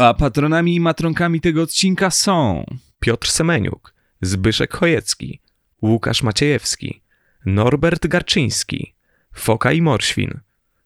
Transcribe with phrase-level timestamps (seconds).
[0.00, 2.64] A patronami i matronkami tego odcinka są
[3.00, 5.40] Piotr Semeniuk, Zbyszek Chojecki,
[5.82, 7.02] Łukasz Maciejewski,
[7.46, 8.94] Norbert Garczyński,
[9.34, 10.40] Foka i Morświn,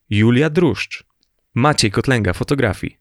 [0.09, 1.03] Julia Druszcz,
[1.53, 2.97] Maciej Kotlęga Fotografii,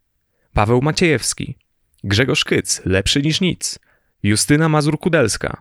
[0.52, 1.58] Paweł Maciejewski,
[2.04, 3.78] Grzegorz Kyc, Lepszy niż nic,
[4.22, 5.56] Justyna Mazur-Kudelska,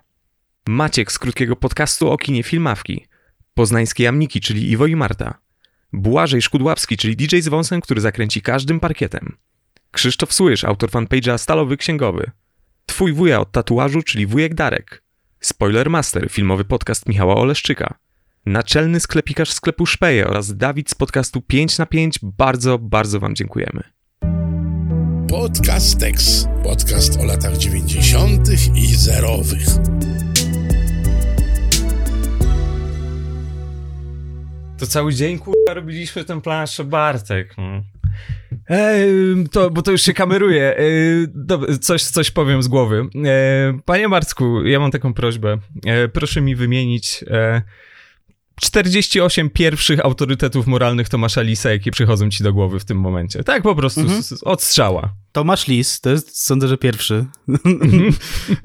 [0.68, 3.06] Maciek z krótkiego podcastu o kinie Filmawki,
[3.54, 5.43] Poznańskie Jamniki, czyli Iwo i Marta,
[5.94, 9.38] Błażej Szkudłapski, czyli DJ z wąsem, który zakręci każdym parkietem,
[9.92, 12.32] Krzysztof Słysz, autor fanpage'a Stalowy Księgowy,
[12.86, 15.04] Twój wuja od tatuażu, czyli wujek Darek,
[15.40, 17.98] Spoiler Master, filmowy podcast Michała Oleszczyka,
[18.46, 23.84] naczelny sklepikarz sklepu Szpeje oraz Dawid z podcastu 5 na 5 bardzo, bardzo Wam dziękujemy.
[25.30, 26.48] Podcast Tex.
[26.64, 28.50] Podcast o latach 90.
[28.76, 29.68] i zerowych.
[34.84, 37.56] To cały dzień, kurwa, robiliśmy tę planszę Bartek.
[37.58, 37.84] no.
[38.70, 39.10] Ej,
[39.52, 40.78] to, bo to już się kameruje.
[40.78, 43.06] Ej, dobra, coś, coś powiem z głowy.
[43.26, 45.58] E, panie Marcku, ja mam taką prośbę.
[45.86, 47.62] E, proszę mi wymienić e,
[48.64, 53.44] 48 pierwszych autorytetów moralnych Tomasza Lisa, jakie przychodzą ci do głowy w tym momencie.
[53.44, 54.24] Tak po prostu, Mhm.
[54.24, 55.14] z, z, od strzała.
[55.32, 57.26] Tomasz Lis, to jest, sądzę, że pierwszy.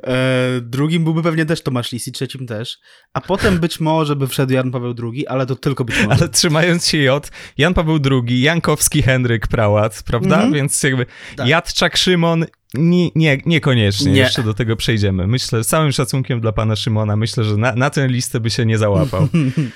[0.02, 2.78] e, drugim byłby pewnie też Tomasz Lis i trzecim też.
[3.12, 6.20] A potem być może by wszedł Jan Paweł II, ale to tylko być może.
[6.20, 10.34] Ale trzymając się J, Jan Paweł II, Jankowski Henryk Prałat, prawda?
[10.34, 10.52] Mhm.
[10.52, 11.48] Więc jakby Tak.
[11.48, 14.20] Jadczak Szymon nie, nie, niekoniecznie, Nie.
[14.20, 15.26] jeszcze do tego przejdziemy.
[15.26, 18.66] Myślę, z całym szacunkiem dla pana Szymona, myślę, że na, na tę listę by się
[18.66, 19.28] nie załapał.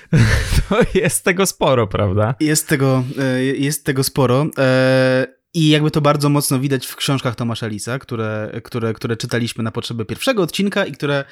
[0.69, 2.35] to jest tego sporo, prawda?
[2.41, 4.47] Jest tego, e, jest tego sporo.
[4.59, 9.65] e, I jakby to bardzo mocno widać w książkach Tomasza Lisa, które, które, które czytaliśmy
[9.65, 11.25] na potrzeby pierwszego odcinka i które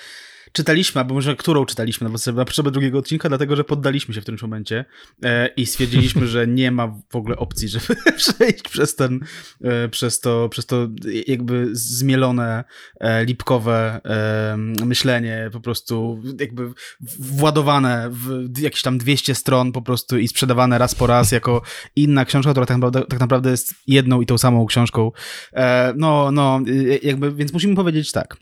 [0.52, 4.24] czytaliśmy, albo może którą czytaliśmy na na potrzeby drugiego odcinka, dlatego że poddaliśmy się w
[4.24, 4.84] którymś momencie
[5.22, 9.20] e, i stwierdziliśmy, że nie ma w ogóle opcji, żeby przejść przez ten,
[9.64, 10.88] e, przez to, przez to
[11.26, 12.64] jakby zmielone,
[13.00, 16.72] e, lipkowe e, myślenie, po prostu jakby
[17.18, 21.62] władowane w jakieś tam 200 stron po prostu i sprzedawane raz po raz jako
[21.96, 25.12] inna książka, która tak naprawdę, tak naprawdę jest jedną i tą samą książką.
[25.52, 28.36] E, no, no, y, jakby, więc musimy powiedzieć tak.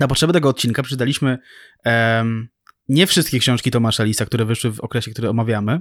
[0.00, 1.38] Na potrzeby tego odcinka przeczytaliśmy
[1.84, 2.48] em,
[2.88, 5.80] nie wszystkie książki Tomasza Lisa, które wyszły w okresie, który omawiamy,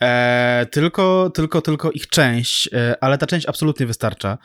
[0.00, 4.38] e, tylko, tylko, tylko ich część, e, ale ta część absolutnie wystarcza.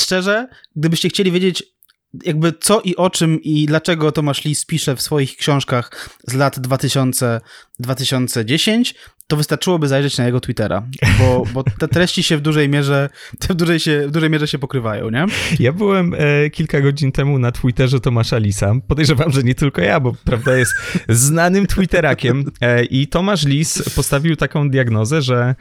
[0.00, 1.64] Szczerze, gdybyście chcieli wiedzieć,
[2.24, 6.58] jakby co i o czym i dlaczego Tomasz Lis pisze w swoich książkach z lat
[6.58, 8.94] 2000-2010,
[9.26, 10.82] to wystarczyłoby zajrzeć na jego Twittera,
[11.18, 13.08] bo, bo te treści się w dużej mierze,
[13.40, 15.26] w dużej, się, w dużej mierze się pokrywają, nie?
[15.60, 18.74] Ja byłem e, kilka godzin temu na Twitterze Tomasza Lisa.
[18.88, 20.74] Podejrzewam, że nie tylko ja, bo prawda jest
[21.08, 22.44] znanym Twitterakiem.
[22.60, 25.54] E, I Tomasz Lis postawił taką diagnozę, że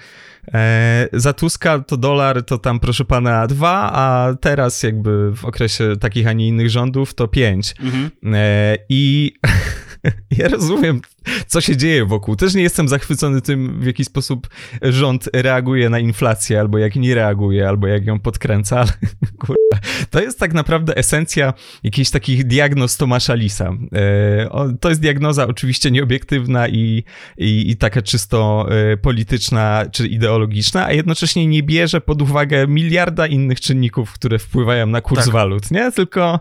[0.53, 5.95] e, za Tuska to dolar to tam proszę pana dwa, a teraz jakby w okresie
[5.99, 7.75] takich, a nie innych rządów to pięć.
[8.23, 9.33] E, I
[10.37, 11.01] ja rozumiem,
[11.47, 12.35] co się dzieje wokół.
[12.35, 14.47] Też nie jestem zachwycony tym, w jaki sposób
[14.81, 18.91] rząd reaguje na inflację, albo jak nie reaguje, albo jak ją podkręca, ale
[19.39, 23.73] kurwa, to jest tak naprawdę esencja jakichś takich diagnoz Tomasza Lisa.
[23.95, 27.03] E, to jest diagnoza oczywiście nieobiektywna i,
[27.37, 33.27] i, i taka czysto e, polityczna czy ideologiczna, a jednocześnie nie bierze pod uwagę miliarda
[33.27, 35.33] innych czynników, które wpływają na kurs Tak.
[35.33, 35.91] walut, nie?
[35.91, 36.39] Tylko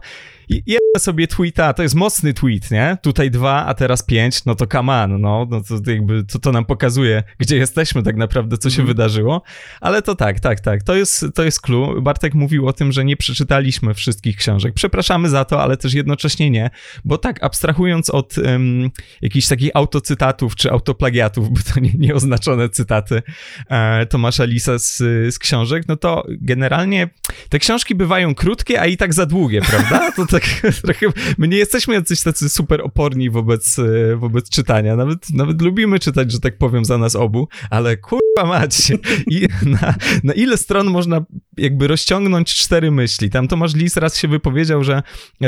[0.48, 2.98] jedno sobie tweeta, to jest mocny tweet, nie?
[3.03, 6.53] Tutaj dwa, a teraz pięć, no to come on, no, no to jakby, to, to
[6.53, 8.87] nam pokazuje, gdzie jesteśmy tak naprawdę, co się Mhm.
[8.87, 9.42] wydarzyło,
[9.81, 12.03] ale to tak, tak, tak, to jest, to jest clue.
[12.03, 14.75] Bartek mówił o tym, że nie przeczytaliśmy wszystkich książek.
[14.75, 16.70] Przepraszamy za to, ale też jednocześnie nie,
[17.04, 18.91] bo tak, abstrahując od um,
[19.22, 23.22] jakichś takich autocytatów czy autoplagiatów, bo to nie, nieoznaczone cytaty
[23.69, 24.97] e, Tomasza Lisa z,
[25.34, 27.09] z książek, no to generalnie
[27.48, 30.12] te książki bywają krótkie, a i tak za długie, prawda?
[30.16, 30.42] To tak
[30.84, 31.06] trochę,
[31.38, 33.76] my nie jesteśmy jacyś tacy super oporni wobec,
[34.16, 34.66] wobec czytania,
[34.97, 38.93] nawet, nawet lubimy czytać, że tak powiem, za nas obu, ale kurwa mać,
[39.31, 39.94] i na,
[40.25, 41.21] na ile stron można
[41.56, 43.30] jakby rozciągnąć cztery myśli?
[43.30, 45.03] Tam Tomasz Lis raz się wypowiedział, że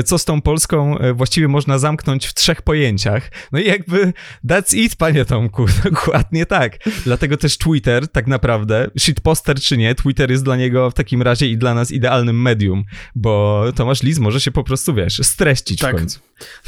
[0.05, 3.31] co z tą Polską e, właściwie można zamknąć w trzech pojęciach.
[3.53, 4.13] No i jakby
[4.49, 6.79] that's it, panie Tomku, dokładnie tak.
[7.05, 11.49] Dlatego też Twitter tak naprawdę, shitposter czy nie, Twitter jest dla niego w takim razie
[11.49, 12.85] i dla nas idealnym medium,
[13.15, 15.95] bo Tomasz Lis może się po prostu, wiesz, streścić Tak.
[15.95, 16.21] w końcu.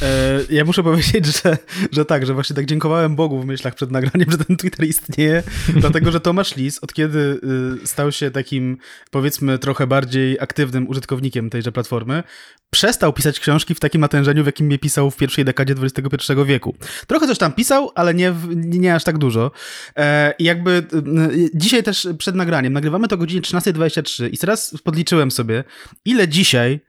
[0.02, 1.58] E, ja muszę powiedzieć, że,
[1.93, 5.43] że tak, że właśnie tak dziękowałem Bogu w myślach przed nagraniem, że ten Twitter istnieje,
[5.76, 7.40] dlatego że Tomasz Lis, od kiedy
[7.82, 8.78] y, stał się takim,
[9.10, 9.30] powiedzmy,
[9.61, 12.23] trochę bardziej aktywnym użytkownikiem tejże platformy,
[12.71, 16.75] przestał pisać książki w takim natężeniu, w jakim je pisał w pierwszej dekadzie XXI wieku.
[17.06, 19.50] Trochę coś tam pisał, ale nie, nie aż tak dużo.
[19.97, 25.31] E, jakby y, dzisiaj też przed nagraniem, nagrywamy to o godzinie 13.23 i teraz podliczyłem
[25.31, 25.65] sobie,
[26.05, 26.81] ile dzisiaj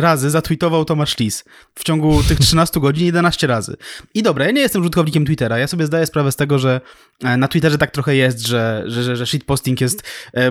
[0.00, 1.44] razy zatweetował Tomasz Lis
[1.74, 3.76] w ciągu tych 13 godzin 11 razy.
[4.14, 6.80] I dobra, ja nie jestem użytkownikiem Twittera, ja sobie zdaję sprawę z tego, że
[7.24, 10.02] e, na Twitterze tak trochę jest, że, że, że shitposting jest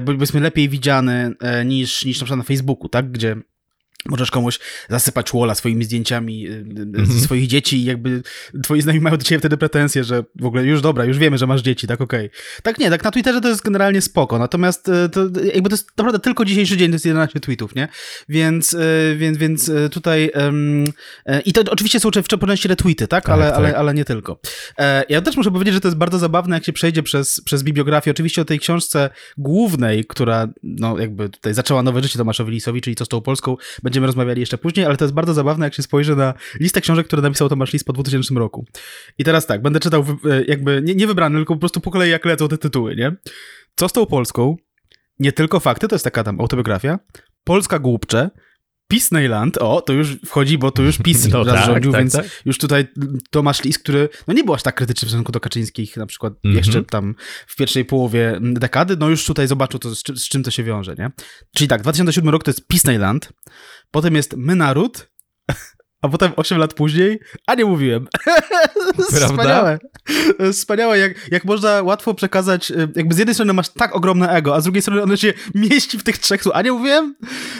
[0.05, 3.35] powiedzmy lepiej widziany e, niż, niż na przykład na Facebooku, tak, gdzie
[4.05, 4.59] Możesz komuś
[4.89, 7.19] zasypać walla swoimi zdjęciami mm -hmm.
[7.25, 8.23] swoich dzieci i jakby
[8.63, 11.47] twoi znajomi mają do ciebie wtedy pretensje, że w ogóle już dobra, już wiemy, że
[11.47, 12.25] masz dzieci, tak okej.
[12.25, 12.61] Okay.
[12.63, 15.21] Tak nie, tak na Twitterze to jest generalnie spoko, natomiast e, to
[15.53, 17.87] jakby to jest naprawdę tylko dzisiejszy dzień, to jest 11 tweetów, nie?
[18.29, 20.85] Więc, e, więc, więc tutaj um,
[21.45, 23.29] i to oczywiście są w szczególności retweety, tak?
[23.29, 23.77] Ale, tak, ale, tak.
[23.77, 24.39] ale nie tylko.
[25.09, 28.11] Ja też muszę powiedzieć, że to jest bardzo zabawne, jak się przejdzie przez, przez bibliografię,
[28.11, 32.95] oczywiście o tej książce głównej, która no jakby tutaj zaczęła nowe życie Tomaszowi Lisowi, czyli
[32.95, 33.57] co z tą Polską,
[33.93, 37.07] będziemy rozmawiali jeszcze później, ale to jest bardzo zabawne, jak się spojrzy na listę książek,
[37.07, 38.65] które napisał Tomasz Lis po 2000 roku.
[39.17, 42.11] I teraz tak, będę czytał e, jakby nie, nie wybrany, tylko po prostu po kolei
[42.11, 43.15] jak lecą te tytuły, nie?
[43.75, 44.55] Co z tą Polską?
[45.19, 46.99] Nie tylko fakty, to jest taka tam autobiografia.
[47.43, 48.29] Polska głupcze,
[48.87, 52.41] Pisneyland, o, to już wchodzi, bo to już PiS no, zarządził, tak, więc tak, tak.
[52.45, 52.87] już tutaj
[53.29, 56.33] Tomasz Lis, który no nie był aż tak krytyczny w stosunku do Kaczyńskich, na przykład
[56.43, 56.57] mm -hmm.
[56.57, 57.15] jeszcze tam
[57.47, 61.11] w pierwszej połowie dekady, no już tutaj zobaczył, to, z, czym, to się wiąże, nie?
[61.55, 63.33] Czyli tak, 2007 rok to jest Pisneyland,
[63.91, 65.12] potem jest My Naród,
[66.03, 68.07] a potem 8 lat później, a nie mówiłem.
[69.09, 69.79] Wspaniałe.
[70.51, 74.55] Wspaniałe, jak, jak można łatwo przekazać, y, jakby z jednej strony masz tak ogromne ego,
[74.55, 77.15] a z drugiej strony ono się mieści w tych trzech a nie mówiłem?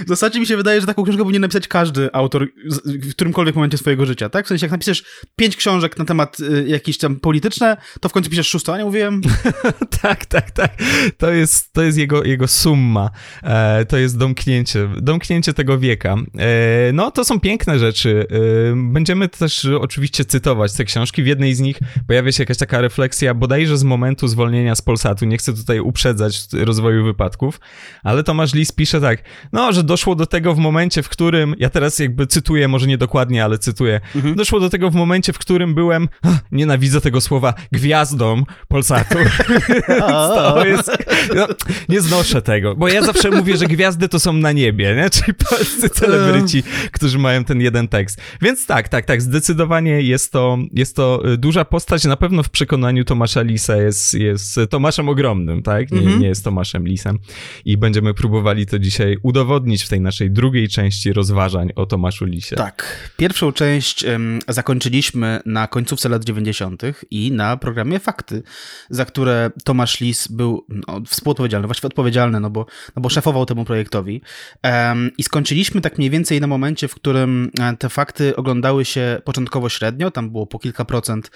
[0.06, 2.48] W zasadzie mi się wydaje, że taką książkę powinien napisać każdy autor
[2.84, 4.46] w którymkolwiek momencie swojego życia, tak?
[4.46, 5.04] W sensie, jak napiszesz
[5.36, 8.86] pięć książek na temat y, jakieś tam polityczne, to w końcu piszesz szóstą, a nie
[8.86, 9.22] mówiłem?
[10.02, 10.72] tak, tak, tak.
[11.18, 13.10] To jest, to jest jego, jego summa.
[13.44, 16.16] E, to jest domknięcie, domknięcie tego wieka.
[16.40, 18.28] E, no, to są piękne rzeczy
[18.76, 21.24] Będziemy też oczywiście cytować te książki.
[21.24, 25.26] W jednej z nich pojawia się jakaś taka refleksja, bodajże z momentu zwolnienia z Polsatu.
[25.26, 27.60] Nie chcę tutaj uprzedzać rozwoju wypadków,
[28.04, 31.70] ale Tomasz Lis pisze tak, no, że doszło do tego w momencie, w którym, ja
[31.70, 34.36] teraz jakby cytuję, może nie dokładnie, ale cytuję, mhm.
[34.36, 39.18] doszło do tego w momencie, w którym byłem, ach, nienawidzę tego słowa, gwiazdą Polsatu.
[40.36, 40.92] to jest,
[41.36, 41.48] no,
[41.90, 45.10] nie znoszę tego, bo ja zawsze mówię, że gwiazdy to są na niebie, nie?
[45.10, 48.22] czyli polscy celebryci, którzy mają ten jeden tekst.
[48.42, 52.06] Więc tak, tak, tak, zdecydowanie jest to, jest to y, duża postać.
[52.06, 55.92] Na pewno w przekonaniu Tomasza Lisa jest, jest Tomaszem ogromnym, tak?
[55.92, 56.20] Nie, mm -hmm.
[56.20, 57.20] nie jest Tomaszem Lisem.
[57.66, 62.56] I będziemy próbowali to dzisiaj udowodnić w tej naszej drugiej części rozważań o Tomaszu Lisie.
[62.56, 63.10] Tak.
[63.18, 66.82] Pierwszą część um, zakończyliśmy na końcówce lat 90.
[67.12, 68.44] i na programie Fakty,
[68.90, 72.66] za które Tomasz Lis był no, współodpowiedzialny, właściwie odpowiedzialny, no bo,
[72.96, 74.22] no bo szefował temu projektowi.
[74.64, 78.03] Um, I skończyliśmy tak mniej więcej na momencie, w którym e, te fakty
[78.36, 81.32] oglądały się początkowo średnio, tam było po kilka procent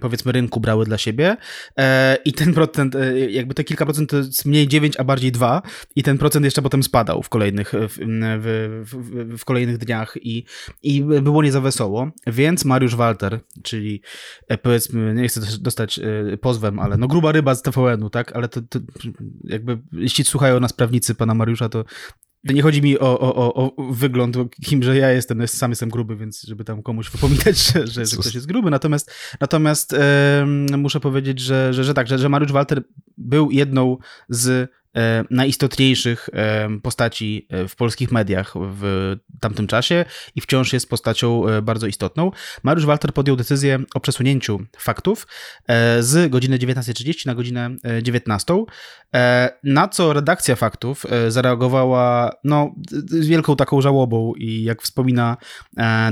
[0.00, 1.36] powiedzmy rynku brały dla siebie.
[1.78, 5.32] E, i ten procent, e, jakby te kilka procent to jest mniej 9, a bardziej
[5.32, 5.62] 2
[5.96, 7.98] i ten procent jeszcze potem spadał w kolejnych, w,
[8.38, 10.44] w, w, w kolejnych dniach i,
[10.82, 14.02] i było nie za wesoło, więc Mariusz Walter, czyli
[14.48, 16.00] e, powiedzmy, nie chcę dostać
[16.40, 18.78] pozwem, ale no gruba ryba z TVN-u, tak, ale to, to
[19.44, 21.84] jakby jeśli słuchają nas prawnicy pana Mariusza, to
[22.44, 26.16] nie chodzi mi o, o, o, wygląd, kim, że ja jestem, no sam jestem gruby,
[26.16, 28.70] więc żeby tam komuś wypominać, że, że, że ktoś jest gruby.
[28.70, 29.10] Natomiast,
[29.40, 30.44] natomiast e,
[30.78, 32.82] muszę powiedzieć, że, że, że tak, że, że Mariusz Walter
[33.18, 33.96] był jedną
[34.28, 34.70] z
[35.30, 40.04] najistotniejszych e, postaci e, w polskich mediach w tamtym czasie
[40.36, 42.30] i wciąż jest postacią bardzo istotną.
[42.62, 45.26] Mariusz Walter podjął decyzję o przesunięciu faktów
[46.00, 47.70] z godziny 19.30 na godzinę
[48.02, 48.64] 19,
[49.64, 52.74] na co redakcja faktów zareagowała no,
[53.06, 55.36] z wielką taką żałobą i jak wspomina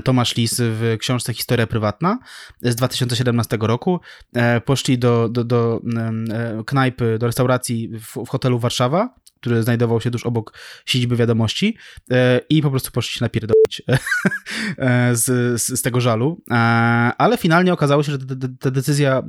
[0.05, 2.19] Tomasz Lis w książce Historia Prywatna
[2.63, 4.01] z 2017 roku,
[4.65, 5.81] poszli do, do, do
[6.67, 11.77] knajpy, do restauracji w, w hotelu w Warszawa, który znajdował się tuż obok siedziby wiadomości
[12.11, 13.83] e, i po prostu poszli się napierdolić
[14.79, 15.25] e, z,
[15.63, 16.43] z, z, tego żalu.
[16.51, 16.55] E,
[17.19, 18.19] ale finalnie okazało się, że
[18.61, 19.23] ta decyzja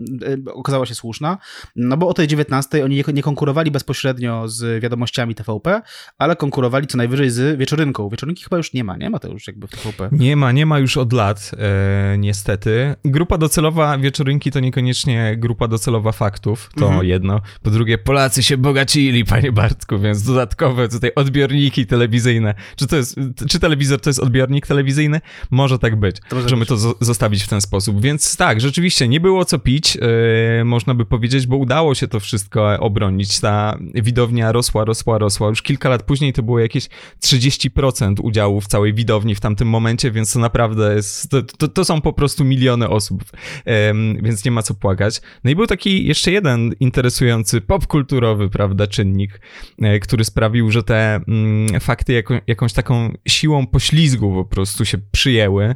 [0.53, 1.37] okazała się słuszna,
[1.75, 5.81] no bo o tej 19 oni nie konkurowali bezpośrednio z wiadomościami TVP,
[6.17, 8.09] ale konkurowali co najwyżej z wieczorynką.
[8.09, 10.09] Wieczorynki chyba już nie ma, nie ma to już jakby w TVP.
[10.11, 12.95] Nie ma, nie ma już od lat, e, niestety.
[13.05, 17.05] Grupa docelowa wieczorynki to niekoniecznie grupa docelowa faktów, to mhm.
[17.05, 17.41] jedno.
[17.63, 22.53] Po drugie, Polacy się bogacili, panie Bartku, więc dodatkowe tutaj odbiorniki telewizyjne.
[22.75, 23.15] Czy to jest,
[23.49, 25.21] czy telewizor to jest odbiornik telewizyjny?
[25.51, 26.15] Może tak być.
[26.29, 26.69] To Możemy być.
[26.69, 28.01] to zostawić w ten sposób.
[28.01, 32.19] Więc tak, rzeczywiście nie było co pić, yy, można by powiedzieć, bo udało się to
[32.19, 33.39] wszystko obronić.
[33.39, 35.49] Ta widownia rosła, rosła, rosła.
[35.49, 36.89] Już kilka lat później to było jakieś
[37.23, 41.85] 30% udziału w całej widowni w tamtym momencie, więc to naprawdę jest, to, to, to
[41.85, 43.23] są po prostu miliony osób,
[43.65, 43.73] yy,
[44.21, 45.21] więc nie ma co płakać.
[45.43, 49.41] No i był taki jeszcze jeden interesujący popkulturowy, prawda, czynnik,
[49.79, 54.97] yy, który sprawił, że te mm, fakty jako, jakąś taką siłą poślizgu po prostu się
[55.11, 55.75] przyjęły,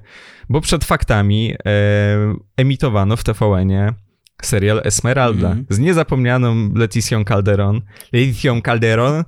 [0.50, 3.93] bo przed faktami e, emitowano w TVN-ie
[4.41, 5.65] serial Esmeralda mm.
[5.69, 7.81] z niezapomnianą Leticią Calderon.
[8.13, 9.24] Leticią Calderon.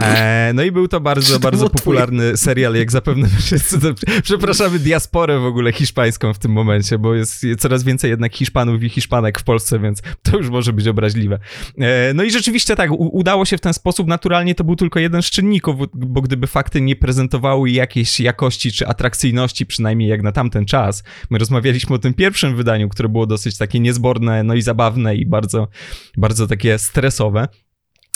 [0.00, 3.80] E, no i był to bardzo, bardzo popularny serial, jak zapewne wszyscy.
[3.80, 3.88] To,
[4.22, 8.88] przepraszamy diasporę w ogóle hiszpańską w tym momencie, bo jest coraz więcej jednak Hiszpanów i
[8.88, 11.38] Hiszpanek w Polsce, więc to już może być obraźliwe.
[11.78, 14.08] E, no i rzeczywiście tak, u, udało się w ten sposób.
[14.08, 18.86] Naturalnie to był tylko jeden z czynników, bo gdyby fakty nie prezentowały jakiejś jakości czy
[18.88, 23.56] atrakcyjności, przynajmniej jak na tamten czas, my rozmawialiśmy o tym pierwszym wydaniu, które było dosyć
[23.56, 25.68] takie niezborne, no i zabawne i bardzo,
[26.16, 27.48] bardzo takie stresowe.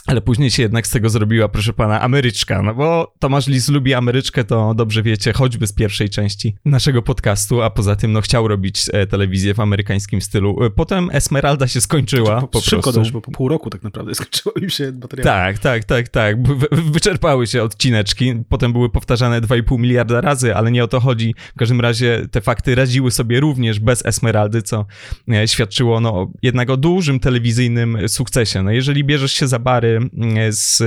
[0.06, 2.62] Ale później się jednak z tego zrobiła, proszę pana, Ameryczka.
[2.62, 7.62] No bo Tomasz Lis lubi Ameryczkę, to dobrze wiecie, choćby z pierwszej części naszego podcastu,
[7.62, 10.64] a poza tym no chciał robić e, telewizję w amerykańskim stylu.
[10.64, 13.00] E, potem Esmeralda się skończyła po, po Szybko prostu.
[13.00, 15.25] dość, bo po pół roku tak naprawdę skończyło im się bateria.
[15.25, 16.36] Tak, tak, tak, tak.
[16.72, 21.34] Wyczerpały się odcineczki, potem były powtarzane 2,5 miliarda razy, ale nie o to chodzi.
[21.54, 24.86] W każdym razie te fakty radziły sobie również bez Esmeraldy, co
[25.30, 28.62] e, świadczyło no jednak o dużym telewizyjnym sukcesie.
[28.62, 29.95] No jeżeli bierzesz się za bary
[30.50, 30.82] z,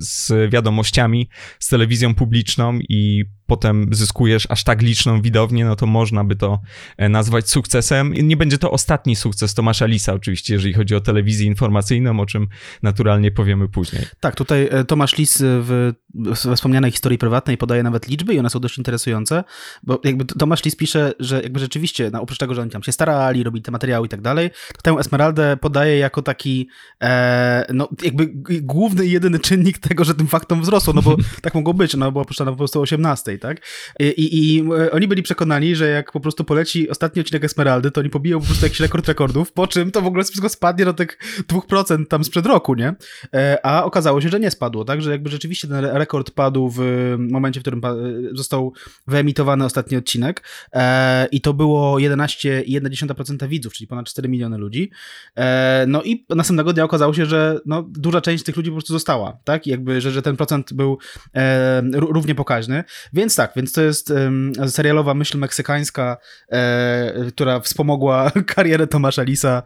[0.00, 1.28] z wiadomościami,
[1.58, 6.60] z telewizją publiczną i potem zyskujesz aż tak liczną widownię, no to można by to
[6.96, 8.12] e, nazwać sukcesem.
[8.12, 12.48] Nie będzie to ostatni sukces Tomasza Lisa oczywiście, jeżeli chodzi o telewizję informacyjną, o czym
[12.82, 14.02] naturalnie powiemy później.
[14.20, 15.92] Tak, tutaj e, Tomasz Lis e, w
[16.54, 19.44] wspomnianej historii prywatnej podaje nawet liczby i one są dość interesujące,
[19.82, 22.92] bo jakby Tomasz Lis pisze, że jakby rzeczywiście, no oprócz tego, że oni tam się
[22.92, 26.68] starali, robili te materiały i tak dalej, to tę Esmeraldę podaje jako taki
[27.02, 28.26] e, no jakby
[28.62, 32.12] główny i jedyny czynnik tego, że tym faktom wzrosło, no bo tak mogło być, no
[32.12, 33.60] bo poszła po prostu 18 tak?
[34.00, 38.00] I, I, e, oni byli przekonani, że jak po prostu poleci ostatni odcinek Esmeraldy, to
[38.00, 40.94] oni pobiją po prostu jakiś rekord rekordów, po czym to w ogóle wszystko spadnie do
[40.94, 41.18] tych
[41.48, 42.94] 2% tam sprzed roku, nie?
[43.34, 45.02] E, a okazało się, że nie spadło, tak?
[45.02, 46.84] Że jakby rzeczywiście ten rekord padł w e,
[47.18, 47.82] momencie, w którym
[48.32, 48.72] został
[49.06, 50.42] wyemitowany ostatni odcinek
[51.32, 54.90] i to było 11,1% widzów, czyli ponad 4 miliony ludzi.
[55.86, 59.38] No i następnego dnia okazało się, że no, duża część tych ludzi po prostu została,
[59.44, 59.66] tak?
[59.66, 60.98] I jakby, że, że ten procent był
[61.92, 66.16] równie pokaźny, więc więc tak, więc to jest um, serialowa myśl meksykańska,
[66.52, 69.62] e, która wspomogła karierę Tomasza Lisa.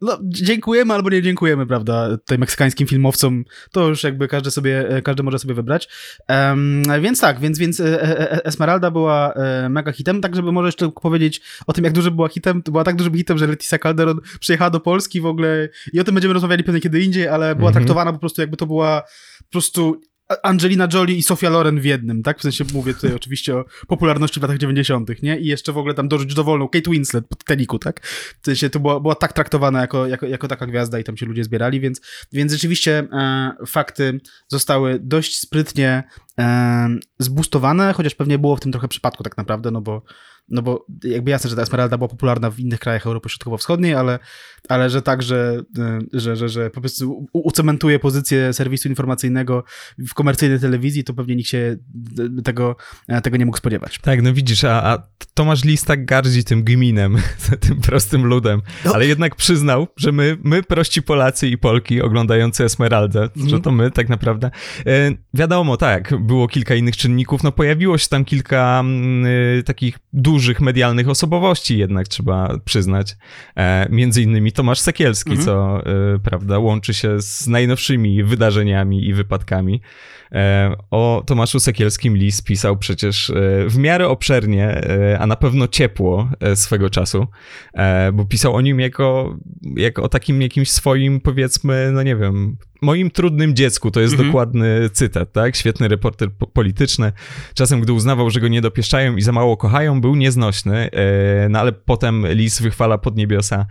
[0.00, 5.02] No, dziękujemy albo nie dziękujemy, prawda, tutaj meksykańskim filmowcom, to już jakby każdy sobie, e,
[5.02, 5.88] każdy może sobie wybrać.
[6.28, 9.34] Um, więc tak, więc, więc e, e, Esmeralda była
[9.70, 12.84] mega hitem, tak żeby może jeszcze powiedzieć o tym, jak duży była hitem, to była
[12.84, 16.34] tak dużym hitem, że Leticia Calderon przyjechała do Polski w ogóle i o tym będziemy
[16.34, 17.74] rozmawiali pewnie kiedy indziej, ale była mm -hmm.
[17.74, 19.02] traktowana po prostu jakby to była
[19.38, 20.00] po prostu
[20.42, 22.38] Angelina Jolie i Sofia Loren w jednym, tak?
[22.38, 25.38] W sensie mówię tutaj oczywiście o popularności w latach 90., nie?
[25.38, 28.06] I jeszcze w ogóle tam dorzucić dowolną Kate Winslet po Titanicu, tak?
[28.42, 31.26] W sensie to była, była tak traktowana jako, jako, jako taka gwiazda i tam się
[31.26, 32.00] ludzie zbierali, więc,
[32.32, 36.02] więc rzeczywiście e, fakty zostały dość sprytnie
[36.38, 40.02] e, zbustowane, chociaż pewnie było w tym trochę przypadku tak naprawdę, no bo
[40.48, 44.18] no bo jakby jasne, że ta Esmeralda była popularna w innych krajach Europy Środkowo-Wschodniej, ale,
[44.68, 45.62] ale że tak, że,
[46.12, 49.64] że, że, że po prostu ucementuje pozycję serwisu informacyjnego
[49.98, 51.76] w komercyjnej telewizji, to pewnie nikt się
[52.44, 52.76] tego,
[53.22, 53.98] tego nie mógł spodziewać.
[54.02, 55.02] Tak, no widzisz, a, a
[55.34, 57.16] Tomasz Lis tak gardzi tym gminem,
[57.68, 58.94] tym prostym ludem, no.
[58.94, 63.48] ale jednak przyznał, że my, my prości Polacy i Polki oglądający Esmeraldę, mm.
[63.48, 64.50] że to my tak naprawdę.
[64.86, 68.84] E, wiadomo, tak, było kilka innych czynników, no pojawiło się tam kilka
[69.58, 73.16] y, takich dużych dużych medialnych osobowości jednak trzeba przyznać.
[73.56, 75.46] E, między innymi Tomasz Sekielski, mhm.
[75.46, 79.80] co e, prawda łączy się z najnowszymi wydarzeniami i wypadkami.
[80.34, 83.34] E, o Tomaszu Sekielskim Lis pisał przecież e,
[83.68, 87.26] w miarę obszernie, e, a na pewno ciepło swego czasu,
[88.12, 89.36] bo pisał o nim jako,
[89.76, 94.28] jako o takim jakimś swoim, powiedzmy, no nie wiem, moim trudnym dziecku, to jest mhm.
[94.28, 95.56] dokładny cytat, tak?
[95.56, 97.12] Świetny reporter po polityczny.
[97.54, 100.90] Czasem, gdy uznawał, że go nie dopieszczają i za mało kochają, był nieznośny,
[101.50, 103.66] no ale potem Lis wychwala pod niebiosa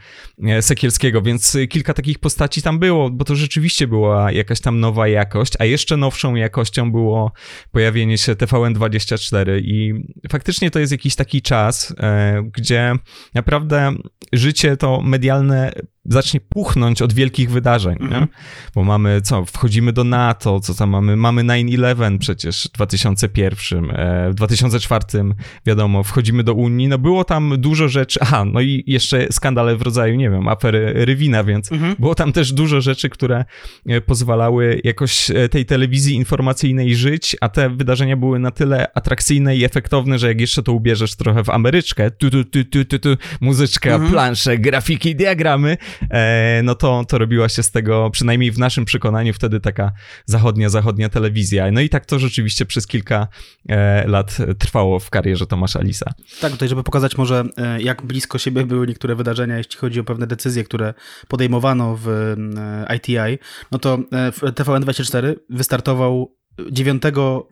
[0.62, 5.54] Sekielskiego, więc kilka takich postaci tam było, bo to rzeczywiście była jakaś tam nowa jakość,
[5.60, 7.32] a jeszcze nowszą jakość jakością było
[7.72, 9.94] pojawienie się TVN24 i
[10.30, 12.94] faktycznie to jest jakiś taki czas, e, gdzie
[13.34, 13.92] naprawdę
[14.34, 15.72] życie to medialne
[16.06, 18.22] zacznie puchnąć od wielkich wydarzeń, Mhm.
[18.22, 18.28] nie?
[18.76, 24.30] Bo mamy, co, wchodzimy do NATO, co tam mamy, mamy 9-11 przecież w 2001, e,
[24.32, 25.06] w 2004
[25.66, 29.82] wiadomo, wchodzimy do Unii, no było tam dużo rzeczy, aha, no i jeszcze skandale w
[29.82, 31.96] rodzaju, nie wiem, afery Rywina, więc Mhm.
[32.00, 33.46] było tam też dużo rzeczy, które
[33.86, 39.56] e, pozwalały jakoś e, tej telewizji informacyjnej żyć, a te wydarzenia były na tyle atrakcyjne
[39.56, 43.00] i efektowne, że jak jeszcze to ubierzesz trochę w Ameryczkę, tu, tu, tu, tu, tu,
[43.00, 43.10] tu
[43.42, 44.12] muzyczka, Mhm.
[44.12, 45.78] plansze, grafiki, diagramy,
[46.64, 49.92] no to, to robiła się z tego, przynajmniej w naszym przekonaniu, wtedy taka
[50.26, 51.72] zachodnia, zachodnia telewizja.
[51.72, 53.28] No i tak to rzeczywiście przez kilka
[53.70, 56.14] e, lat trwało w karierze Tomasza Lisa.
[56.42, 60.04] Tak, tutaj, żeby pokazać może, e, jak blisko siebie były niektóre wydarzenia, jeśli chodzi o
[60.04, 60.94] pewne decyzje, które
[61.28, 63.40] podejmowano w e, ITI,
[63.72, 66.36] no to e, w TVN24 wystartował
[66.72, 67.04] 9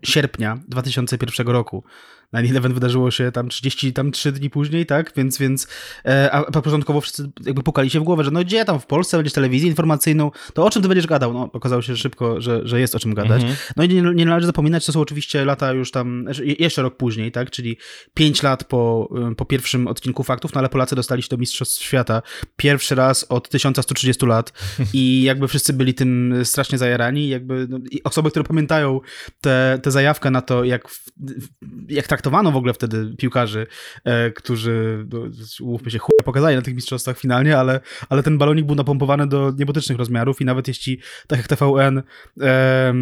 [0.03, 1.83] sierpnia 2001 roku.
[2.33, 5.13] 9-11 wydarzyło się tam 30, tam 3 dni później, tak?
[5.15, 5.67] Więc, więc
[6.05, 9.17] e, a początkowo wszyscy jakby pukali się w głowę, że no gdzie tam w Polsce
[9.17, 11.33] będziesz telewizję informacyjną, to o czym ty będziesz gadał?
[11.33, 13.41] No okazało się szybko, że, że jest o czym gadać.
[13.41, 13.57] Mhm.
[13.77, 16.81] No i nie, nie należy zapominać, to są oczywiście lata już tam, znaczy je- jeszcze
[16.81, 17.51] rok później, tak?
[17.51, 17.77] Czyli
[18.13, 21.83] 5 lat po, y, po pierwszym odcinku faktów, no ale Polacy dostali się do Mistrzostw
[21.83, 22.21] Świata
[22.55, 24.53] pierwszy raz od 1130 lat
[24.93, 27.29] i jakby wszyscy byli tym strasznie zajarani.
[27.29, 28.99] Jakby no, osoby, które pamiętają
[29.41, 30.87] tę te, zajawkę na to, jak,
[31.89, 33.67] jak traktowano w ogóle wtedy piłkarzy,
[34.03, 35.19] e, którzy, no,
[35.59, 39.53] mówmy się, chuj pokazali na tych mistrzostwach finalnie, ale, ale ten balonik był napompowany do
[39.57, 42.03] niebotycznych rozmiarów i nawet jeśli, tak jak TVN,
[42.41, 42.93] e,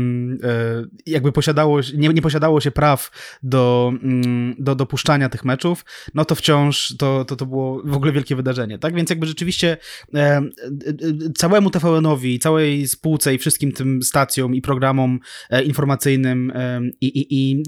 [1.05, 3.11] jakby posiadało, nie, nie posiadało się praw
[3.43, 8.11] do, mm, do dopuszczania tych meczów, no to wciąż to, to, to było w ogóle
[8.11, 8.95] wielkie wydarzenie, tak?
[8.95, 9.77] Więc jakby rzeczywiście
[10.13, 15.19] e, e, e, całemu TVN-owi, całej spółce i wszystkim tym stacjom i programom
[15.49, 17.63] e, informacyjnym e, i, i, i,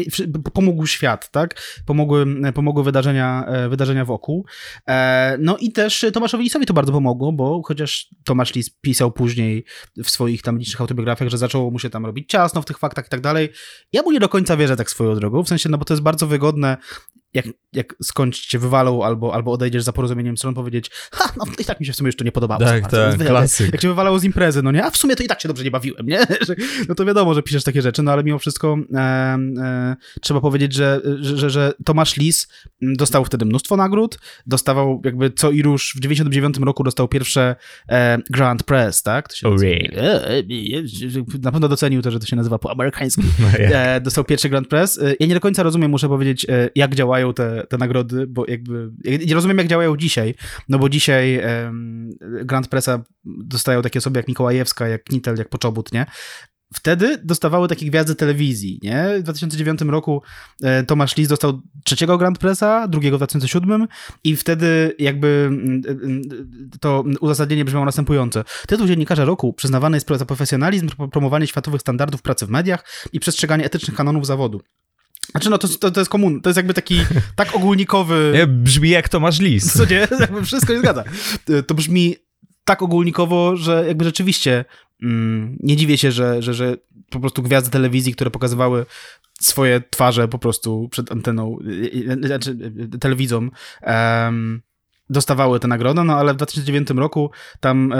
[0.00, 0.26] i, wszy-
[0.80, 1.62] pomógł świat, tak?
[1.86, 4.46] Pomogły, pomogły wydarzenia, e, wydarzenia wokół.
[4.88, 9.64] E, No i też Tomaszowi Lisowi to bardzo pomogło, bo chociaż Tomasz Lis pisał później
[10.04, 13.06] w swoich tam licznych autobiografiach, że zaczęło mu się tam robić ciasno w tych faktach
[13.06, 13.48] i tak dalej.
[13.92, 16.02] Ja mu nie do końca wierzę tak swoją drogą, w sensie, no bo to jest
[16.02, 16.76] bardzo wygodne,
[17.34, 21.64] jak, jak skądś cię wywalą albo, albo odejdziesz za porozumieniem stron, powiedzieć, ha, no i
[21.64, 22.60] tak mi się w sumie to nie podobało.
[22.60, 23.18] Tak, bardzo.
[23.18, 23.72] tak, klasyk.
[23.72, 25.64] Jak cię wywalało z imprezy, no nie, a w sumie to i tak się dobrze
[25.64, 26.26] nie bawiłem, nie?
[26.88, 30.72] No to wiadomo, że piszesz takie rzeczy, no ale mimo wszystko e, e, trzeba powiedzieć,
[30.72, 32.48] że, że, że, Tomasz Lis
[32.82, 37.56] dostał wtedy mnóstwo nagród, dostawał jakby co i róż, w 99 roku dostał pierwsze
[37.88, 39.28] e, Grand Press, tak?
[39.28, 39.48] To się?
[39.96, 40.42] E, e, e,
[41.42, 43.22] na pewno docenił to, że to się nazywa po amerykańsku.
[43.40, 43.48] No?
[43.58, 44.98] E, dostał pierwszy Grand Press.
[44.98, 48.44] E, Ja nie do końca rozumiem, muszę powiedzieć, e, jak działają te, te nagrody, bo
[48.48, 48.90] jakby.
[49.04, 50.34] ja Nie rozumiem, jak działają dzisiaj,
[50.68, 55.92] no bo dzisiaj em, Grand Pressa dostają takie osoby jak Mikołajewska, jak Knittel, jak Poczobut,
[55.92, 56.06] nie?
[56.74, 59.18] Wtedy dostawały takie gwiazdy telewizji, nie?
[59.18, 60.22] W 2009 roku
[60.62, 63.88] e, Tomasz Lis dostał trzeciego Grand Pressa, drugiego w 2007
[64.24, 66.22] i wtedy jakby mm, mm,
[66.80, 68.44] to uzasadnienie brzmiało następująco.
[68.66, 73.20] Tytuł Dziennikarza Roku przyznawany jest za profesjonalizm, pro- promowanie światowych standardów pracy w mediach i
[73.20, 74.60] przestrzeganie etycznych kanonów zawodu.
[75.30, 77.00] Znaczy no, to, to, to jest komun, to jest jakby taki
[77.36, 78.32] tak ogólnikowy...
[78.34, 79.72] Nie, Brzmi jak Tomasz Lis.
[79.72, 80.08] Co nie?
[80.20, 81.04] Jakby wszystko się zgadza.
[81.66, 82.16] To brzmi
[82.64, 84.64] tak ogólnikowo, że jakby rzeczywiście mm,
[85.60, 86.76] nie dziwię się, że, że, że
[87.10, 88.86] po prostu gwiazdy telewizji, które pokazywały
[89.40, 91.90] swoje twarze po prostu przed anteną, y,
[92.22, 92.56] y, znaczy
[92.94, 93.48] y, telewizją,
[93.82, 94.62] em,
[95.10, 97.96] dostawały tę nagrodę, no ale w 2009 roku tam e,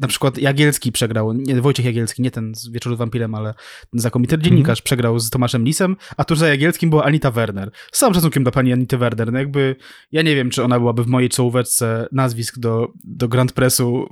[0.00, 3.54] na przykład Jagielski przegrał, nie, Wojciech Jagielski, nie ten z Wieczoru z Wampirem, ale
[3.92, 7.70] znakomity dziennikarz przegrał z Tomaszem Lisem, a tuż za Jagielskim była Anita Werner.
[7.92, 9.76] Z całym szacunkiem dla pani Anity Werner, no jakby
[10.12, 14.06] ja nie wiem, czy ona byłaby w mojej czołóweczce nazwisk do, do Grand Pressu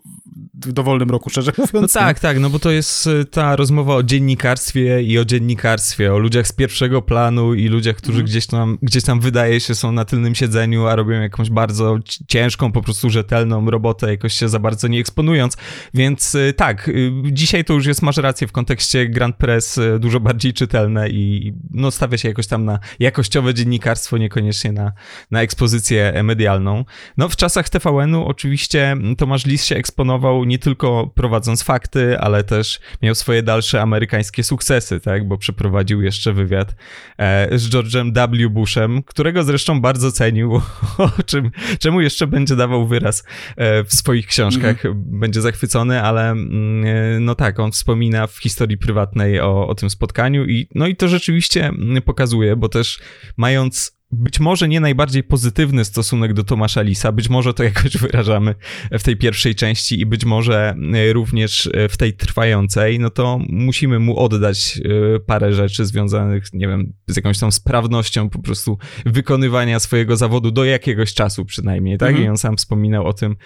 [0.66, 1.94] w dowolnym roku, szczerze mówiąc.
[1.94, 6.14] No tak, tak, no bo to jest y, ta rozmowa o dziennikarstwie i o dziennikarstwie,
[6.14, 8.26] o ludziach z pierwszego planu i ludziach, którzy Mhm.
[8.26, 12.26] gdzieś tam, gdzieś tam wydaje się są na tylnym siedzeniu, a robią jakąś bardzo ci-
[12.38, 15.56] ciężką, po prostu rzetelną robotę, jakoś się za bardzo nie eksponując,
[15.94, 19.98] więc y, tak, y, dzisiaj to już jest, masz rację, w kontekście Grand Press y,
[19.98, 24.92] dużo bardziej czytelne i no stawia się jakoś tam na jakościowe dziennikarstwo, niekoniecznie na,
[25.30, 26.84] na ekspozycję medialną.
[27.16, 32.80] No w czasach TVN-u oczywiście Tomasz Lis się eksponował nie tylko prowadząc fakty, ale też
[33.02, 36.74] miał swoje dalsze amerykańskie sukcesy, tak, bo przeprowadził jeszcze wywiad
[37.18, 38.50] e, z George'em W.
[38.50, 40.54] Bushem, którego zresztą bardzo cenił,
[40.98, 43.24] o czym, czemu jeszcze będzie dawał wyraz
[43.56, 48.78] e, w swoich książkach, będzie zachwycony, ale mm, e, no tak, on wspomina w historii
[48.78, 53.00] prywatnej o, o tym spotkaniu i no i to rzeczywiście mm, pokazuje, bo też
[53.36, 58.54] mając być może nie najbardziej pozytywny stosunek do Tomasza Lisa, być może to jakoś wyrażamy
[58.92, 63.98] w tej pierwszej części i być może e, również w tej trwającej, no to musimy
[63.98, 64.80] mu oddać
[65.26, 70.64] parę rzeczy związanych, nie wiem, z jakąś tam sprawnością po prostu wykonywania swojego zawodu do
[70.64, 72.08] jakiegoś czasu przynajmniej, tak?
[72.08, 72.26] Mhm.
[72.26, 73.36] I on sam wspominał o tym.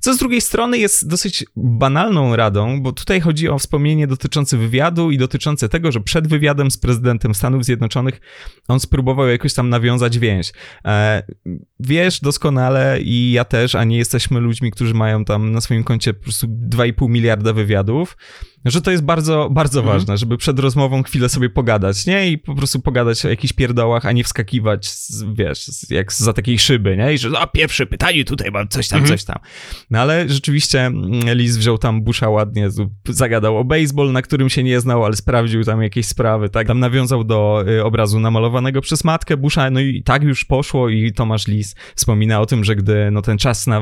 [0.00, 5.10] Co z drugiej strony jest dosyć banalną radą, bo tutaj chodzi o wspomnienie dotyczące wywiadu
[5.10, 8.20] i dotyczące tego, że przed wywiadem z prezydentem Stanów Zjednoczonych
[8.68, 10.52] on spróbował jakoś tam nawiązać więź.
[10.84, 11.22] E,
[11.80, 16.14] wiesz doskonale i ja też, a nie jesteśmy ludźmi, którzy mają tam na swoim koncie
[16.14, 18.16] po prostu 2,5 miliarda wywiadów
[18.66, 19.98] że to jest bardzo, bardzo mhm.
[19.98, 22.30] ważne, żeby przed rozmową chwilę sobie pogadać, nie?
[22.30, 26.58] I po prostu pogadać o jakichś pierdołach, a nie wskakiwać, z, wiesz, jak za takiej
[26.58, 27.14] szyby, nie?
[27.14, 29.18] I że, a pierwsze pytanie, tutaj mam coś tam, mhm.
[29.18, 29.38] coś tam.
[29.90, 32.68] No ale rzeczywiście mm, Liz wziął tam Busha ładnie,
[33.08, 36.66] zagadał o baseball, na którym się nie znał, ale sprawdził tam jakieś sprawy, tak?
[36.66, 41.12] Tam nawiązał do y, obrazu namalowanego przez matkę Busha, no i tak już poszło i
[41.12, 43.80] Tomasz Lis wspomina o tym, że gdy no ten czas na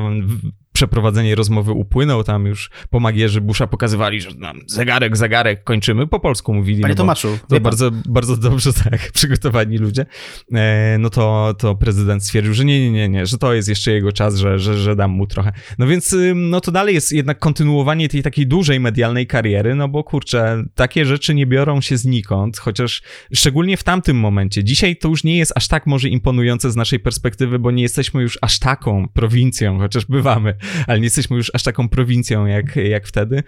[0.75, 6.53] przeprowadzenie rozmowy upłynął, tam już pomagierzy Busha pokazywali, że nam zegarek, zegarek, kończymy, po polsku
[6.53, 6.81] mówili.
[6.81, 7.37] Panie no Tomaszu.
[7.49, 10.05] To bardzo, bardzo dobrze tak przygotowani ludzie.
[10.53, 13.91] E, no to, to prezydent stwierdził, że nie, nie, nie, nie, że to jest jeszcze
[13.91, 15.51] jego czas, że, że, że dam mu trochę.
[15.79, 20.03] No więc no to dalej jest jednak kontynuowanie tej takiej dużej medialnej kariery, no bo
[20.03, 23.01] kurczę, takie rzeczy nie biorą się znikąd, chociaż
[23.33, 24.63] szczególnie w tamtym momencie.
[24.63, 28.21] Dzisiaj to już nie jest aż tak może imponujące z naszej perspektywy, bo nie jesteśmy
[28.21, 33.07] już aż taką prowincją, chociaż bywamy ale nie jesteśmy już aż taką prowincją jak, jak
[33.07, 33.43] wtedy,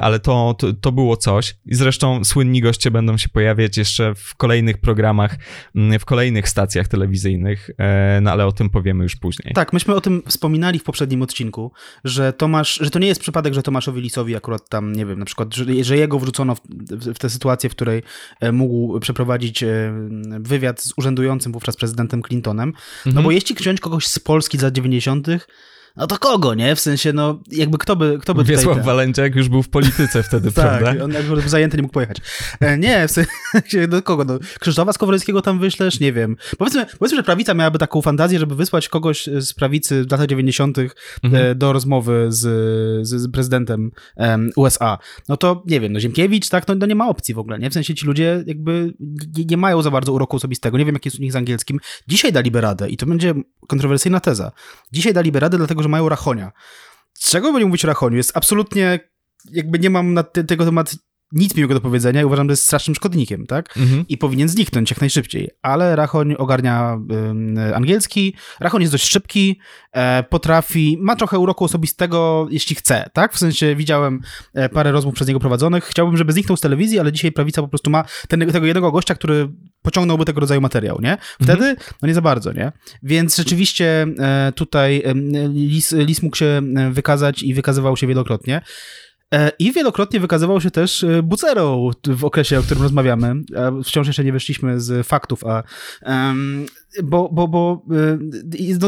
[0.00, 1.56] ale to, to, to było coś.
[1.66, 5.36] I zresztą słynni goście będą się pojawiać jeszcze w kolejnych programach,
[6.00, 9.54] w kolejnych stacjach telewizyjnych, e, no ale o tym powiemy już później.
[9.54, 11.72] Tak, myśmy o tym wspominali w poprzednim odcinku,
[12.04, 15.24] że Tomasz, że to nie jest przypadek, że Tomaszowi Lisowi akurat tam, nie wiem, na
[15.24, 16.60] przykład, że, że jego wrzucono w,
[17.14, 18.02] w tę sytuację, w której
[18.40, 19.92] e, mógł przeprowadzić e,
[20.40, 22.72] wywiad z urzędującym wówczas prezydentem Clintonem,
[23.06, 23.24] no mhm.
[23.24, 25.26] bo jeśli wziąć kogoś z Polski za 90.,
[25.96, 26.76] no to kogo, nie?
[26.76, 28.74] W sensie, no jakby kto by, kto by Wiesław tutaj...
[28.74, 31.04] Wiesław Walenciak już był w polityce wtedy, tak, prawda?
[31.04, 32.16] on jakby był zajęty, nie mógł pojechać.
[32.60, 34.24] E, nie, w sensie, do kogo?
[34.24, 36.00] No, Krzysztofa Skowrońskiego tam wyślesz?
[36.00, 36.36] Nie wiem.
[36.58, 40.78] Powiedzmy, powiedzmy, że prawica miałaby taką fantazję, żeby wysłać kogoś z prawicy w latach 90.
[40.78, 40.82] E,
[41.22, 41.58] mhm.
[41.58, 42.38] do rozmowy z,
[43.06, 43.90] z, prezydentem
[44.56, 44.98] USA.
[45.28, 47.70] No to, nie wiem, no Ziemkiewicz, tak, no, no, nie ma opcji w ogóle, nie?
[47.70, 48.94] W sensie ci ludzie jakby
[49.36, 50.78] nie, nie mają za bardzo uroku osobistego.
[50.78, 51.80] Nie wiem, jak jest u nich z angielskim.
[52.08, 53.34] Dzisiaj daliby radę i to będzie
[53.68, 54.52] kontrowersyjna teza.
[54.92, 56.52] Dzisiaj daliby radę, dlatego, że mają Rachonia.
[57.18, 58.16] Czego będziemy mówić o Rachoniu?
[58.16, 59.00] Jest absolutnie,
[59.50, 60.96] jakby nie mam na te, tego temat
[61.32, 63.76] nic miłego do powiedzenia i uważam, że jest strasznym szkodnikiem, tak?
[63.76, 64.04] Mhm.
[64.08, 65.50] I powinien zniknąć jak najszybciej.
[65.62, 66.98] Ale Rachoń ogarnia
[67.68, 69.60] y, angielski, Rachoń jest dość szybki,
[69.92, 73.34] e, potrafi, ma trochę uroku osobistego, jeśli chce, tak?
[73.34, 74.20] W sensie widziałem
[74.54, 75.84] e, parę rozmów przez niego prowadzonych.
[75.84, 79.14] Chciałbym, żeby zniknął z telewizji, ale dzisiaj prawica po prostu ma ten, tego jednego gościa,
[79.14, 79.48] który
[79.82, 81.18] pociągnąłby tego rodzaju materiał, nie?
[81.42, 81.76] Wtedy, mhm.
[82.02, 82.72] no nie za bardzo, nie?
[83.02, 85.02] Więc rzeczywiście e, tutaj
[85.54, 88.62] Lis, Lis mógł się e, wykazać i wykazywał się wielokrotnie.
[89.34, 93.34] E, I wielokrotnie wykazywał się też e, bucerą w okresie, o którym rozmawiamy.
[93.84, 95.62] Wciąż jeszcze nie weszliśmy z faktów, a
[97.04, 97.82] bo, bo, bo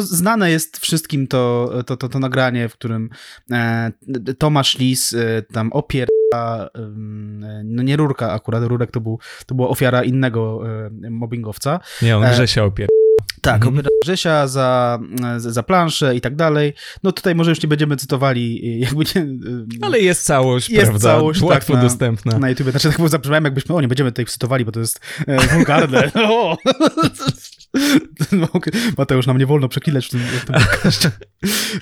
[0.00, 3.10] znane jest wszystkim to, to, to, to nagranie, w którym
[3.50, 3.92] e,
[4.38, 6.08] Tomasz Lis e, tam opiera
[7.64, 10.60] no nie Rurka akurat, Rurek to, był, to była ofiara innego
[11.04, 11.80] e, mobbingowca.
[12.02, 12.88] Nie, on Grzesia opiera.
[13.42, 13.86] Tak, mhm.
[14.04, 14.98] Grzesia za,
[15.36, 16.72] za planszę i tak dalej.
[17.02, 19.26] No tutaj może już nie będziemy cytowali, jakby nie...
[19.80, 21.08] Ale jest całość, jest prawda?
[21.08, 22.38] Całość, tak, Łatwo tak, dostępna.
[22.38, 22.70] Na YouTube.
[22.70, 26.10] Znaczy tak zabrzmiałem, jakbyśmy, o nie będziemy tutaj cytowali, bo to jest e, wulgarne.
[28.98, 30.56] Mateusz, nam nie wolno przeklinać w tym, w tym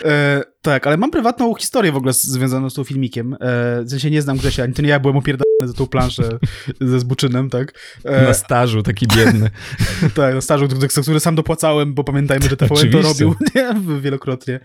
[0.05, 3.35] e, tak, ale mam prywatną historię w ogóle związaną z tym filmikiem.
[3.35, 3.37] E,
[3.85, 6.39] w sensie nie znam Grzesia, ani to nie ja byłem opierdolony za tą planszę
[6.81, 7.73] ze Zbuczynem, tak?
[8.05, 9.51] E, na stażu, taki biedny.
[10.15, 10.69] tak, na stażu,
[11.03, 14.01] który sam dopłacałem, bo pamiętajmy, że TVN to robił nie?
[14.01, 14.61] wielokrotnie e,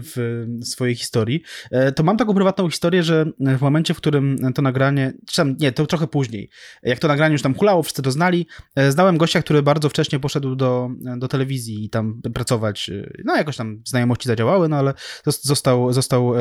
[0.00, 1.42] w swojej historii.
[1.70, 5.56] E, to mam taką prywatną historię, że w momencie, w którym to nagranie, czy tam,
[5.60, 6.50] nie, to trochę później,
[6.82, 10.20] jak to nagranie już tam hulało, wszyscy to znali, e, znałem gościa, który bardzo wcześnie
[10.20, 12.90] poszedł do, do telewizji i tam pracować,
[13.24, 14.94] no jakoś tam znajomości zadziałały, no ale
[15.26, 16.32] został, został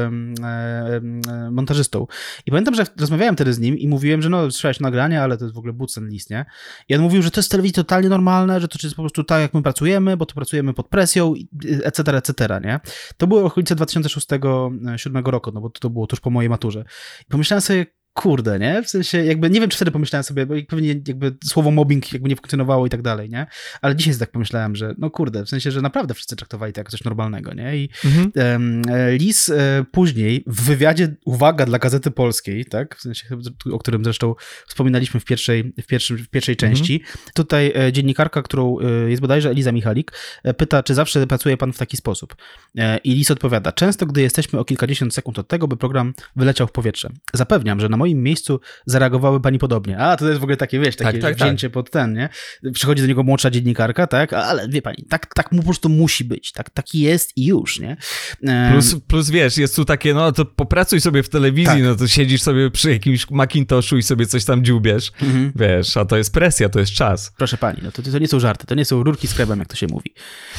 [1.52, 2.08] montażystą.
[2.46, 5.46] I pamiętam, że rozmawiałem wtedy z nim i mówiłem, że no, słyszałeś nagranie, ale to
[5.46, 6.46] jest w ogóle bucen list, nie?
[6.90, 9.42] I on mówił, że to jest telewizja totalnie normalne, że to jest po prostu tak,
[9.42, 11.34] jak my pracujemy, bo to pracujemy pod presją,
[11.84, 12.80] etc., etc., nie?
[13.18, 16.86] To było okolice 2006-2007 roku, no bo to, to było tuż po mojej maturze.
[17.22, 18.84] I pomyślałem sobie, kurde, nie?
[18.84, 22.30] W sensie jakby, nie wiem, czy wtedy pomyślałem sobie, bo pewnie jakby słowo mobbing jakby
[22.30, 23.48] nie funkcjonowało i tak dalej, nie?
[23.82, 26.92] Ale dzisiaj tak pomyślałem, że no kurde, w sensie, że naprawdę wszyscy traktowali to jako
[26.92, 27.78] coś normalnego, nie?
[27.78, 28.32] I mhm.
[28.36, 28.82] um,
[29.18, 32.96] Lis e, później w wywiadzie, uwaga, dla Gazety Polskiej, tak?
[32.96, 33.26] W sensie,
[33.72, 34.36] o którym zresztą
[34.68, 36.74] wspominaliśmy w pierwszej, w pierwszym, w pierwszej mhm.
[36.74, 37.04] części.
[37.34, 40.12] Tutaj e, dziennikarka, którą e, jest bodajże Eliza Michalik,
[40.44, 42.36] e, pyta, czy zawsze pracuje pan w taki sposób?
[42.78, 46.68] E, I Lis odpowiada, często gdy jesteśmy o kilkadziesiąt sekund od tego, by program wyleciał
[46.68, 47.10] w powietrze.
[47.34, 49.98] Zapewniam, że na moim miejscu zareagowały pani podobnie.
[49.98, 51.74] A, to jest w ogóle takie, wiesz, takie tak, tak, wzięcie tak.
[51.74, 52.30] pod ten, nie?
[52.74, 54.34] Przychodzi do niego młodsza dziennikarka, tak?
[54.34, 56.52] Ale wie pani, tak, tak mu po prostu musi być.
[56.52, 57.98] Tak, taki jest i już, nie?
[58.72, 61.84] Plus, plus wiesz, jest tu takie, no to popracuj sobie w telewizji, tak.
[61.84, 65.52] no to siedzisz sobie przy jakimś Macintoshu i sobie coś tam dziubiesz, mhm.
[65.56, 67.34] wiesz, a to jest presja, to jest czas.
[67.38, 69.68] Proszę pani, no to, to nie są żarty, to nie są rurki z kremem, jak
[69.68, 70.14] to się mówi.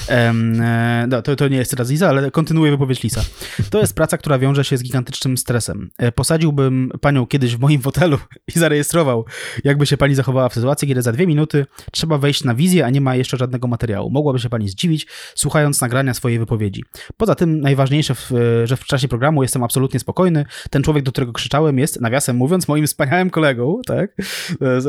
[0.08, 0.62] Um,
[1.08, 3.24] no, to, to nie jest teraz Liza, ale kontynuuję wypowiedź Lisa.
[3.70, 5.90] To jest praca, która wiąże się z gigantycznym stresem.
[5.98, 8.18] E, posadziłbym panią kiedyś w moim fotelu
[8.56, 9.24] i zarejestrował,
[9.64, 12.90] jakby się pani zachowała w sytuacji, kiedy za dwie minuty trzeba wejść na wizję, a
[12.90, 14.10] nie ma jeszcze żadnego materiału.
[14.10, 16.84] Mogłaby się pani zdziwić, słuchając nagrania swojej wypowiedzi.
[17.16, 18.30] Poza tym najważniejsze, w,
[18.64, 20.44] że w czasie programu jestem absolutnie spokojny.
[20.70, 24.16] Ten człowiek, do którego krzyczałem jest, nawiasem mówiąc, moim wspaniałym kolegą, tak?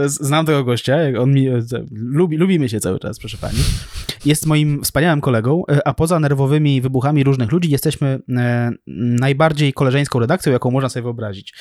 [0.05, 1.47] Znam tego gościa, on mi,
[1.91, 3.59] lubi, lubimy się cały czas, proszę pani.
[4.25, 10.51] Jest moim wspaniałym kolegą, a poza nerwowymi wybuchami różnych ludzi jesteśmy e, najbardziej koleżeńską redakcją,
[10.51, 11.53] jaką można sobie wyobrazić.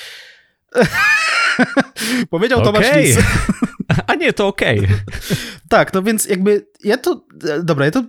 [2.30, 2.72] Powiedział okay.
[2.72, 3.18] Tomasz Lis.
[4.06, 4.78] A nie, to okej.
[4.78, 4.96] Okay.
[5.68, 7.26] tak, no więc jakby ja to,
[7.62, 8.04] dobra, ja to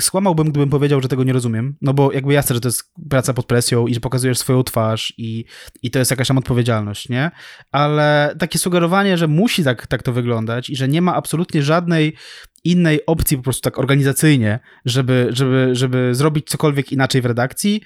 [0.00, 3.34] skłamałbym, gdybym powiedział, że tego nie rozumiem, no bo jakby jasne, że to jest praca
[3.34, 5.44] pod presją i że pokazujesz swoją twarz i,
[5.82, 7.30] i to jest jakaś tam odpowiedzialność, nie?
[7.72, 12.16] Ale takie sugerowanie, że musi tak, tak to wyglądać i że nie ma absolutnie żadnej
[12.64, 17.82] innej opcji po prostu tak organizacyjnie, żeby, żeby, żeby zrobić cokolwiek inaczej w redakcji,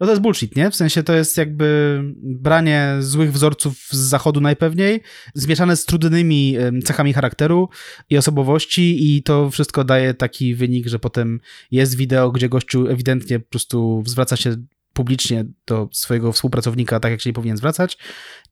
[0.00, 0.70] no to jest bullshit, nie?
[0.70, 5.00] W sensie to jest jakby branie złych wzorców z zachodu najpewniej,
[5.34, 7.68] zmieszane z trudnymi cechami charakteru
[8.10, 13.40] i osobowości i to wszystko daje taki wynik, że potem jest wideo, gdzie gościu ewidentnie
[13.40, 14.56] po prostu zwraca się
[14.92, 17.98] publicznie do swojego współpracownika tak, jak się nie powinien zwracać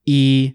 [0.06, 0.52] i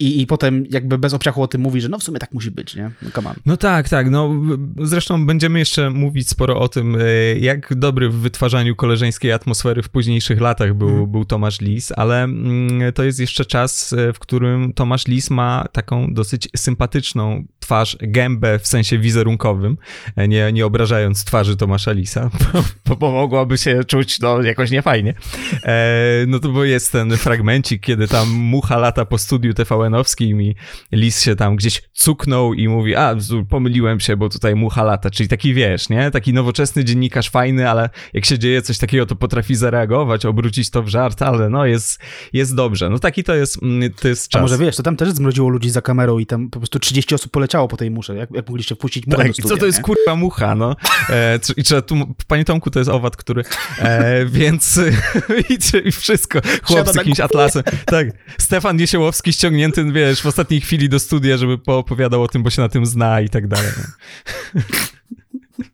[0.00, 2.50] I, I potem jakby bez obciachu o tym mówi, że no w sumie tak musi
[2.50, 2.90] być, nie?
[3.02, 3.36] No, come on.
[3.46, 4.10] no tak, tak.
[4.10, 4.34] No,
[4.82, 7.04] zresztą będziemy jeszcze mówić sporo o tym, e,
[7.38, 11.10] jak dobry w wytwarzaniu koleżeńskiej atmosfery w późniejszych latach był, hmm.
[11.10, 15.64] był Tomasz Lis, ale mm, to jest jeszcze czas, e, w którym Tomasz Lis ma
[15.72, 19.76] taką dosyć sympatyczną twarz, gębę w sensie wizerunkowym,
[20.16, 22.30] e, nie, nie obrażając twarzy Tomasza Lisa,
[22.86, 25.14] bo, bo mogłaby się czuć no, jakoś niefajnie.
[25.62, 30.54] E, no to bo jest ten fragmencik, kiedy tam mucha lata po studiu TVN-owskim i
[30.92, 33.14] Lis się tam gdzieś cuknął i mówi, a
[33.48, 36.10] pomyliłem się, bo tutaj mucha lata, czyli taki wiesz, nie?
[36.10, 40.82] Taki nowoczesny dziennikarz fajny, ale jak się dzieje coś takiego, to potrafi zareagować, obrócić to
[40.82, 42.00] w żart, ale no jest,
[42.32, 42.90] jest dobrze.
[42.90, 44.40] No taki to jest, mm, to jest czas.
[44.40, 47.14] A może wiesz, to tam też zmroziło ludzi za kamerą i tam po prostu 30
[47.14, 49.56] osób poleciało leciało po tej musze, jak, jak mogliście wpuścić muchę tak, do studia, co
[49.56, 49.84] to jest nie?
[49.84, 50.76] kurwa mucha, no.
[51.10, 53.42] E, I trzeba tu, panie Tomku, to jest owad, który,
[53.78, 54.80] e, więc
[55.50, 57.62] i, i wszystko, chłop z jakimś atlasem.
[57.86, 58.06] Tak,
[58.38, 62.62] Stefan Niesiełowski ściągnięty, wiesz, w ostatniej chwili do studia, żeby poopowiadał o tym, bo się
[62.62, 63.70] na tym zna i tak dalej.
[63.78, 64.62] No.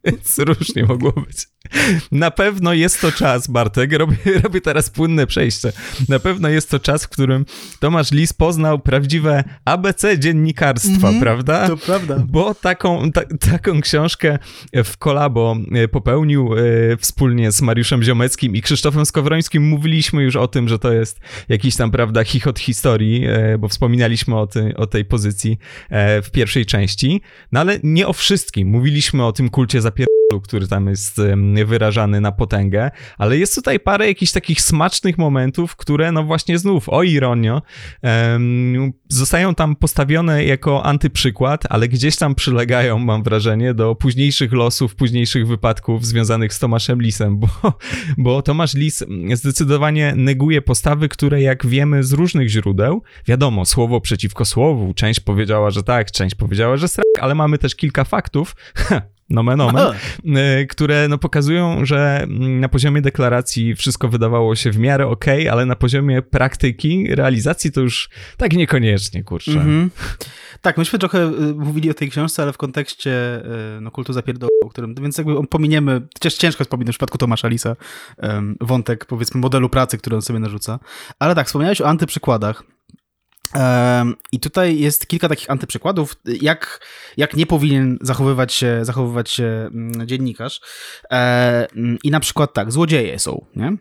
[0.05, 1.49] Więc różnie mogło być.
[2.13, 5.73] Na pewno jest to czas, Bartek, robię, robię teraz płynne przejście.
[6.09, 7.47] Na pewno jest to czas, w którym
[7.81, 11.69] Tomasz Lis poznał prawdziwe ABC dziennikarstwa, mm -hmm, prawda?
[11.69, 12.25] To prawda.
[12.29, 14.39] Bo taką, ta, taką książkę
[14.85, 19.63] w kolabo e, popełnił e, wspólnie z Mariuszem Ziomeckim i Krzysztofem Skowrońskim.
[19.63, 24.39] Mówiliśmy już o tym, że to jest jakiś tam, prawda, chichot historii, e, bo wspominaliśmy
[24.39, 25.59] o, ty, o tej pozycji
[26.23, 27.21] w pierwszej części.
[27.53, 28.69] No ale nie o wszystkim.
[28.69, 31.21] Mówiliśmy o tym kulcie zapierdolenia który tam jest
[31.65, 36.89] wyrażany na potęgę, ale jest tutaj parę jakichś takich smacznych momentów, które no właśnie znów,
[36.89, 37.63] o ironio,
[38.03, 44.95] um, zostają tam postawione jako antyprzykład, ale gdzieś tam przylegają, mam wrażenie, do późniejszych losów,
[44.95, 47.49] późniejszych wypadków związanych z Tomaszem Lisem, bo,
[48.19, 54.45] bo Tomasz Lis zdecydowanie neguje postawy, które jak wiemy z różnych źródeł, wiadomo, słowo przeciwko
[54.45, 58.57] słowu, część powiedziała, że tak, część powiedziała, że srak, ale mamy też kilka faktów,
[59.33, 59.87] nomen omen,
[60.25, 65.25] y, które no, pokazują, że mm, na poziomie deklaracji wszystko wydawało się w miarę ok,
[65.51, 69.51] ale na poziomie praktyki, realizacji to już tak niekoniecznie, kurczę.
[69.51, 69.91] Mm -hmm.
[70.61, 73.43] Tak, myśmy trochę y, mówili o tej książce, ale w kontekście
[73.77, 77.49] y, no, kultu zapierdolu, którym, więc jakby pominiemy, chociaż ciężko jest pominąć w przypadku Tomasza
[77.49, 77.77] Lisa
[78.61, 80.79] wątek, powiedzmy, modelu pracy, który on sobie narzuca.
[81.19, 82.65] Ale tak, wspomniałeś o antyprzykładach.
[84.33, 86.81] I tutaj jest kilka takich antyprzykładów, jak,
[87.17, 90.61] jak nie powinien zachowywać się, zachowywać się mm, dziennikarz.
[92.05, 93.77] I na przykład tak, złodzieje są, nie?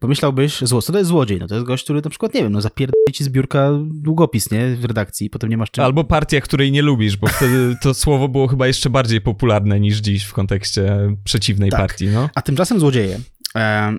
[0.00, 1.38] pomyślałbyś, zło, co to jest złodziej?
[1.38, 4.50] No to jest gość, który na przykład, nie wiem, no zapierdoli ci z biurka długopis,
[4.50, 5.84] nie, w redakcji, potem nie masz czym...
[5.84, 9.98] Albo partia, której nie lubisz, bo wtedy to słowo było chyba jeszcze bardziej popularne niż
[9.98, 11.80] dziś w kontekście przeciwnej Tak.
[11.80, 12.28] partii, no.
[12.34, 13.20] A tymczasem złodzieje.
[13.56, 13.94] E,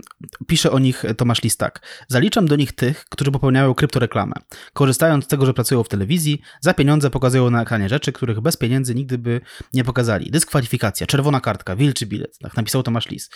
[0.47, 1.79] pisze o nich Tomasz Lis tak.
[2.07, 4.33] Zaliczam do nich tych, którzy popełniają kryptoreklamę.
[4.73, 8.57] Korzystając z tego, że pracują w telewizji, za pieniądze pokazują na ekranie rzeczy, których bez
[8.57, 9.41] pieniędzy nigdy by
[9.73, 10.31] nie pokazali.
[10.31, 12.37] Dyskwalifikacja, czerwona kartka, wilczy bilet.
[12.39, 13.29] Tak napisał Tomasz Lis.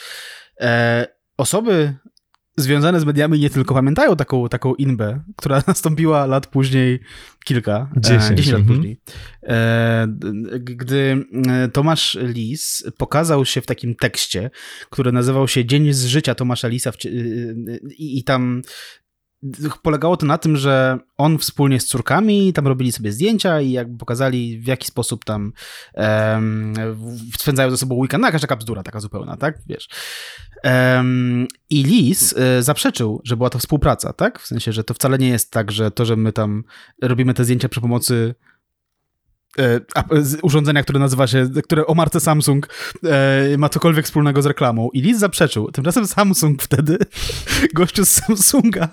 [0.62, 1.94] E, osoby
[2.58, 7.00] związane z mediami nie tylko pamiętają taką, taką inbę, która nastąpiła lat później,
[7.46, 8.78] kilka, Dziesięć, e, 10 lat mhm.
[8.78, 9.00] później.
[9.44, 10.08] E,
[10.60, 14.50] gdy e, Tomasz Lis pokazał się w takim tekście,
[14.90, 18.62] który nazywał się Dzień z życia Tomasza Lisa w, cie- y, i, i tam
[19.82, 23.98] polegało to na tym, że on wspólnie z córkami tam robili sobie zdjęcia i jakby
[23.98, 25.54] pokazali w jaki sposób tam
[26.94, 28.22] w- spędzają ze sobą weekend.
[28.22, 29.60] No jakaś taka bzdura taka zupełna, tak?
[29.68, 29.90] Wiesz.
[30.64, 34.40] Em, I Lis e, zaprzeczył, że była to współpraca, tak?
[34.40, 36.64] W sensie, że to wcale nie jest tak, że to, że my tam
[37.02, 38.36] robimy te zdjęcia przy pomocy
[39.60, 39.80] e,
[40.42, 42.70] urządzenia, które nazywa się, które o marce Samsung
[43.04, 44.90] e, ma cokolwiek wspólnego z reklamą.
[44.94, 45.72] I Lis zaprzeczył.
[45.72, 46.98] Tymczasem Samsung wtedy,
[47.74, 48.90] gościu z Samsunga,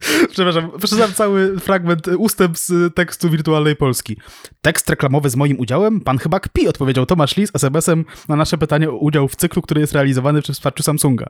[0.32, 4.16] Przepraszam, przeczytam cały fragment, y, ustęp z tekstu wirtualnej Polski.
[4.62, 6.00] Tekst reklamowy z moim udziałem?
[6.00, 9.80] Pan chyba kpi, odpowiedział Tomasz Lis SMS-em na nasze pytanie o udział w cyklu, który
[9.80, 11.26] jest realizowany przy wsparciu Samsunga.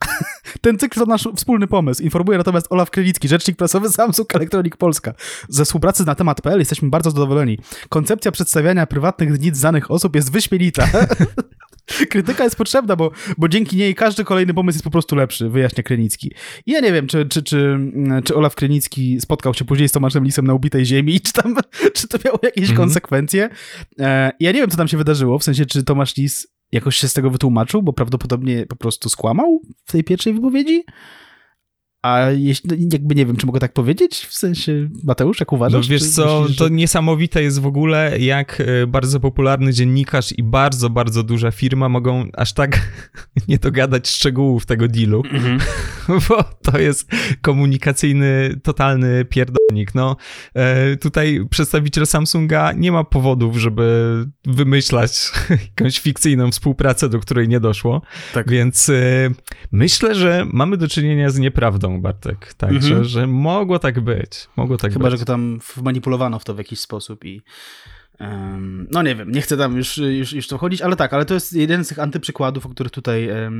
[0.60, 2.02] Ten cykl to nasz wspólny pomysł.
[2.02, 5.14] Informuje natomiast Olaf Krylicki, rzecznik prasowy Samsung Electronic Polska.
[5.48, 7.58] Ze współpracy na temat.pl jesteśmy bardzo zadowoleni.
[7.88, 10.88] Koncepcja przedstawiania prywatnych dni znanych osób jest wyśmienita.
[12.10, 15.82] Krytyka jest potrzebna, bo, bo dzięki niej każdy kolejny pomysł jest po prostu lepszy, wyjaśnia
[15.82, 16.32] Krynicki.
[16.66, 17.78] I ja nie wiem, czy, czy, czy,
[18.24, 21.56] czy Olaf Krynicki spotkał się później z Tomaszem Lisem na ubitej ziemi, czy tam,
[21.96, 22.76] czy to miało jakieś Mhm.
[22.76, 23.48] konsekwencje.
[24.00, 27.08] E, ja nie wiem, co tam się wydarzyło, w sensie, czy Tomasz Lis jakoś się
[27.08, 30.84] z tego wytłumaczył, bo prawdopodobnie po prostu skłamał w tej pierwszej wypowiedzi.
[32.02, 34.26] A jeśli, no, jakby nie wiem, czy mogę tak powiedzieć?
[34.26, 35.88] W sensie, Mateusz, jak No uważasz?
[35.88, 40.32] wiesz Czy co, myślisz, to że- niesamowite jest w ogóle, jak e, bardzo popularny dziennikarz
[40.38, 42.80] i bardzo, bardzo duża firma mogą aż tak
[43.48, 45.58] nie dogadać szczegółów tego dealu, Mhm.
[46.28, 47.10] bo to jest
[47.42, 49.94] komunikacyjny, totalny pierdolnik.
[49.94, 50.16] No,
[50.54, 55.30] e, tutaj przedstawiciel Samsunga nie ma powodów, żeby wymyślać
[55.78, 58.02] jakąś fikcyjną współpracę, do której nie doszło,
[58.34, 58.50] Tak.
[58.50, 58.94] więc e,
[59.72, 63.04] myślę, że mamy do czynienia z nieprawdą, Bartek, także, Mhm.
[63.04, 65.12] że mogło tak być, mogło tak Chyba, być.
[65.12, 67.42] że go tam wmanipulowano w to w jakiś sposób i
[68.90, 71.34] no nie wiem, nie chcę tam już, już, już to wchodzić, ale tak, ale to
[71.34, 73.50] jest jeden z tych antyprzykładów, o których tutaj e,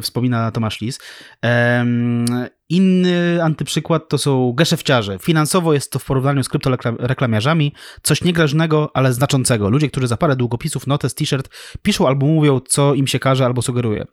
[0.00, 0.98] wspomina Tomasz Lis.
[1.42, 2.24] Em,
[2.68, 5.18] inny antyprzykład to są geszefciarze.
[5.18, 7.72] Finansowo jest to w porównaniu z kryptoreklamiarzami
[8.02, 9.70] coś niegroźnego, ale znaczącego.
[9.70, 11.48] Ludzie, którzy za parę długopisów, notes, t-shirt
[11.82, 14.06] piszą albo mówią, co im się każe albo sugeruje.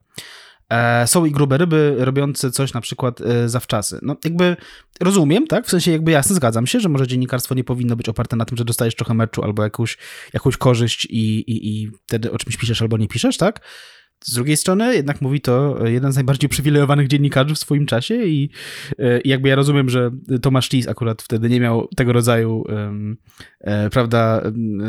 [0.70, 4.00] E, są i grube ryby robiące coś na przykład e, zawczasy.
[4.02, 4.58] No jakby
[5.00, 5.66] rozumiem, tak?
[5.66, 8.58] W sensie jakby jasne, zgadzam się, że może dziennikarstwo nie powinno być oparte na tym,
[8.58, 9.98] że dostajesz trochę meczu albo jakąś,
[10.34, 13.62] jakąś korzyść i, i, i wtedy o czymś piszesz albo nie piszesz, tak?
[14.24, 18.50] Z drugiej strony jednak mówi to jeden z najbardziej przywilejowanych dziennikarzy w swoim czasie i,
[19.00, 23.18] e, i jakby ja rozumiem, że Tomasz Lis akurat wtedy nie miał tego rodzaju em,
[23.62, 24.82] e, prawda em,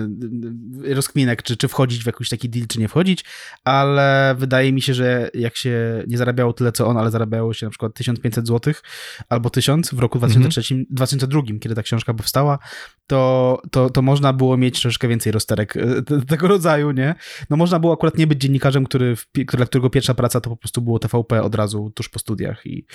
[0.90, 3.25] e, rozkminek, czy, czy wchodzić w jakiś taki deal, czy nie wchodzić,
[3.64, 7.66] ale wydaje mi się, że jak się nie zarabiało tyle co on, ale zarabiało się
[7.66, 8.75] na przykład 1500 zł
[9.29, 12.59] albo 1000 w roku 2003, 2002, kiedy ta książka powstała,
[13.07, 17.14] to, to, to można było mieć troszeczkę więcej rozterek e, te- tego rodzaju, nie?
[17.51, 20.56] No można było akurat nie być dziennikarzem, który, w, dla którego pierwsza praca to po
[20.56, 22.87] prostu było TVP od razu tuż po studiach i,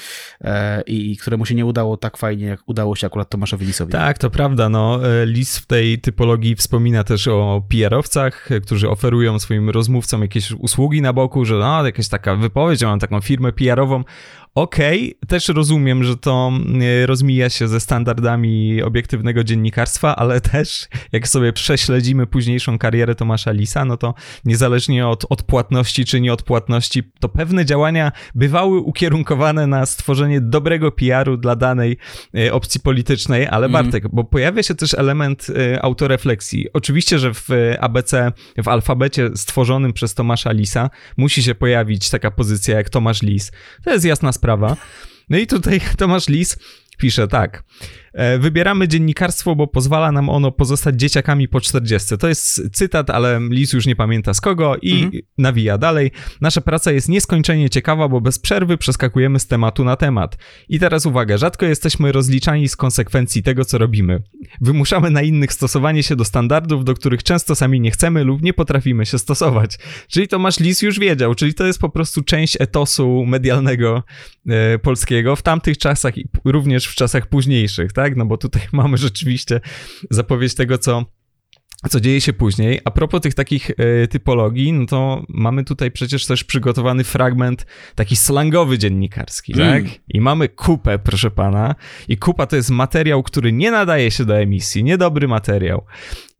[0.42, 3.92] e, i któremu się nie udało tak fajnie, jak udało się akurat Tomaszowi Lisowi.
[3.92, 4.70] Tak, to prawda.
[4.70, 10.22] No, e, Lis w tej typologii wspomina też o PR-owcach, e, którzy oferują swoim rozmówcom
[10.22, 14.04] jakieś usługi na boku, że no, jakaś taka wypowiedź, ja mam taką firmę PR-ową.
[14.56, 21.28] Okej, też rozumiem, że to e, rozmija się ze standardami obiektywnego dziennikarstwa, ale też jak
[21.28, 24.14] sobie prześledzimy późniejszą karierę Tomasza Lisa, no to
[24.46, 31.56] niezależnie od odpłatności czy nieodpłatności, to pewne działania bywały ukierunkowane na stworzenie dobrego PR-u dla
[31.56, 31.98] danej
[32.38, 33.86] e, opcji politycznej, ale Mhm.
[33.86, 36.68] Bartek, bo pojawia się też element e, autorefleksji.
[36.74, 37.48] Oczywiście, że w
[37.80, 43.52] ABC, w alfabecie stworzonym przez Tomasza Lisa musi się pojawić taka pozycja jak Tomasz Lis.
[43.84, 44.78] To jest jasna sprawa.
[45.30, 46.58] No i tutaj Tomasz Lis
[46.98, 47.64] pisze tak.
[48.14, 52.18] E, wybieramy dziennikarstwo, bo pozwala nam ono pozostać dzieciakami po 40.
[52.18, 55.24] To jest cytat, ale Lis już nie pamięta z kogo i mhm.
[55.38, 56.12] nawija dalej.
[56.42, 60.38] Nasza praca jest nieskończenie ciekawa, bo bez przerwy przeskakujemy z tematu na temat.
[60.70, 64.24] I teraz uwaga, rzadko jesteśmy rozliczani z konsekwencji tego, co robimy.
[64.62, 68.54] Wymuszamy na innych stosowanie się do standardów, do których często sami nie chcemy lub nie
[68.54, 69.78] potrafimy się stosować.
[70.08, 74.04] Czyli Tomasz Lis już wiedział, czyli to jest po prostu część etosu medialnego
[74.48, 78.16] e, polskiego w tamtych czasach i również w czasach późniejszych, tak?
[78.16, 79.62] No bo tutaj mamy rzeczywiście
[80.10, 81.06] zapowiedź tego, co
[81.88, 82.80] co dzieje się później.
[82.86, 87.66] A propos tych takich y, typologii, no to mamy tutaj przecież też przygotowany fragment
[87.96, 89.84] taki slangowy dziennikarski, mm.
[89.84, 89.94] tak?
[90.08, 91.76] I mamy kupę, proszę pana.
[92.08, 95.86] I kupa to jest materiał, który nie nadaje się do emisji, niedobry materiał.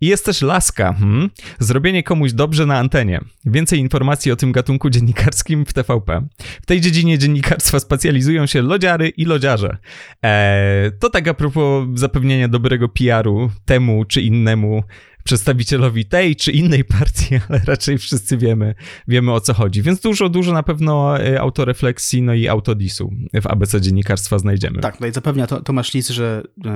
[0.02, 0.94] I jest też laska.
[0.94, 1.30] Hmm?
[1.60, 3.22] Zrobienie komuś dobrze na antenie.
[3.46, 6.28] Więcej informacji o tym gatunku dziennikarskim w TVP.
[6.62, 9.78] W tej dziedzinie dziennikarstwa specjalizują się lodziary i lodziarze.
[10.22, 14.84] Eee, to tak a propos zapewnienia dobrego PR-u temu czy innemu
[15.30, 18.76] przedstawicielowi tej czy innej partii, ale raczej wszyscy wiemy,
[19.08, 19.82] wiemy o co chodzi.
[19.82, 23.12] Więc dużo, dużo na pewno e, autorefleksji, no i autodisu
[23.42, 24.82] w ABC dziennikarstwa znajdziemy.
[24.82, 26.70] Tak, no i zapewnia to, Tomasz Lis, że y,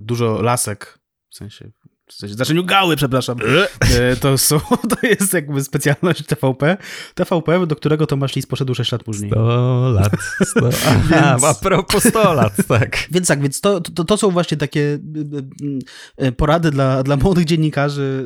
[0.00, 0.98] dużo lasek,
[1.28, 1.70] w sensie
[2.12, 3.38] w znaczeniu gały, przepraszam.
[3.80, 6.76] E, to, są, to jest jakby specjalność TVP.
[7.14, 9.30] TVP, do którego Tomasz Lis poszedł 6 lat później.
[9.30, 10.12] 100 lat.
[10.44, 12.98] 100, aha, więc, a propos 100 lat, tak.
[13.10, 14.98] Więc tak, więc to, to, to są właśnie takie y,
[16.22, 18.24] y, y, porady dla, dla młodych dziennikarzy,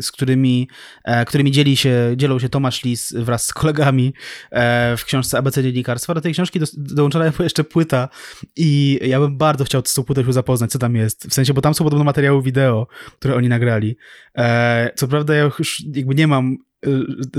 [0.00, 0.68] z którymi,
[1.04, 4.14] e, którymi dzieli się, dzielą się Tomasz Lis wraz z kolegami
[4.50, 6.14] e, w książce ABC Dziennikarstwa.
[6.14, 8.08] Do tej książki do, dołączona jeszcze płyta
[8.56, 11.26] i ja bym bardzo chciał z tą płytą się zapoznać, co tam jest.
[11.26, 13.96] W sensie, bo tam są podobno materiały wideo, które oni nagrali.
[14.38, 16.56] E, co prawda ja już jakby nie mam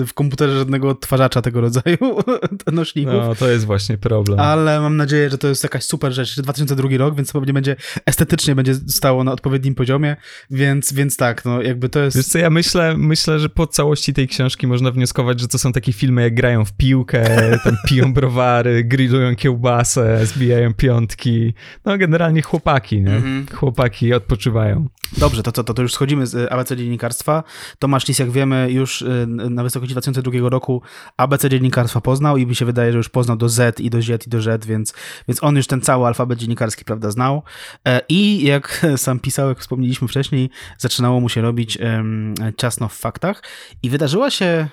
[0.07, 1.97] w komputerze żadnego odtwarzacza tego rodzaju
[2.71, 3.13] nośników.
[3.13, 4.39] No, to jest właśnie problem.
[4.39, 6.41] Ale mam nadzieję, że to jest jakaś super rzecz.
[6.41, 7.75] 2002 rok, więc pewnie będzie
[8.05, 10.15] estetycznie będzie stało na odpowiednim poziomie,
[10.49, 12.17] więc, więc tak, no jakby to jest...
[12.17, 15.71] Wiesz co, ja myślę, myślę, że po całości tej książki można wnioskować, że to są
[15.71, 17.23] takie filmy, jak grają w piłkę,
[17.63, 21.53] tam piją browary, grillują kiełbasę, zbijają piątki.
[21.85, 23.15] No generalnie chłopaki, nie?
[23.15, 23.53] Mm -hmm.
[23.53, 24.87] Chłopaki odpoczywają.
[25.17, 27.43] Dobrze, to co, to, to już schodzimy z ABC Dziennikarstwa.
[27.79, 30.81] Tomasz Lis, jak wiemy, już y, na wysokości 2002 roku
[31.17, 34.27] ABC dziennikarstwa poznał i mi się wydaje, że już poznał do Z i do Z
[34.27, 34.93] i do Z, więc,
[35.27, 37.43] więc on już ten cały alfabet dziennikarski, prawda, znał.
[37.87, 42.93] E, I jak sam pisał, jak wspomnieliśmy wcześniej, zaczynało mu się robić um, ciasno w
[42.93, 43.43] faktach
[43.83, 44.67] i wydarzyła się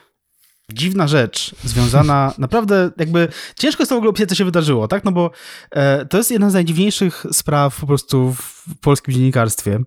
[0.72, 5.04] dziwna rzecz związana, naprawdę jakby ciężko jest to w ogóle opisać, co się wydarzyło, tak?
[5.04, 5.30] No bo
[5.70, 9.80] e, to jest jedna z najdziwniejszych spraw po prostu w polskim dziennikarstwie.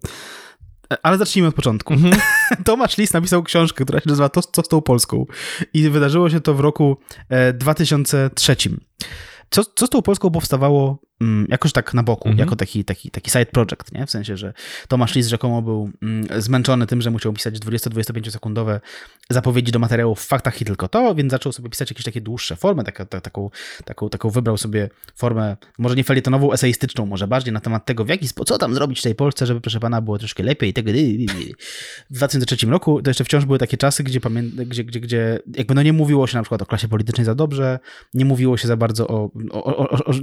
[1.04, 1.94] Ale zacznijmy od początku.
[1.94, 2.20] Mm -hmm.
[2.66, 5.26] Tomasz Lis napisał książkę, która się nazywa To, co z tą Polską.
[5.74, 6.98] I wydarzyło się to w roku
[7.54, 8.52] 2003.
[8.52, 8.56] E,
[9.50, 11.00] co, co z tą Polską powstawało
[11.50, 12.40] jakoś tak na boku, mm -hmm.
[12.40, 14.06] jako taki, taki, taki side project, nie?
[14.06, 14.54] W sensie, że
[14.88, 18.82] Tomasz Lis rzekomo był mm, zmęczony tym, że musiał pisać 20-25 sekundowe
[19.30, 22.56] zapowiedzi do materiałów w faktach i tylko to, więc zaczął sobie pisać jakieś takie dłuższe
[22.56, 23.50] formy, taka, ta, taką,
[23.86, 28.10] taką, taką wybrał sobie formę, może nie felietonową, eseistyczną, może bardziej na temat tego, w
[28.10, 30.74] jaki sposób, co tam zrobić w tej Polsce, żeby proszę pana było troszkę lepiej i
[30.74, 30.92] tego.
[32.10, 34.20] W 2003 roku to jeszcze wciąż były takie czasy, gdzie,
[34.66, 37.80] gdzie, gdzie, gdzie jakby no nie mówiło się na przykład o klasie politycznej za dobrze,
[38.14, 40.14] nie mówiło się za bardzo o, o, o, o,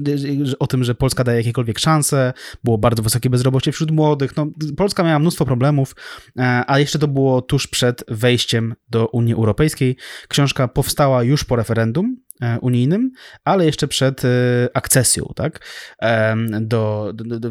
[0.58, 2.32] o tym, że Polska daje jakiekolwiek szanse,
[2.64, 5.96] było bardzo wysokie bezrobocie wśród młodych, no Polska miała mnóstwo problemów,
[6.38, 9.96] e, a jeszcze to było tuż przed wejściem do Unii Europejskiej.
[10.28, 13.10] Książka powstała już po referendum, e, unijnym,
[13.44, 14.28] ale jeszcze przed e,
[14.74, 15.64] akcesją tak,
[16.60, 17.50] do, do, do,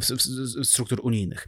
[0.63, 1.47] struktur unijnych.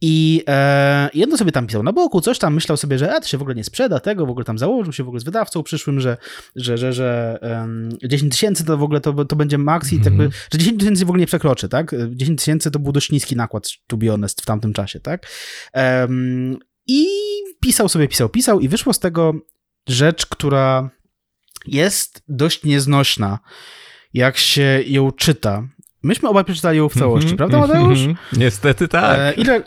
[0.00, 3.28] I e, jedno sobie tam pisał na boku, coś tam myślał sobie, że a, to
[3.28, 5.62] się w ogóle nie sprzeda tego, w ogóle tam założył się w ogóle z wydawcą
[5.62, 6.16] przyszłym, że,
[6.56, 10.02] że, że, że um, 10 tysięcy to w ogóle to, to będzie maks i mm
[10.02, 10.06] -hmm.
[10.06, 11.94] jakby, że 10 tysięcy w ogóle nie przekroczy, tak?
[12.10, 15.26] 10 tysięcy to był dość niski nakład, to be honest, w tamtym czasie, tak?
[15.74, 17.06] Um, I
[17.60, 19.34] pisał sobie, pisał, pisał i wyszło z tego
[19.88, 20.90] rzecz, która
[21.66, 23.38] jest dość nieznośna,
[24.14, 25.68] jak się ją czyta.
[26.02, 28.00] Myśmy obaj przeczytali ją w całości, mm -hmm, prawda Mateusz?
[28.00, 28.38] Mm -hmm.
[28.38, 29.18] Niestety tak.
[29.18, 29.62] E, ile,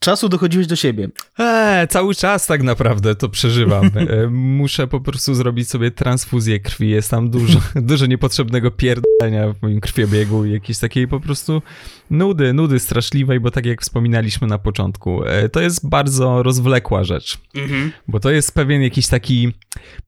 [0.00, 1.08] czasu dochodziłeś do siebie?
[1.38, 3.90] Eee, cały czas tak naprawdę to przeżywam.
[4.00, 6.90] E, muszę po prostu zrobić sobie transfuzję krwi.
[6.90, 11.62] Jest tam dużo, dużo niepotrzebnego pierdolenia w moim krwiobiegu i jakiejś takiej po prostu
[12.10, 17.38] nudy, nudy straszliwej, bo tak jak wspominaliśmy na początku, e, to jest bardzo rozwlekła rzecz.
[17.54, 17.92] Mhm.
[18.08, 19.52] Bo to jest pewien jakiś taki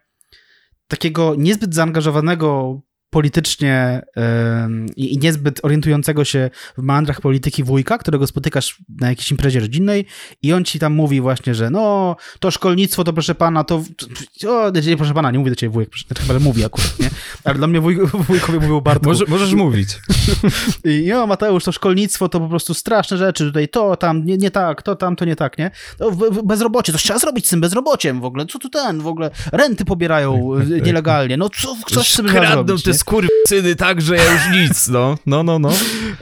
[0.88, 2.80] takiego niezbyt zaangażowanego
[3.10, 4.02] politycznie
[4.96, 10.06] i niezbyt orientującego się w meandrach polityki wujka, którego spotykasz na jakiejś imprezie rodzinnej
[10.42, 13.82] i on ci tam mówi właśnie, że no, to szkolnictwo, to proszę pana, to...
[14.48, 17.10] O, nie, proszę pana, nie mówię do ciebie wujek, znaczy chyba, że mówi akurat, nie?
[17.44, 17.98] Ale dla mnie wuj,
[18.28, 19.06] wujkowie mówią Bartku.
[19.08, 19.88] Może, możesz mówić.
[20.84, 24.50] I jo, Mateusz, to szkolnictwo to po prostu straszne rzeczy, tutaj to, tam, nie, nie
[24.50, 25.70] tak, to, tam, to nie tak, nie?
[25.98, 26.10] To
[26.44, 29.84] bezrobocie, coś trzeba zrobić z tym bezrobociem w ogóle, co tu ten, w ogóle, renty
[29.84, 32.97] pobierają y, nielegalnie, no co, coś z tym zrobić, te?
[32.98, 35.18] Skurwysyny tak, że ja już nic, no.
[35.26, 35.70] No, no, no.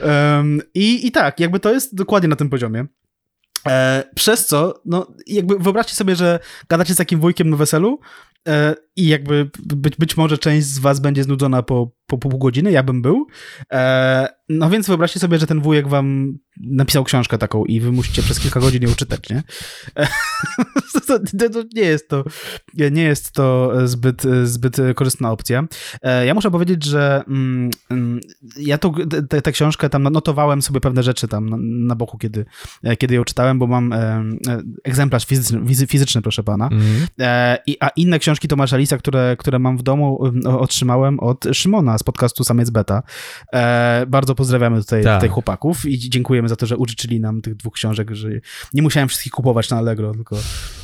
[0.01, 2.85] Em, i, I tak, jakby to jest dokładnie na tym poziomie.
[3.67, 7.99] E, przez co, no jakby wyobraźcie sobie, że gadacie z takim wujkiem na weselu
[8.95, 12.83] i jakby być, być może część z was będzie znudzona po, po pół godziny, ja
[12.83, 13.27] bym był.
[13.73, 18.21] E, no więc wyobraźcie sobie, że ten wujek wam napisał książkę taką i wy musicie
[18.23, 19.43] przez kilka godzin ją czytać, nie?
[19.97, 20.07] E,
[21.07, 22.23] to, to, to nie jest to
[22.91, 25.63] nie jest to zbyt, zbyt korzystna opcja.
[26.01, 28.19] E, Ja muszę powiedzieć, że mm, mm,
[28.57, 28.93] ja tą,
[29.43, 32.45] tę książkę tam notowałem sobie pewne rzeczy tam na, na boku, kiedy,
[32.83, 34.23] e, kiedy ją czytałem, bo mam e, e,
[34.83, 36.65] egzemplarz fizyczny, fizy- fizyczny proszę pana.
[36.71, 37.07] Mhm.
[37.19, 40.19] E, a inne książki Tomasza Lisa, które, które mam w domu,
[40.59, 43.03] otrzymałem od Szymona z podcastu Samiec Beta.
[43.53, 45.15] E, bardzo pozdrawiamy tutaj, Tak.
[45.15, 48.29] tutaj chłopaków i dziękujemy za to, że użyczyli nam tych dwóch książek, że
[48.73, 50.35] nie musiałem wszystkich kupować na Allegro, tylko,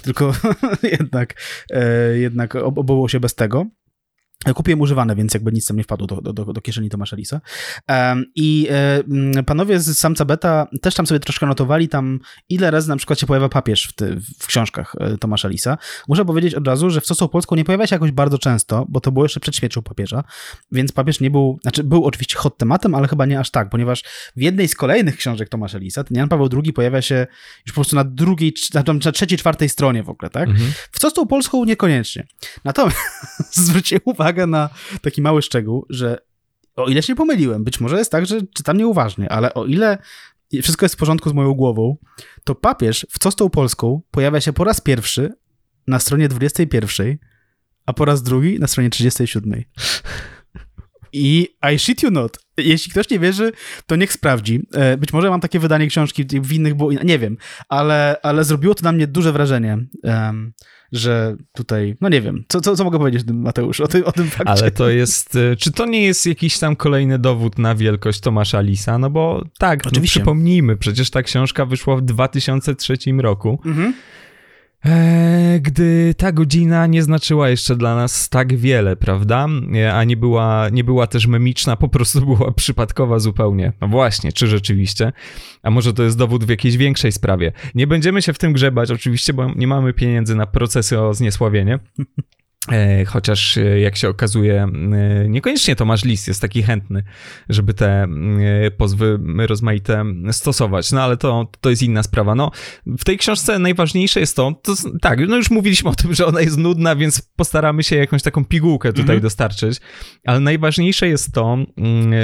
[0.01, 0.33] tylko
[0.99, 1.33] jednak,
[1.71, 3.65] e, jednak ob- obyło się bez tego.
[4.55, 7.41] Kupiłem używane, więc jakby nic tam nie wpadło do, do, do, kieszeni Tomasza Lisa.
[7.89, 12.19] Um, I e, mm, panowie z Samca Beta też tam sobie troszkę notowali tam,
[12.49, 15.77] ile razy na przykład się pojawia papież w, ty, w książkach e, Tomasza Lisa.
[16.07, 18.99] Muszę powiedzieć od razu, że w Sosą Polską nie pojawia się jakoś bardzo często, bo
[18.99, 20.23] to było jeszcze przed śmiercią papieża,
[20.71, 24.03] więc papież nie był, znaczy był oczywiście hot tematem, ale chyba nie aż tak, ponieważ
[24.35, 27.27] w jednej z kolejnych książek Tomasza Lisa ten Jan Paweł II pojawia się
[27.65, 30.49] już po prostu na drugiej, na, na trzeciej, czwartej stronie w ogóle, tak?
[30.49, 30.71] Mhm.
[30.91, 32.27] W tą Polską niekoniecznie.
[32.63, 32.97] Natomiast
[33.65, 34.69] zwróćcie uwagę na
[35.01, 36.17] taki mały szczegół, że
[36.75, 39.97] o ile się pomyliłem, być może jest tak, że czytam nieuważnie, ale o ile
[40.61, 41.97] wszystko jest w porządku z moją głową,
[42.43, 45.33] to papież w co z tą Polską pojawia się po raz pierwszy
[45.87, 47.17] na stronie 21,
[47.85, 49.63] a po raz drugi na stronie 37.
[51.13, 52.37] I I shit you not.
[52.57, 53.51] Jeśli ktoś nie wierzy,
[53.85, 54.67] to niech sprawdzi.
[54.73, 57.37] E, Być może mam takie wydanie książki, w innych inne, nie wiem,
[57.69, 60.53] ale, ale zrobiło to na mnie duże wrażenie, em,
[60.93, 64.27] że tutaj, no nie wiem, co, co, co mogę powiedzieć Mateusz o tym, o tym
[64.29, 64.49] fakcie?
[64.49, 68.61] Ale to jest, e, czy to nie jest jakiś tam kolejny dowód na wielkość Tomasza
[68.61, 68.97] Lisa?
[68.97, 70.19] No bo tak, no Oczywiście.
[70.19, 73.93] przypomnijmy, przecież ta książka wyszła w 2003 roku, Mhm.
[74.85, 79.47] E, gdy ta godzina nie znaczyła jeszcze dla nas tak wiele, prawda?
[79.93, 83.73] A nie była, nie była też memiczna, po prostu była przypadkowa zupełnie.
[83.81, 85.11] No właśnie, czy rzeczywiście?
[85.63, 87.51] A może to jest dowód w jakiejś większej sprawie?
[87.75, 91.79] Nie będziemy się w tym grzebać oczywiście, bo nie mamy pieniędzy na procesy o zniesławienie.
[92.71, 97.03] E, chociaż e, jak się okazuje, e, niekoniecznie Tomasz Lis jest taki chętny,
[97.49, 98.07] żeby te
[98.77, 100.91] pozwy rozmaite stosować.
[100.91, 102.35] No ale to, to jest inna sprawa.
[102.35, 102.51] No,
[102.85, 106.41] w tej książce najważniejsze jest to, to tak, no już mówiliśmy o tym, że ona
[106.41, 109.21] jest nudna, więc postaramy się jakąś taką pigułkę tutaj mhm.
[109.21, 109.79] dostarczyć,
[110.25, 111.57] ale najważniejsze jest to,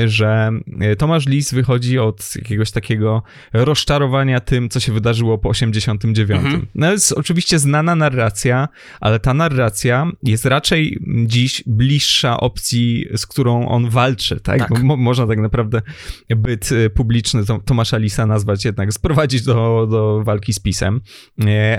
[0.06, 0.52] że
[0.98, 3.24] Tomasz Lis wychodzi od jakiegoś takiego
[3.54, 6.32] rozczarowania tym, co się wydarzyło po 89.
[6.32, 6.68] Mhm.
[6.76, 8.68] No jest oczywiście znana narracja,
[9.00, 14.60] ale ta narracja jest raczej dziś bliższa opcji, z którą on walczy, tak?
[14.60, 14.84] tak.
[14.84, 15.82] Mo można tak naprawdę
[16.30, 21.02] byt y, publiczny Tomasza Lisa nazwać jednak, sprowadzić do, do walki z pisem.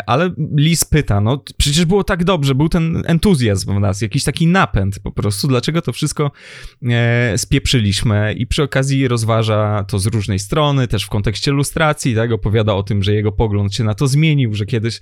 [0.06, 4.46] Ale Lis pyta, no przecież było tak dobrze, był ten entuzjazm w nas, jakiś taki
[4.46, 6.30] napęd po prostu, dlaczego to wszystko
[7.36, 12.32] spieprzyliśmy i przy okazji rozważa to z różnej strony, też w kontekście lustracji, tak?
[12.32, 15.00] Opowiada o tym, że jego pogląd się na to zmienił, że kiedyś,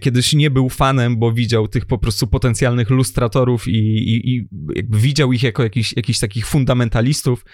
[0.00, 4.48] kiedyś nie był fanem, bo widział tych po prostu potencjalnych lustratorów i, i, i
[4.90, 7.44] widział ich jako jakichś, jakichś takich fundamentalistów.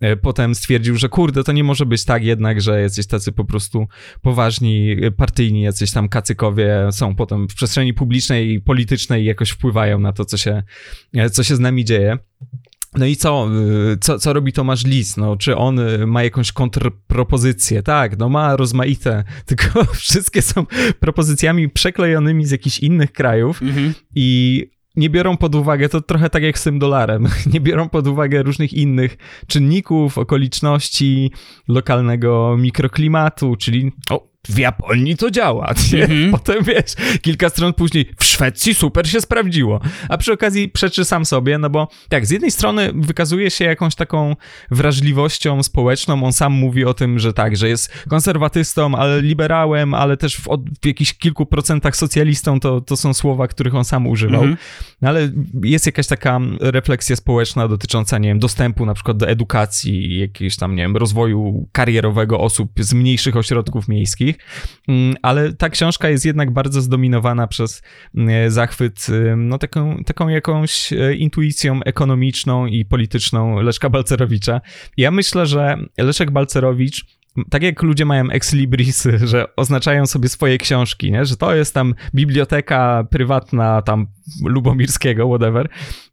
[0.00, 3.44] E, potem stwierdził, że kurde, to nie może być tak jednak, że jacyś tacy po
[3.44, 3.86] prostu
[4.22, 9.98] poważni, partyjni, jacyś tam kacykowie są potem w przestrzeni publicznej i politycznej i jakoś wpływają
[9.98, 10.62] na to, co się,
[11.14, 12.18] e, co się z nami dzieje.
[12.96, 13.48] No i co,
[13.92, 15.16] y, co, co robi Tomasz Lis?
[15.16, 17.82] No, czy on y, ma jakąś kontrpropozycję?
[17.82, 20.66] Tak, no ma rozmaite, tylko wszystkie są
[21.00, 23.94] propozycjami przeklejonymi z jakichś innych krajów mhm.
[24.14, 28.06] i nie biorą pod uwagę, to trochę tak jak z tym dolarem, nie biorą pod
[28.06, 29.16] uwagę różnych innych
[29.46, 31.30] czynników, okoliczności,
[31.68, 35.66] lokalnego mikroklimatu, czyli o, w Japonii to działa.
[35.96, 36.30] Mm-hmm.
[36.30, 39.80] Potem wiesz, kilka stron później w Szwecji super się sprawdziło.
[40.08, 43.94] A przy okazji przeczy sam sobie, no bo tak, z jednej strony wykazuje się jakąś
[43.94, 44.36] taką
[44.70, 46.24] wrażliwością społeczną.
[46.24, 50.48] On sam mówi o tym, że tak, że jest konserwatystą, ale liberałem, ale też w,
[50.48, 52.60] od, w jakichś kilku procentach socjalistą.
[52.60, 54.42] To, to są słowa, których on sam używał.
[54.42, 54.56] Mm-hmm.
[55.02, 55.28] No ale
[55.62, 60.76] jest jakaś taka refleksja społeczna dotycząca, nie wiem, dostępu na przykład do edukacji, jakiegoś tam,
[60.76, 64.35] nie wiem, rozwoju karierowego osób z mniejszych ośrodków miejskich.
[64.88, 67.82] Mm, ale ta książka jest jednak bardzo zdominowana przez
[68.16, 69.06] mm, zachwyt
[69.36, 74.60] no, taką, taką jakąś e, intuicją ekonomiczną i polityczną Leszka Balcerowicza.
[74.96, 77.04] Ja myślę, że Leszek Balcerowicz
[77.50, 81.24] tak jak ludzie mają ex libris, że oznaczają sobie swoje książki, nie?
[81.24, 84.06] że to jest tam biblioteka prywatna tam
[84.44, 85.68] Lubomirskiego, whatever,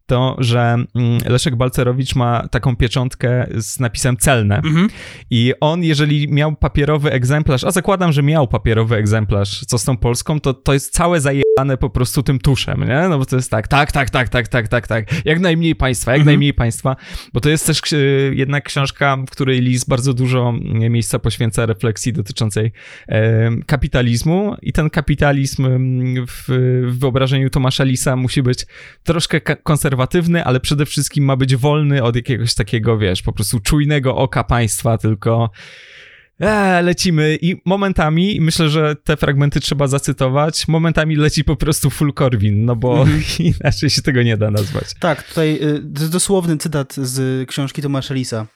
[0.06, 0.60] to, że
[0.94, 4.56] mm, Leszek Balcerowicz ma taką pieczątkę z napisem celne.
[4.56, 4.88] Mhm.
[5.30, 9.96] I on, jeżeli miał papierowy egzemplarz, a zakładam, że miał papierowy egzemplarz, co z tą
[9.96, 13.08] Polską, to to jest całe zajebane po prostu tym tuszem, nie?
[13.08, 15.24] No bo to jest tak, tak, tak, tak, tak, tak, tak, tak.
[15.24, 16.26] Jak najmniej państwa, jak mhm.
[16.26, 16.96] najmniej państwa,
[17.32, 17.96] bo to jest też e,
[18.34, 22.72] jednak książka, w której Lis bardzo dużo mm, miejsca poświęca refleksji dotyczącej
[23.08, 26.48] e, kapitalizmu i ten kapitalizm mm, w
[26.98, 28.66] wyobrażeniu Tomasza Lisa musi być
[29.02, 34.16] troszkę konserwatywny ale przede wszystkim ma być wolny od jakiegoś takiego, wiesz, po prostu czujnego
[34.16, 35.50] oka państwa, tylko
[36.40, 42.12] e, lecimy i momentami, myślę, że te fragmenty trzeba zacytować, momentami leci po prostu full
[42.12, 43.44] Corwin, no bo mm -hmm.
[43.60, 44.84] inaczej się tego nie da nazwać.
[45.00, 48.46] Tak, tutaj y, dosłowny cytat z książki Tomasza Lisa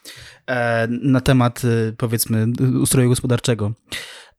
[0.46, 2.46] e, na temat, y, powiedzmy,
[2.80, 3.72] ustroju gospodarczego.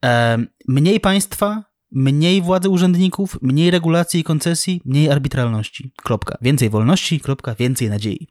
[0.06, 0.38] E,
[0.68, 5.92] mniej państwa, mniej władzy urzędników, mniej regulacji i koncesji, mniej arbitralności.
[6.04, 6.38] Kropka.
[6.42, 8.28] Więcej wolności, kropka, więcej nadziei.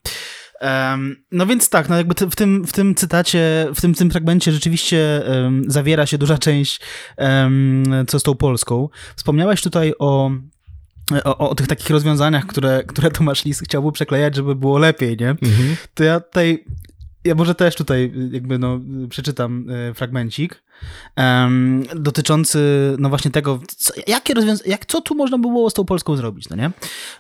[0.61, 4.53] Um, no więc tak, no jakby w tym, w tym cytacie, w tym, tym fragmencie
[4.53, 6.81] rzeczywiście um, zawiera się duża część,
[7.17, 8.89] um, co z tą Polską.
[9.17, 10.31] Wspomniałeś tutaj o
[11.25, 15.31] o, o, tych takich rozwiązaniach, które, które Tomasz Lis chciałby przeklejać, żeby było lepiej, nie?
[15.31, 15.77] Mhm.
[15.95, 16.65] To ja tutaj,
[17.25, 20.63] ja może też tutaj jakby no przeczytam e, fragmencik
[21.17, 22.59] um, dotyczący
[22.99, 26.49] no właśnie tego, co, jakie rozwiąza- jak, co tu można było z tą Polską zrobić,
[26.49, 26.71] no nie?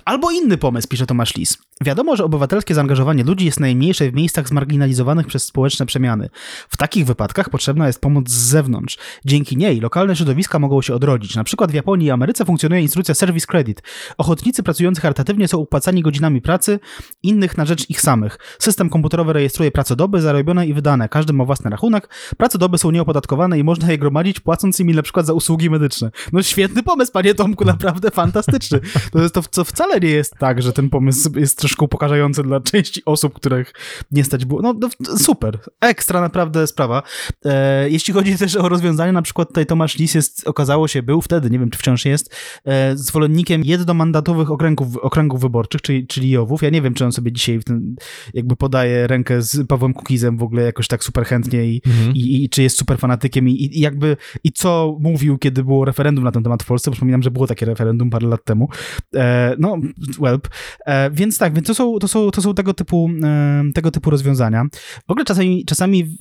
[0.04, 1.58] Albo inny pomysł, pisze Tomasz Lis.
[1.84, 6.28] Wiadomo, że obywatelskie zaangażowanie ludzi jest najmniejsze w miejscach zmarginalizowanych przez społeczne przemiany.
[6.68, 8.98] W takich wypadkach potrzebna jest pomoc z zewnątrz.
[9.24, 11.36] Dzięki niej lokalne środowiska mogą się odrodzić.
[11.36, 13.82] Na przykład w Japonii i Ameryce funkcjonuje instrukcja Service Credit.
[14.18, 16.80] Ochotnicy pracujący charytatywnie są opłacani godzinami pracy,
[17.22, 18.38] innych na rzecz ich samych.
[18.58, 21.08] System komputerowy rejestruje pracodoby zarobione i wydane.
[21.08, 22.08] Każdy ma własny rachunek.
[22.36, 26.10] Pracodoby są nieopodatkowane i można je gromadzić, płacąc im na przykład za usługi medyczne.
[26.32, 28.80] No świetny pomysł, panie Tomku, naprawdę fantastyczny.
[29.12, 32.60] To jest to, co wcale nie jest tak, że ten pomysł jest troszkę upokarzający dla
[32.60, 33.72] części osób, których
[34.10, 34.62] nie stać było.
[34.62, 34.88] No, no
[35.18, 37.02] super, ekstra naprawdę sprawa.
[37.44, 41.20] E, jeśli chodzi też o rozwiązanie, na przykład tutaj Tomasz Lis jest, okazało się, był
[41.20, 46.62] wtedy, nie wiem czy wciąż jest, e, zwolennikiem jednomandatowych okręgów, okręgów wyborczych, czyli, czyli JOW-ów.
[46.62, 47.96] Ja nie wiem, czy on sobie dzisiaj ten,
[48.34, 52.16] jakby podaje rękę z Pawłem Kukizem w ogóle jakoś tak super chętnie i, mhm.
[52.16, 56.24] i, i czy jest super fanatykiem i, i jakby i co mówił, kiedy było referendum
[56.24, 56.90] na ten temat w Polsce.
[56.90, 58.68] Przypominam, że było takie referendum parę lat temu.
[59.14, 59.76] E, no,
[60.20, 60.48] welp.
[60.86, 64.10] E, więc tak, więc to są, to są, to są tego, typu, e, tego typu
[64.10, 64.64] rozwiązania.
[65.08, 66.16] W ogóle czasami, czasami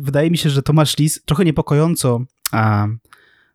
[0.00, 2.20] wydaje mi się, że Tomasz Lis trochę niepokojąco
[2.52, 2.86] a,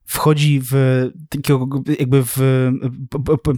[0.06, 2.40] wchodzi w takiego, jakby w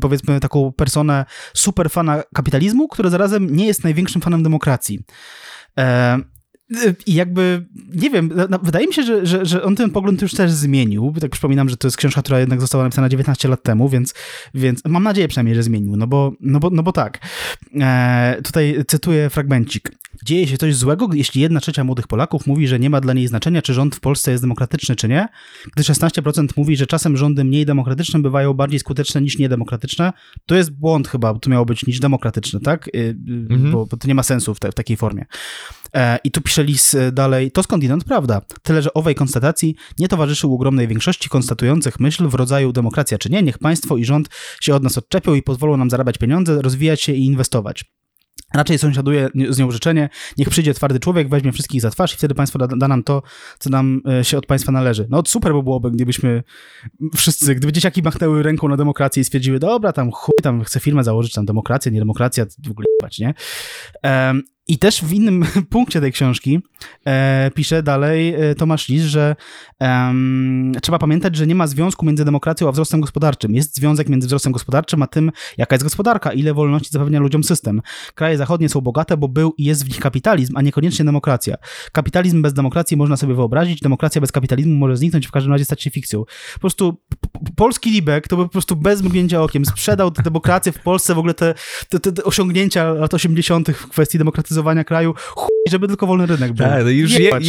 [0.02, 5.00] powiedzmy taką personę super fana kapitalizmu, który zarazem nie jest największym fanem demokracji.
[7.06, 7.66] I jakby,
[7.96, 8.32] nie wiem,
[8.64, 11.14] wydaje mi się, że, że, że on ten pogląd już też zmienił.
[11.22, 14.14] Tak przypominam, że to jest książka, która jednak została napisana 19 lat temu, więc,
[14.54, 17.20] więc mam nadzieję przynajmniej, że zmienił, no bo, no bo, no bo tak.
[17.80, 19.92] E, tutaj cytuję fragmencik.
[20.28, 23.28] Dzieje się coś złego, jeśli jedna trzecia młodych Polaków mówi, że nie ma dla niej
[23.28, 25.28] znaczenia, czy rząd w Polsce jest demokratyczny, czy nie,
[25.76, 30.14] gdy 16% mówi, że czasem rządy mniej demokratyczne bywają bardziej skuteczne niż niedemokratyczne,
[30.46, 32.88] to jest błąd chyba, to miało być niż demokratyczne, tak?
[32.88, 33.16] Y, y,
[33.50, 33.72] mhm.
[33.72, 35.26] Bo, bo, to nie ma sensu w, te, w takiej formie.
[35.94, 38.42] E, I tu pisze Lis e, dalej, to skądinąd prawda.
[38.64, 43.44] Tyle, że owej konstatacji nie towarzyszył ogromnej większości konstatujących myśl w rodzaju demokracja czy nie,
[43.44, 44.30] niech państwo i rząd
[44.62, 47.86] się od nas odczepią i pozwolą nam zarabiać pieniądze, rozwijać się i inwestować.
[48.54, 52.36] Raczej sąsiaduje z nią życzenie, niech przyjdzie twardy człowiek, weźmie wszystkich za twarz i wtedy
[52.36, 53.22] państwo da, da, nam to,
[53.60, 55.08] co nam e, się od państwa należy.
[55.10, 56.44] No super by byłoby, gdybyśmy
[57.16, 61.04] wszyscy, gdyby dzieciaki machnęły ręką na demokrację i stwierdziły, dobra, tam chuj, tam chcę firmę
[61.04, 62.88] założyć, tam demokracja, nie demokracja, w ogóle
[63.20, 63.34] nie?
[64.04, 66.60] Um, i też w innym punkcie tej książki
[67.06, 69.36] e, pisze dalej e, Tomasz Lis, że
[70.82, 73.56] trzeba pamiętać, że nie ma związku między demokracją a wzrostem gospodarczym.
[73.56, 77.82] Jest związek między wzrostem gospodarczym a tym, jaka jest gospodarka, ile wolności zapewnia ludziom system.
[78.16, 81.56] Kraje zachodnie są bogate, bo był i jest w nich kapitalizm, a niekoniecznie demokracja.
[81.92, 85.84] Kapitalizm bez demokracji można sobie wyobrazić, demokracja bez kapitalizmu może zniknąć, w każdym razie stać
[85.84, 86.26] się fikcją.
[86.54, 86.98] Po prostu
[87.56, 91.34] polski Libek to by po prostu bez mrugnięcia okiem sprzedał demokrację w Polsce, w ogóle
[91.34, 91.54] te,
[91.90, 93.70] te, te osiągnięcia lat 80.
[93.70, 96.66] w kwestii demokratyzowania kraju, chuj, żeby tylko wolny rynek był.
[96.66, 97.44] Tak, no już je, jebać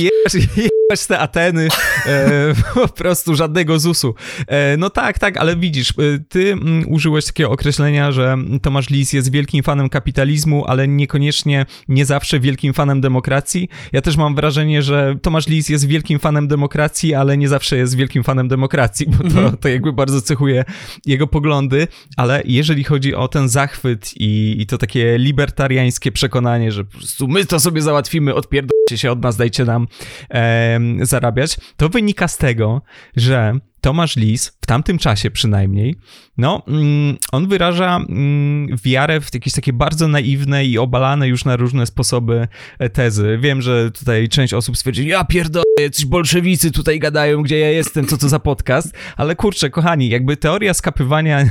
[0.97, 1.69] te Ateny,
[2.07, 4.15] e, po prostu żadnego ZUS-u.
[4.47, 5.93] E, no tak, tak, ale widzisz, e,
[6.29, 12.07] ty mm, użyłeś takiego określenia, że Tomasz Lis jest wielkim fanem kapitalizmu, ale niekoniecznie nie
[12.07, 13.69] zawsze wielkim fanem demokracji.
[13.93, 17.97] Ja też mam wrażenie, że Tomasz Lis jest wielkim fanem demokracji, ale nie zawsze jest
[17.97, 19.57] wielkim fanem demokracji, bo to, mhm.
[19.57, 20.65] to jakby bardzo cechuje
[21.07, 26.85] jego poglądy, ale jeżeli chodzi o ten zachwyt i, i to takie libertariańskie przekonanie, że
[26.85, 29.89] po prostu my to sobie załatwimy, odpierdolcie się od nas, dajcie nam
[30.31, 32.83] e, zarabiać, to wynika z tego,
[33.17, 35.95] że Tomasz Lis, w tamtym czasie przynajmniej,
[36.39, 41.57] no, mm, on wyraża mm, wiarę w jakieś takie bardzo naiwne i obalane już na
[41.57, 42.49] różne sposoby
[42.79, 43.39] e, tezy.
[43.41, 48.07] Wiem, że tutaj część osób stwierdzi, ja pierdolę, coś bolszewicy tutaj gadają, gdzie ja jestem,
[48.07, 51.45] co to za podcast, ale kurczę, kochani, jakby teoria skapywania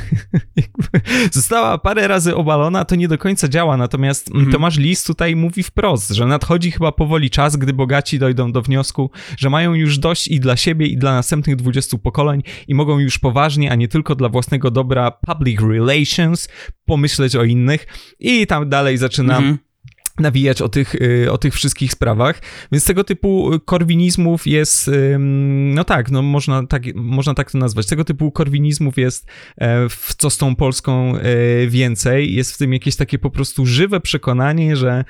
[1.31, 4.51] została parę razy obalona, to nie do końca działa, natomiast mhm.
[4.51, 9.11] Tomasz Lis tutaj mówi wprost, że nadchodzi chyba powoli czas, gdy bogaci dojdą do wniosku,
[9.37, 12.16] że mają już dość i dla siebie, i dla następnych 20 pokoleń
[12.67, 16.49] i mogą już poważnie, a nie tylko dla własnego dobra public relations
[16.85, 17.87] pomyśleć o innych
[18.19, 19.37] i tam dalej zaczynam.
[19.37, 19.67] Mhm
[20.19, 22.41] nawijać o tych, y, o tych wszystkich sprawach.
[22.71, 27.87] Więc tego typu korwinizmów jest, no tak, no można tak, można tak to nazwać.
[27.87, 32.33] Tego typu korwinizmów jest e, w co z tą Polską e, więcej.
[32.33, 35.05] Jest w tym jakieś takie po prostu żywe przekonanie, że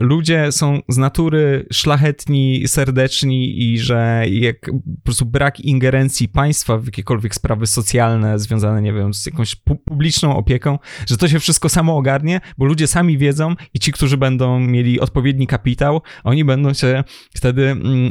[0.00, 6.86] ludzie są z natury szlachetni, serdeczni i że jak po prostu brak ingerencji państwa w
[6.86, 11.96] jakiekolwiek sprawy socjalne związane, nie wiem, z jakąś publiczną opieką, że to się wszystko samo
[11.96, 17.04] ogarnie, bo ludzie sami wiedzą i ci, którzy będą mieli odpowiedni kapitał, oni będą się
[17.34, 18.08] wtedy mm,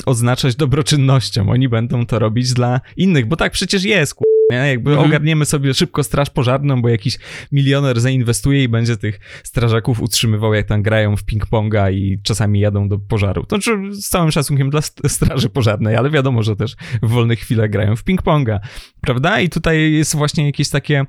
[0.58, 1.50] dobroczynnością.
[1.50, 4.14] Oni będą to robić dla innych, bo tak przecież jest,
[4.52, 4.58] nie?
[4.58, 5.10] Jakby mhm.
[5.10, 7.18] ogarniemy sobie szybko straż pożarną, bo jakiś
[7.52, 12.88] milioner zainwestuje i będzie tych strażaków utrzymywał, jak tam grają w ping-ponga i czasami jadą
[12.88, 13.46] do pożaru.
[13.46, 17.70] To znaczy, z całym szacunkiem dla straży pożarnej, ale wiadomo, że też w wolnych chwilach
[17.70, 18.60] grają w ping-ponga,
[19.02, 19.40] prawda?
[19.40, 21.06] I tutaj jest właśnie jakieś takie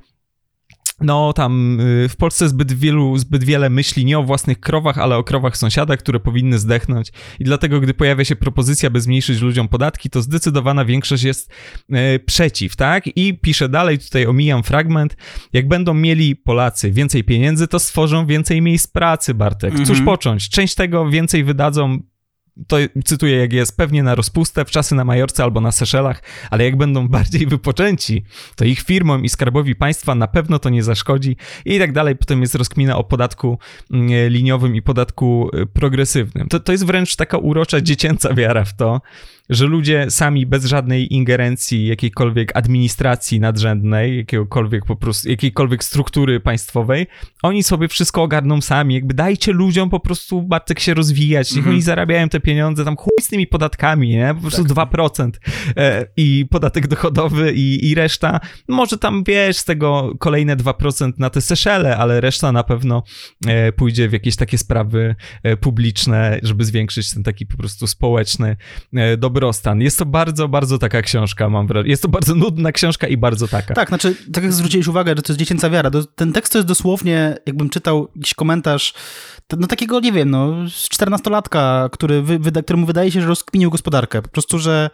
[1.01, 5.17] no tam y, w Polsce zbyt wielu, zbyt wiele myśli nie o własnych krowach, ale
[5.17, 9.67] o krowach sąsiada, które powinny zdechnąć i dlatego, gdy pojawia się propozycja, by zmniejszyć ludziom
[9.67, 11.51] podatki, to zdecydowana większość jest
[11.91, 13.17] e, przeciw, tak?
[13.17, 15.17] I piszę dalej, tutaj omijam fragment,
[15.53, 19.73] jak będą mieli Polacy więcej pieniędzy, to stworzą więcej miejsc pracy, Bartek.
[19.73, 20.05] Cóż mhm.
[20.05, 20.49] począć?
[20.49, 21.99] Część tego więcej wydadzą
[22.67, 26.63] to cytuję jak jest, pewnie na rozpustę, w czasy na Majorce albo na Seszelach, ale
[26.63, 28.23] jak będą bardziej wypoczęci,
[28.55, 32.15] to ich firmom i skarbowi państwa na pewno to nie zaszkodzi i tak dalej.
[32.15, 33.59] Potem jest rozkmina o podatku
[33.91, 36.47] mm, liniowym i podatku y, progresywnym.
[36.47, 39.01] To, to jest wręcz taka urocza dziecięca wiara w to,
[39.49, 47.07] że ludzie sami bez żadnej ingerencji jakiejkolwiek administracji nadrzędnej, jakiegokolwiek po prostu, jakiejkolwiek struktury państwowej,
[47.43, 51.69] oni sobie wszystko ogarną sami, jakby dajcie ludziom po prostu Bartek się rozwijać, niech -hmm.
[51.69, 54.33] oni zarabiają te pieniądze, tam chuj z tymi podatkami, nie?
[54.35, 54.89] Po prostu tak.
[54.89, 55.31] 2%
[55.77, 61.29] e, i podatek dochodowy i, i reszta, może tam, wiesz, z tego kolejne 2% na
[61.29, 63.03] te Seszele, ale reszta na pewno
[63.47, 68.57] e, pójdzie w jakieś takie sprawy e, publiczne, żeby zwiększyć ten taki po prostu społeczny
[68.95, 69.81] e, dobrostan.
[69.81, 71.89] Jest to bardzo, bardzo taka książka, mam wrażenie.
[71.89, 73.73] Jest to bardzo nudna książka i bardzo taka.
[73.73, 76.67] Tak, znaczy, tak jak zwróciłeś uwagę, że to jest dziecięca wiara, ten tekst to jest
[76.67, 78.93] dosłownie, jakbym czytał jakiś komentarz
[79.57, 84.21] no takiego, nie wiem, no, czternastolatka, który wy, któremu wydaje się, że rozkminił gospodarkę.
[84.21, 84.89] Po prostu, że,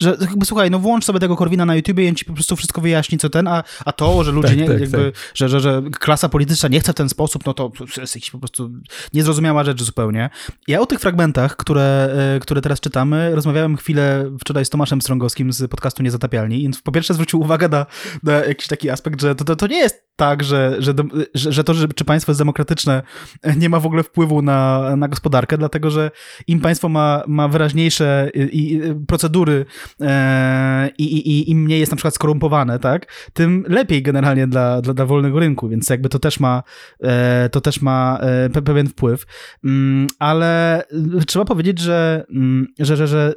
[0.00, 2.56] że jakby słuchaj, no włącz sobie tego Korwina na YouTubie i on ci po prostu
[2.56, 5.30] wszystko wyjaśni, co ten, a, a to, że ludzie tak, nie, tak, jakby, tak.
[5.34, 8.38] Że, że, że klasa polityczna nie chce w ten sposób, no to jest jakiś po
[8.38, 8.70] prostu
[9.14, 10.30] niezrozumiała rzecz zupełnie.
[10.68, 15.52] Ja o tych fragmentach, które, e, które teraz czytamy, rozmawiałem chwilę wczoraj z Tomaszem Strągowskim
[15.52, 17.86] z podcastu Niezatapialni i po pierwsze zwrócił uwagę na,
[18.22, 20.94] na jakiś taki aspekt, że to, to, to nie jest tak, że, że,
[21.34, 23.02] że, to, że, czy państwo jest demokratyczne,
[23.62, 26.10] nie ma w ogóle wpływu na, na gospodarkę, dlatego że
[26.46, 29.66] im państwo ma, ma wyraźniejsze i, i procedury
[30.00, 34.94] e, i, i, im mniej jest na przykład skorumpowane, tak, tym lepiej generalnie dla, dla,
[34.94, 36.62] dla wolnego rynku, więc jakby to też ma,
[37.02, 38.18] e, to też ma
[38.54, 39.26] e, pewien wpływ.
[39.64, 40.82] Mm, ale
[41.26, 43.34] trzeba powiedzieć, że, mm, że, że, że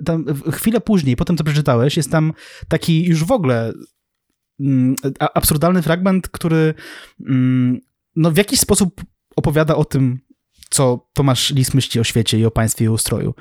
[0.52, 2.34] chwilę później, po tym co przeczytałeś, jest tam
[2.68, 3.74] taki już w ogóle
[5.34, 6.74] absurdalny fragment, który
[7.28, 7.80] mm,
[8.16, 9.02] no, w jakiś sposób
[9.36, 10.20] opowiada o tym,
[10.70, 13.34] co Tomasz Lis myśli o świecie i o państwie i ustroju.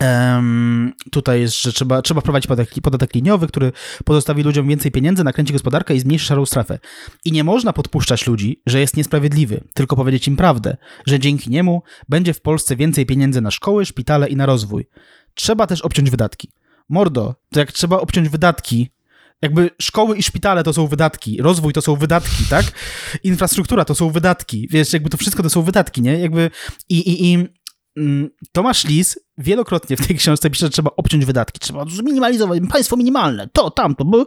[0.00, 3.72] Um, tutaj jest, że trzeba, trzeba wprowadzić podatek, podatek liniowy, który
[4.04, 6.78] pozostawi ludziom więcej pieniędzy, nakręci gospodarkę i zmniejszy szarą strefę.
[7.24, 11.82] I nie można podpuszczać ludzi, że jest niesprawiedliwy, tylko powiedzieć im prawdę, że dzięki niemu
[12.08, 14.88] będzie w Polsce więcej pieniędzy na szkoły, szpitale i na rozwój.
[15.34, 16.52] Trzeba też obciąć wydatki.
[16.88, 18.90] Mordo, to jak trzeba obciąć wydatki,
[19.42, 22.64] jakby szkoły i szpitale to są wydatki, rozwój to są wydatki, tak?
[23.22, 26.18] Infrastruktura to są wydatki, wiesz, jakby to wszystko to są wydatki, nie?
[26.18, 26.50] Jakby
[26.88, 27.48] i, i, i
[27.96, 32.96] mm, Tomasz Lis wielokrotnie w tej książce pisze, że trzeba obciąć wydatki, trzeba zminimalizować, państwo
[32.96, 34.26] minimalne, to, tamto, bo...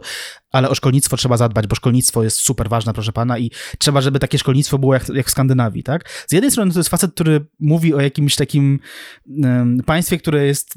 [0.52, 4.18] ale o szkolnictwo trzeba zadbać, bo szkolnictwo jest super ważne, proszę pana, i trzeba, żeby
[4.18, 6.08] takie szkolnictwo było jak, jak w Skandynawii, tak?
[6.26, 8.78] Z jednej strony to jest facet, który mówi o jakimś takim
[9.26, 10.74] um, państwie, które jest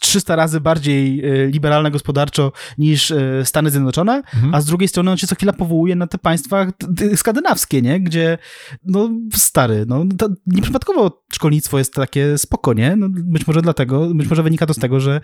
[0.00, 4.54] 300 razy bardziej e, liberalne gospodarczo niż e, Stany Zjednoczone, mhm.
[4.54, 6.66] a z drugiej strony on się co chwila powołuje na te państwa
[7.16, 8.00] skandynawskie, nie?
[8.00, 8.38] Gdzie,
[8.84, 10.04] no, stary, no,
[10.46, 12.96] nieprzypadkowo szkolnictwo jest takie spoko, nie?
[12.96, 15.20] No, być może dlatego, być może wynika to z tego, że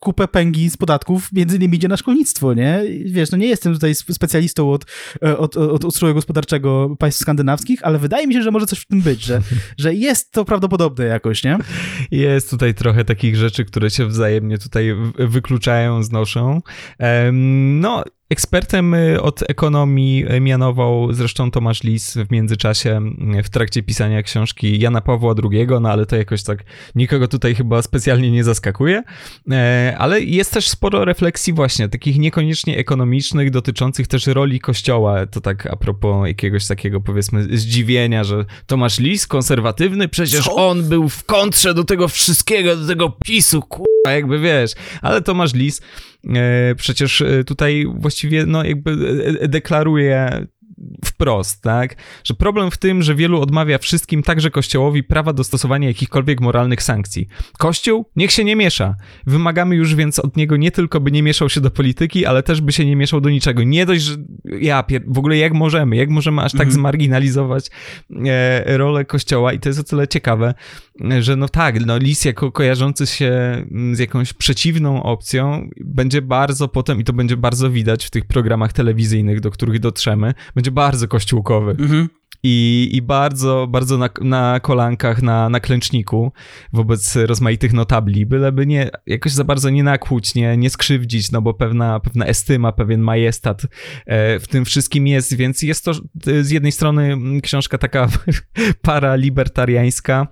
[0.00, 2.71] kupę pęgi z podatków między innymi idzie na szkolnictwo, nie?
[3.04, 4.84] Wiesz, no nie jestem tutaj specjalistą od,
[5.38, 9.00] od, od ustroju gospodarczego państw skandynawskich, ale wydaje mi się, że może coś w tym
[9.00, 9.40] być, że,
[9.78, 11.58] że jest to prawdopodobne jakoś, nie?
[12.10, 16.60] Jest tutaj trochę takich rzeczy, które się wzajemnie tutaj wykluczają, znoszą.
[17.80, 23.00] No, Ekspertem y, od ekonomii y, mianował zresztą Tomasz Lis w międzyczasie
[23.38, 26.64] y, w trakcie pisania książki Jana Pawła II, no ale to jakoś tak
[26.94, 29.02] nikogo tutaj chyba specjalnie nie zaskakuje.
[29.50, 35.26] E, ale jest też sporo refleksji właśnie, takich niekoniecznie ekonomicznych, dotyczących też roli Kościoła.
[35.26, 40.68] To tak a propos jakiegoś takiego powiedzmy zdziwienia, że Tomasz Lis, konserwatywny, przecież Co?
[40.68, 43.62] on był w kontrze do tego wszystkiego, do tego PiSu,
[44.02, 44.72] kurwa, jakby wiesz.
[45.02, 45.80] Ale Tomasz Lis
[46.36, 48.90] E, przecież e, tutaj właściwie no jakby
[49.40, 50.46] e, deklaruje
[51.04, 51.96] wprost, tak?
[52.24, 56.82] Że problem w tym, że wielu odmawia wszystkim, także Kościołowi, prawa do stosowania jakichkolwiek moralnych
[56.82, 57.28] sankcji.
[57.58, 58.96] Kościół niech się nie miesza.
[59.26, 62.60] Wymagamy już więc od niego nie tylko, by nie mieszał się do polityki, ale też
[62.60, 63.62] by się nie mieszał do niczego.
[63.62, 65.02] Nie dość, że ja pier...
[65.06, 66.74] w ogóle jak możemy, jak możemy aż tak mhm.
[66.74, 67.70] zmarginalizować
[68.26, 70.54] e, rolę Kościoła i to jest o tyle ciekawe,
[71.20, 73.26] że no tak, no Lis jako kojarzący się
[73.70, 78.24] mm, z jakąś przeciwną opcją będzie bardzo potem, i to będzie bardzo widać w tych
[78.24, 81.70] programach telewizyjnych, do których dotrzemy, będzie bardzo kościółkowy.
[81.70, 82.08] Mhm.
[82.44, 86.32] I, I bardzo, bardzo na, na kolankach, na, na klęczniku
[86.72, 91.54] wobec rozmaitych notabli, byleby nie, jakoś za bardzo nie nakłuć, nie, nie skrzywdzić, no bo
[91.54, 93.62] pewna, pewna estyma, pewien majestat
[94.06, 95.92] e, w tym wszystkim jest, więc jest to
[96.42, 98.08] z jednej strony książka taka
[98.82, 100.26] paralibertariańska,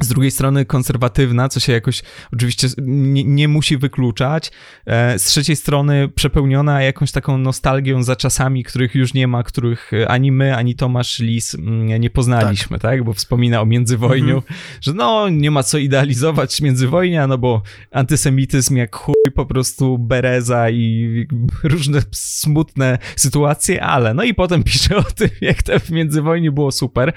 [0.00, 4.52] z drugiej strony konserwatywna, co się jakoś oczywiście nie, nie, musi wykluczać.
[4.86, 9.90] E, z trzeciej strony przepełniona jakąś taką nostalgią za czasami, których już nie ma, których
[10.08, 12.90] ani my, ani Tomasz Lis mm, nie poznaliśmy, tak?
[12.90, 13.04] tak?
[13.04, 14.54] Bo wspomina o międzywojniu, mhm.
[14.80, 20.70] że no nie ma co idealizować międzywojnia, no bo antysemityzm jak chuj, po prostu bereza
[20.70, 21.26] i
[21.64, 26.72] różne smutne sytuacje, ale no i potem pisze o tym, jak to w międzywojniu było
[26.72, 27.12] super,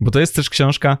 [0.00, 0.98] bo to jest też książka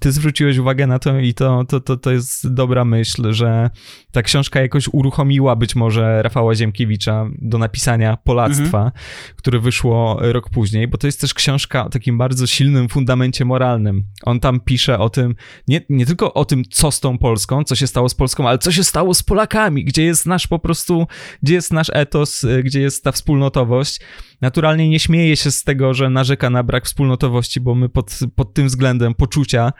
[0.00, 3.70] ty zwróciłeś uwagę na to i to, to, to, to jest dobra myśl, że
[4.12, 8.90] ta książka jakoś uruchomiła być może Rafała Ziemkiewicza do napisania Polactwa, mhm.
[9.36, 14.04] które wyszło rok później, bo to jest też książka o takim bardzo silnym fundamencie moralnym.
[14.22, 15.34] On tam pisze o tym,
[15.68, 18.58] nie, nie tylko o tym, co z tą Polską, co się stało z Polską, ale
[18.58, 21.06] co się stało z Polakami, gdzie jest nasz po prostu,
[21.42, 24.00] gdzie jest nasz etos, gdzie jest ta wspólnotowość
[24.40, 28.54] naturalnie nie śmieje się z tego, że narzeka na brak wspólnotowości, bo my pod, pod
[28.54, 29.72] tym względem poczucia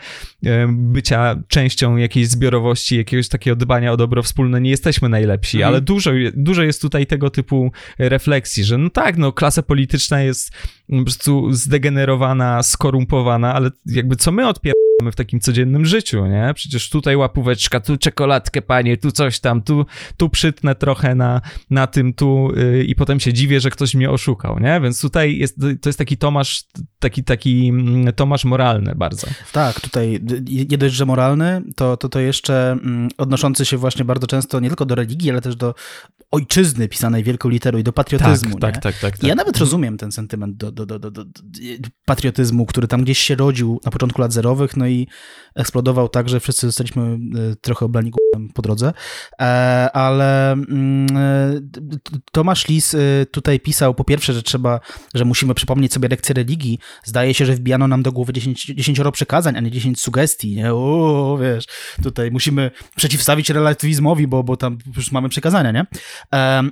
[0.69, 5.69] bycia częścią jakiejś zbiorowości, jakiegoś takiego dbania o dobro wspólne nie jesteśmy najlepsi, mhm.
[5.69, 10.53] ale dużo, dużo jest tutaj tego typu refleksji, że no tak, no klasa polityczna jest
[10.91, 14.81] po prostu zdegenerowana, skorumpowana, ale jakby co my odpieramy
[15.13, 16.51] w takim codziennym życiu, nie?
[16.55, 19.87] Przecież tutaj łapóweczka, tu czekoladkę, panie, tu coś tam, tu,
[20.17, 24.11] tu przytnę trochę na, na tym, tu yy, i potem się dziwię, że ktoś mnie
[24.11, 24.81] oszukał, nie?
[24.81, 26.65] Więc tutaj jest, to jest taki Tomasz,
[26.99, 29.27] taki, taki mm, Tomasz moralny bardzo.
[29.53, 30.21] Tak, tutaj
[30.69, 34.69] nie dość, że moralny, to, to, to jeszcze mm, odnoszący się właśnie bardzo często nie
[34.69, 35.75] tylko do religii, ale też do
[36.31, 39.97] ojczyzny pisanej wielką literą i do patriotyzmu, tak, tak, tak, tak, tak, Ja nawet rozumiem
[39.99, 44.21] ten sentyment do, do, do, do, do patriotyzmu, który tam gdzieś się rodził na początku
[44.21, 45.09] lat zerowych, no i
[45.55, 48.13] eksplodował tak, że wszyscy zostaliśmy e, trochę oblani
[48.55, 48.93] po drodze,
[49.41, 49.45] e,
[49.93, 51.61] ale mm, e,
[52.33, 52.97] Tomasz Lis
[53.31, 54.81] tutaj pisał po pierwsze, że trzeba,
[55.15, 56.79] że musimy przypomnieć sobie lekcję religii.
[57.05, 60.75] Zdaje się, że wbijano nam do głowy 10, 10 przykazań, a nie 10 sugestii, nie?
[60.75, 61.65] O, wiesz,
[62.03, 65.87] tutaj musimy przeciwstawić relatywizmowi, bo, bo tam już mamy przekazania, nie?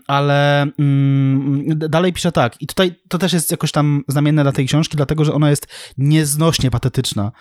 [0.06, 4.66] Ale mm, dalej pisze tak, i tutaj to też jest jakoś tam znamienne dla tej
[4.66, 5.66] książki, dlatego, że ona jest
[5.98, 7.32] nieznośnie patetyczna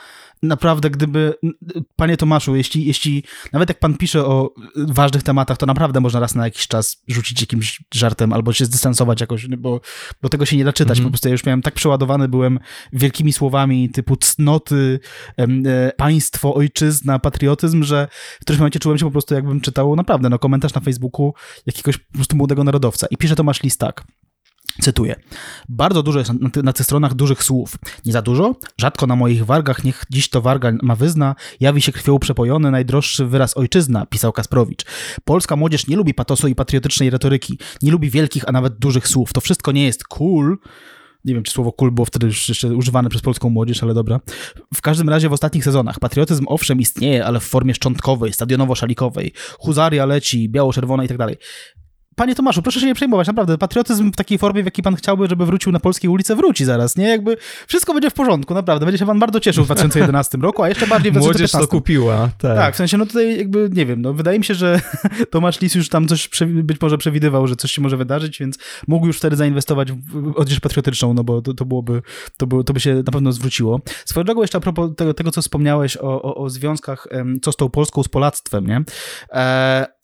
[0.44, 1.34] naprawdę, gdyby,
[1.96, 6.36] panie Tomaszu, jeśli, jeśli nawet jak pan pisze o ważnych tematach, to naprawdę można raz
[6.36, 9.82] na jakiś czas rzucić jakimś żartem albo się zdystansować jakoś, bo,
[10.22, 10.98] bo tego się nie da czytać.
[10.98, 11.08] Mm -hmm.
[11.08, 12.60] Po prostu ja już miałem tak przeładowany byłem
[12.94, 15.00] wielkimi słowami typu cnoty,
[15.38, 18.08] e, państwo, ojczyzna, patriotyzm, że
[18.40, 21.34] w którymś momencie czułem się po prostu jakbym czytał naprawdę no, komentarz na Facebooku
[21.66, 23.08] jakiegoś po prostu młodego narodowca.
[23.10, 24.04] I pisze Tomasz Lis tak.
[24.82, 25.16] Cytuję.
[25.70, 27.76] Bardzo dużo jest na, na tych stronach dużych słów.
[28.06, 28.56] Nie za dużo?
[28.78, 33.26] Rzadko na moich wargach, niech dziś to warga ma wyzna, jawi się krwią przepojony najdroższy
[33.26, 34.86] wyraz ojczyzna, pisał Kasprowicz.
[35.26, 39.34] Polska młodzież nie lubi patosu i patriotycznej retoryki, nie lubi wielkich, a nawet dużych słów.
[39.34, 40.58] To wszystko nie jest cool,
[41.26, 44.20] nie wiem, czy słowo cool było wtedy już jeszcze używane przez polską młodzież, ale dobra.
[44.74, 49.32] W każdym razie w ostatnich sezonach patriotyzm owszem istnieje, ale w formie szczątkowej, stadionowo-szalikowej.
[49.60, 51.38] Huzaria leci, biało-czerwona i tak dalej.
[52.18, 53.58] Panie Tomaszu, proszę się nie przejmować, naprawdę.
[53.58, 56.98] Patriotyzm w takiej formie, w jakiej pan chciałby, żeby wrócił na polskie ulice, wróci zaraz,
[56.98, 57.10] nie?
[57.10, 57.38] Jakby
[57.68, 58.86] wszystko będzie w porządku, naprawdę.
[58.86, 61.58] Będzie się pan bardzo cieszył w 2011 roku, a jeszcze bardziej w 2015.
[61.58, 62.58] Młodzież to kupiła, tak.
[62.58, 64.82] Tak, w sensie, no tutaj jakby, nie wiem, no wydaje mi się, że
[65.32, 68.58] Tomasz Lis już tam coś być może przewidywał, że coś się może wydarzyć, więc
[68.88, 72.02] mógł już wtedy zainwestować w odzież patriotyczną, no bo to, to byłoby,
[72.38, 73.82] to, było, to by się na pewno zwróciło.
[74.06, 77.08] Swoją drogą jeszcze a propos tego, tego co wspomniałeś o, o, o związkach,
[77.42, 78.84] co z tą Polską, z Polactwem, nie?
[79.32, 79.97] E,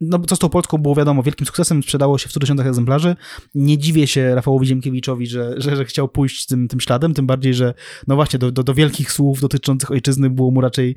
[0.00, 3.16] no, co z tą Polską było wiadomo, wielkim sukcesem, sprzedało się w 100 tysiącach egzemplarzy.
[3.54, 7.54] Nie dziwię się Rafałowi Ziemkiewiczowi, że, że, że chciał pójść tym, tym śladem, tym bardziej,
[7.54, 7.74] że
[8.06, 10.96] no właśnie do, do, do wielkich słów dotyczących ojczyzny było mu raczej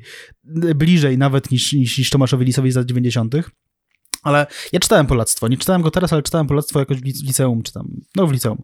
[0.74, 3.34] bliżej nawet niż, niż, niż Tomaszowi Lisowi z lat 90.
[4.22, 7.72] Ale ja czytałem Polactwo, nie czytałem go teraz, ale czytałem Polactwo jakoś w liceum, czy
[7.72, 8.62] tam, no w liceum.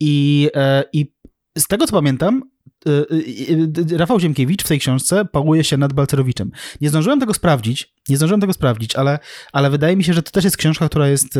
[0.00, 1.14] I, e, i
[1.58, 2.42] z tego co pamiętam,
[2.88, 6.50] y, Rafał Ziemkiewicz w tej książce pałuje się nad Balcerowiczem.
[6.80, 9.18] Nie zdążyłem tego sprawdzić, nie zdążyłem tego sprawdzić, ale,
[9.52, 11.38] ale wydaje mi się, że to też jest książka, która jest,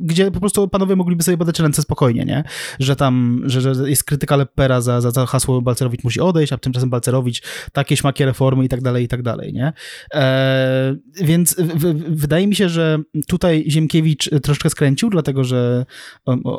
[0.00, 2.44] gdzie po prostu panowie mogliby sobie podać ręce spokojnie, nie?
[2.78, 6.58] Że tam, że, że jest krytyka Lepera za, za, za hasło Balcerowicz musi odejść, a
[6.58, 9.72] tymczasem Balcerowicz takie śmakie reformy i tak dalej, i tak dalej, nie?
[10.14, 15.86] E, więc w, wydaje mi się, że tutaj Ziemkiewicz troszeczkę skręcił, dlatego że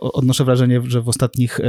[0.02, 1.60] odnoszę wrażenie, że w ostatnich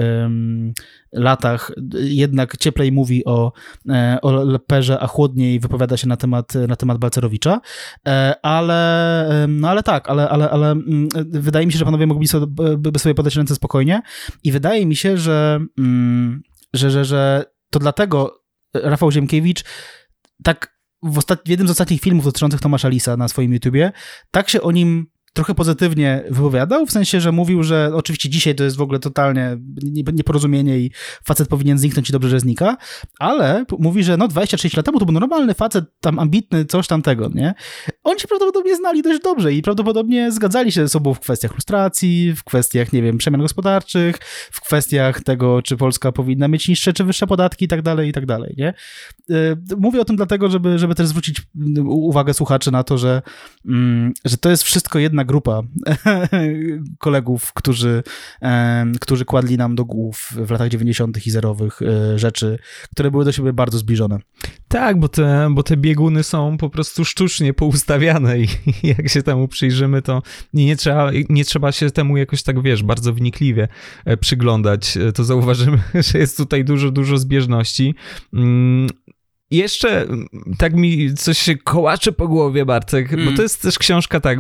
[1.13, 3.53] latach jednak cieplej mówi o,
[3.89, 7.61] e, o Leperze, a chłodniej wypowiada się na temat, na temat Balcerowicza.
[8.07, 12.29] E, ale, no ale tak, ale, ale, ale mm, wydaje mi się, że panowie mogli
[12.29, 12.47] sobie,
[12.79, 14.03] by sobie podać ręce spokojnie
[14.45, 16.43] i wydaje mi się, że, mm,
[16.75, 18.43] że, że, że to dlatego
[18.75, 19.65] Rafał Ziemkiewicz
[20.45, 21.41] tak w, ostat...
[21.47, 23.93] w jednym z ostatnich filmów dotyczących Tomasza Lisa na swoim YouTubie,
[24.31, 28.65] tak się o nim trochę pozytywnie wypowiadał, w sensie, że mówił, że oczywiście dzisiaj to
[28.65, 29.57] jest w ogóle totalnie
[30.13, 30.91] nieporozumienie i
[31.25, 32.77] facet powinien zniknąć i dobrze, że znika,
[33.19, 37.31] ale mówi, że no 26 lat temu to był normalny facet, tam ambitny, coś tamtego,
[37.35, 37.55] nie?
[38.05, 42.35] Oni się prawdopodobnie znali dość dobrze i prawdopodobnie zgadzali się ze sobą w kwestiach lustracji,
[42.37, 44.17] w kwestiach, nie wiem, przemian gospodarczych,
[44.53, 48.13] w kwestiach tego, czy Polska powinna mieć niższe czy wyższe podatki i tak dalej, i
[48.13, 48.75] tak dalej, nie?
[49.31, 51.43] Y, mówię o tym dlatego, żeby, żeby też zwrócić
[51.85, 53.23] uwagę słuchaczy na to, że,
[53.67, 55.63] mm, że to jest wszystko jednak specjalna grupa
[56.99, 58.03] kolegów, którzy,
[59.01, 61.27] którzy kładli nam do głów w latach 90.
[61.27, 61.81] i zerowych
[62.17, 62.59] rzeczy,
[62.93, 64.19] które były do siebie bardzo zbliżone.
[64.69, 68.49] Tak, bo te, bo te bieguny są po prostu sztucznie poustawiane i
[68.99, 70.23] jak się temu przyjrzymy, to
[70.55, 73.69] nie trzeba, nie trzeba się temu jakoś tak, wiesz, bardzo wnikliwie
[74.05, 74.97] e, przyglądać.
[74.97, 75.79] E, to zauważymy,
[76.13, 77.95] że jest tutaj dużo, dużo zbieżności.
[79.53, 80.29] Mm, jeszcze mm,
[80.59, 83.25] tak mi coś się kołacze po głowie, Bartek, mm.
[83.25, 84.39] bo to jest też książka tak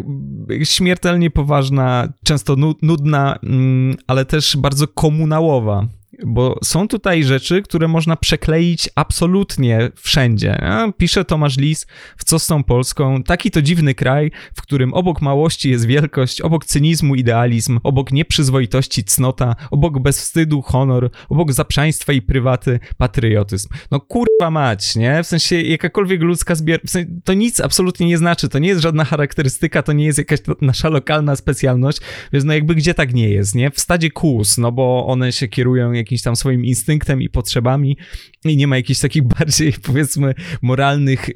[0.62, 5.86] śmiertelnie poważna, często nudna, mm, ale też bardzo komunałowa
[6.26, 10.58] bo są tutaj rzeczy, które można przekleić absolutnie wszędzie.
[10.96, 15.22] Pisze Tomasz Lis w Co z tą Polską, taki to dziwny kraj, w którym obok
[15.22, 22.22] małości jest wielkość, obok cynizmu idealizm, obok nieprzyzwoitości cnota, obok bezwstydu honor, obok zaprzaństwa i
[22.22, 23.68] prywaty patriotyzm.
[23.90, 25.22] No kurwa mać, nie?
[25.22, 26.80] W sensie jakakolwiek ludzka zbier...
[26.86, 30.18] W sensie, to nic absolutnie nie znaczy, to nie jest żadna charakterystyka, to nie jest
[30.18, 32.00] jakaś nasza lokalna specjalność,
[32.32, 33.70] więc no jakby gdzie tak nie jest, nie?
[33.70, 37.96] W stadzie kus, no bo one się kierują jakimś tam swoim instynktem i potrzebami
[38.44, 41.28] i nie ma jakichś takich bardziej, powiedzmy, moralnych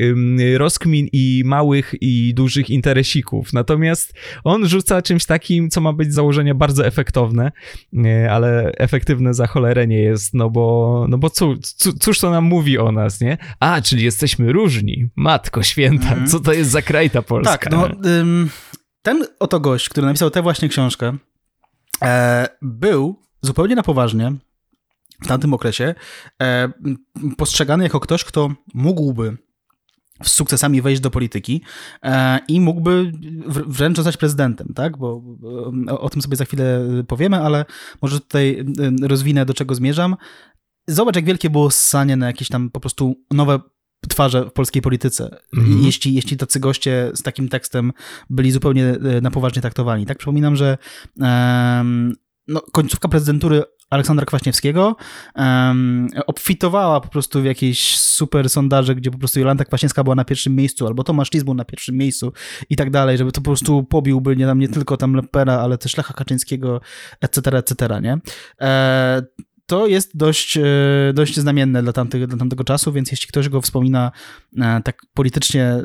[0.57, 3.53] rozkmin i małych i dużych interesików.
[3.53, 4.15] Natomiast
[4.45, 7.53] on rzuca czymś takim, co ma być z założenia bardzo efektowne,
[8.31, 11.59] ale efektywne za cholerę nie jest, no bo, no bo cóż,
[12.01, 13.39] cóż to nam mówi o nas, nie?
[13.61, 15.09] A, czyli jesteśmy różni.
[15.17, 16.27] Matko święta, mm.
[16.27, 17.59] co to jest za kraj ta Polska?
[17.59, 17.89] Tak, no...
[19.03, 21.17] Ten oto gość, który napisał tę właśnie książkę,
[22.03, 24.33] e, był zupełnie na poważnie
[25.23, 25.95] w tamtym okresie
[26.43, 26.69] e,
[27.37, 29.37] postrzegany jako ktoś, kto mógłby
[30.23, 31.63] z sukcesami wejść do polityki
[32.03, 33.13] e, i mógłby
[33.47, 34.99] wręcz zostać prezydentem, tak?
[34.99, 35.23] Bo
[35.89, 37.65] o, o tym sobie za chwilę powiemy, ale
[38.03, 38.65] może tutaj
[39.03, 40.17] e, rozwinę, do czego zmierzam.
[40.89, 43.61] Zobacz, jak wielkie było ssanie na jakieś tam po prostu nowe
[44.09, 45.83] twarze w polskiej polityce, mm.
[45.83, 47.93] jeśli, jeśli tacy goście z takim tekstem
[48.31, 50.07] byli zupełnie e, na poważnie traktowani.
[50.07, 50.79] Tak, przypominam, że
[51.17, 52.15] um,
[52.49, 54.97] no, końcówka prezydentury Aleksandra Kwaśniewskiego
[55.35, 60.25] um, obfitowała po prostu w jakieś super sondaże, gdzie po prostu Jolanta Kwaśniewska była na
[60.25, 62.33] pierwszym miejscu, albo Tomasz Lis był na pierwszym miejscu
[62.71, 65.79] i tak dalej, żeby to po prostu pobiłby nie, tam nie tylko tam Lepera, ale
[65.79, 66.81] też Lecha Kaczyńskiego,
[67.21, 68.19] etc., etc., nie?
[68.61, 69.23] E,
[69.67, 70.63] to jest dość, e,
[71.15, 74.13] dość znamienne dla, tamtych, dla tamtego czasu, więc jeśli ktoś go wspomina
[74.59, 75.83] e, tak politycznie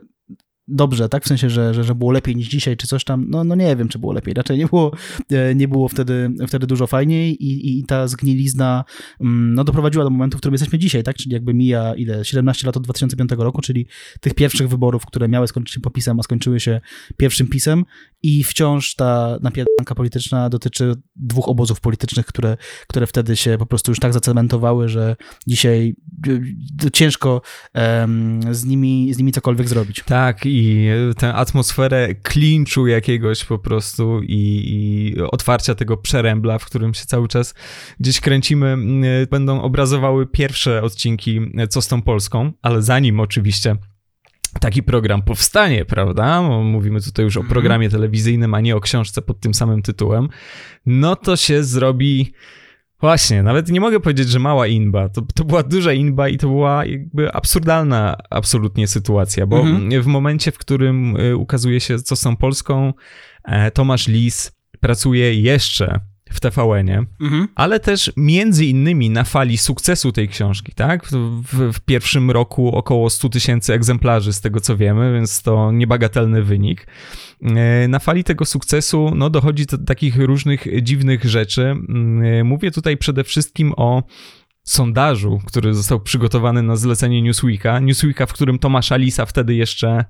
[0.67, 1.23] dobrze, tak?
[1.23, 3.25] W sensie, że, że, że było lepiej niż dzisiaj, czy coś tam.
[3.29, 4.33] No, no nie wiem, czy było lepiej.
[4.33, 4.91] Raczej nie było,
[5.31, 8.83] e, nie było wtedy, wtedy dużo fajniej i, i ta zgnilizna
[9.21, 11.15] mm, no, doprowadziła do momentu, w którym jesteśmy dzisiaj, tak?
[11.15, 12.25] Czyli jakby mija ile?
[12.25, 13.87] 17 lat od 2005 roku, czyli
[14.19, 16.81] tych pierwszych wyborów, które miały skończyć się popisem, a skończyły się
[17.17, 17.85] pierwszym pisem
[18.23, 22.57] i wciąż ta napieranka polityczna dotyczy dwóch obozów politycznych, które,
[22.87, 25.15] które wtedy się po prostu już tak zacementowały, że
[25.47, 25.95] dzisiaj
[26.85, 27.41] e, ciężko
[27.75, 30.03] um, z, nimi, z nimi cokolwiek zrobić.
[30.05, 36.93] Tak, i tę atmosferę klinczu jakiegoś po prostu i, i otwarcia tego przerębla, w którym
[36.93, 37.53] się cały czas
[37.99, 38.77] gdzieś kręcimy,
[39.31, 43.75] będą obrazowały pierwsze odcinki Co z tą Polską, ale zanim oczywiście
[44.59, 46.41] taki program powstanie, prawda?
[46.63, 47.53] Mówimy tutaj już o mhm.
[47.53, 50.29] programie telewizyjnym, a nie o książce pod tym samym tytułem.
[50.85, 52.33] No to się zrobi
[53.01, 55.09] Właśnie, nawet nie mogę powiedzieć, że mała inba.
[55.09, 60.01] To, to była duża inba i to była jakby absurdalna absolutnie sytuacja, bo mhm.
[60.01, 62.93] w momencie, w którym y, ukazuje się, co są Polską,
[63.43, 65.99] e, Tomasz Lis pracuje jeszcze
[66.31, 67.47] w TVN-ie, mhm.
[67.55, 71.05] ale też między innymi na fali sukcesu tej książki, tak?
[71.05, 76.43] W, w, pierwszym roku około 100 tysięcy egzemplarzy, z tego co wiemy, więc to niebagatelny
[76.43, 76.87] wynik.
[77.41, 81.61] E, na fali tego sukcesu no, dochodzi do takich różnych dziwnych rzeczy.
[81.61, 84.03] Mm, e, mówię tutaj przede wszystkim o
[84.63, 87.79] sondażu, który został przygotowany na zlecenie Newsweeka.
[87.79, 90.05] Newsweeka, w którym Tomasza Lisa wtedy jeszcze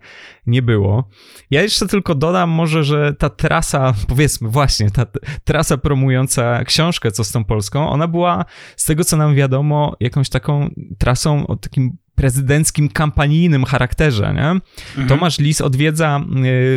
[0.45, 1.09] nie było.
[1.51, 5.05] Ja jeszcze tylko dodam może, że ta trasa, powiedzmy właśnie, ta
[5.43, 8.45] trasa promująca książkę Co z tą Polską, ona była
[8.75, 14.33] z tego, co nam wiadomo, jakąś taką trasą o takim prezydenckim, kampanijnym charakterze.
[14.33, 14.49] Nie?
[14.49, 15.07] Mhm.
[15.07, 16.21] Tomasz Lis odwiedza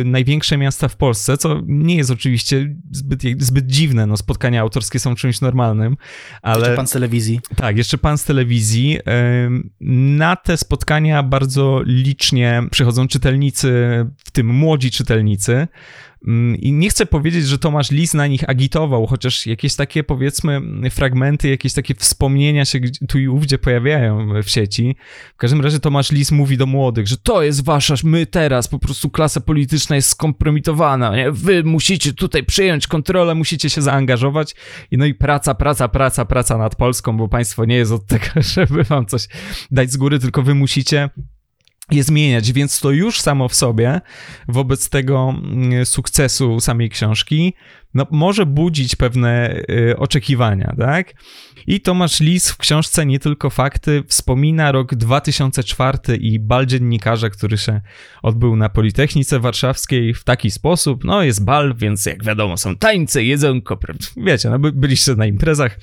[0.01, 4.07] y, największe miasta w Polsce, co nie jest oczywiście zbyt, zbyt dziwne.
[4.07, 5.97] No, spotkania autorskie są czymś normalnym,
[6.41, 6.59] ale...
[6.59, 7.39] Jeszcze pan z telewizji.
[7.55, 8.97] Tak, jeszcze pan z telewizji.
[8.97, 9.01] Y,
[10.17, 13.69] na te spotkania bardzo licznie przychodzą czytelnicy,
[14.25, 15.67] w tym młodzi czytelnicy.
[16.27, 20.61] Mm, I nie chcę powiedzieć, że Tomasz Lis na nich agitował, chociaż jakieś takie, powiedzmy,
[20.91, 24.95] fragmenty, jakieś takie wspomnienia się tu i ówdzie pojawiają w sieci.
[25.33, 28.79] W każdym razie Tomasz Lis mówi do młodych, że to jest wasza, my teraz, po
[28.79, 31.31] prostu klasa polityczna jest skompromitowana, nie?
[31.31, 34.55] wy musicie tutaj przyjąć kontrolę, musicie się zaangażować.
[34.91, 38.25] I no i praca, praca, praca, praca nad Polską, bo państwo nie jest od tego,
[38.55, 39.27] żeby wam coś
[39.71, 41.09] dać z góry, tylko wy musicie
[41.91, 44.01] je zmieniać, więc to już samo w sobie
[44.47, 47.53] wobec tego mm, sukcesu samej książki
[47.93, 51.13] no, może budzić pewne y, oczekiwania, tak?
[51.67, 57.57] I Tomasz Lis w książce Nie tylko fakty wspomina rok 2004 i bal dziennikarza, który
[57.57, 57.81] się
[58.23, 61.03] odbył na Politechnice Warszawskiej w taki sposób.
[61.03, 63.79] No jest bal, więc jak wiadomo są tańce, jedzonko,
[64.17, 65.79] wiecie, no by, byliście na imprezach.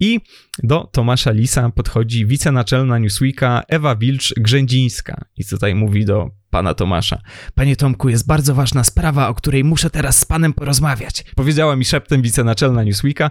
[0.00, 0.20] I
[0.62, 7.18] do Tomasza Lisa podchodzi wicenaczelna Newsweeka Ewa Wilcz-Grzędzińska i tutaj mówi do pana Tomasza.
[7.54, 11.24] Panie Tomku, jest bardzo ważna sprawa, o której muszę teraz z panem porozmawiać.
[11.36, 13.30] Powiedziała mi szeptem wicenaczelna Newsweeka.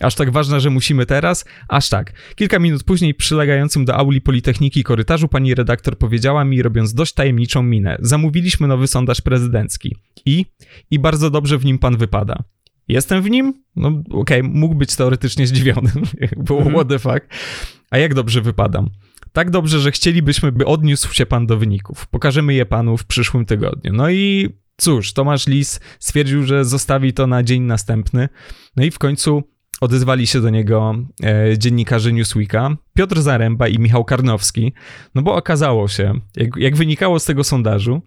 [0.00, 1.44] Aż tak ważna, że musimy teraz?
[1.68, 2.12] Aż tak.
[2.34, 7.62] Kilka minut później, przylegającym do auli Politechniki korytarzu, pani redaktor powiedziała mi, robiąc dość tajemniczą
[7.62, 7.96] minę.
[8.00, 9.96] Zamówiliśmy nowy sondaż prezydencki.
[10.24, 10.46] I?
[10.90, 12.42] I bardzo dobrze w nim pan wypada.
[12.88, 13.62] Jestem w nim?
[13.76, 15.90] No okej, okay, mógł być teoretycznie zdziwiony.
[16.46, 16.76] Było mhm.
[16.76, 17.34] what the fuck.
[17.90, 18.90] A jak dobrze wypadam?
[19.36, 22.06] Tak dobrze, że chcielibyśmy, by odniósł się pan do wyników.
[22.06, 23.92] Pokażemy je panu w przyszłym tygodniu.
[23.92, 28.28] No i cóż, Tomasz Lis stwierdził, że zostawi to na dzień następny.
[28.76, 29.42] No i w końcu
[29.80, 34.72] odezwali się do niego e, dziennikarze Newsweeka, Piotr Zaręba i Michał Karnowski,
[35.14, 38.02] no bo okazało się, jak, jak wynikało z tego sondażu,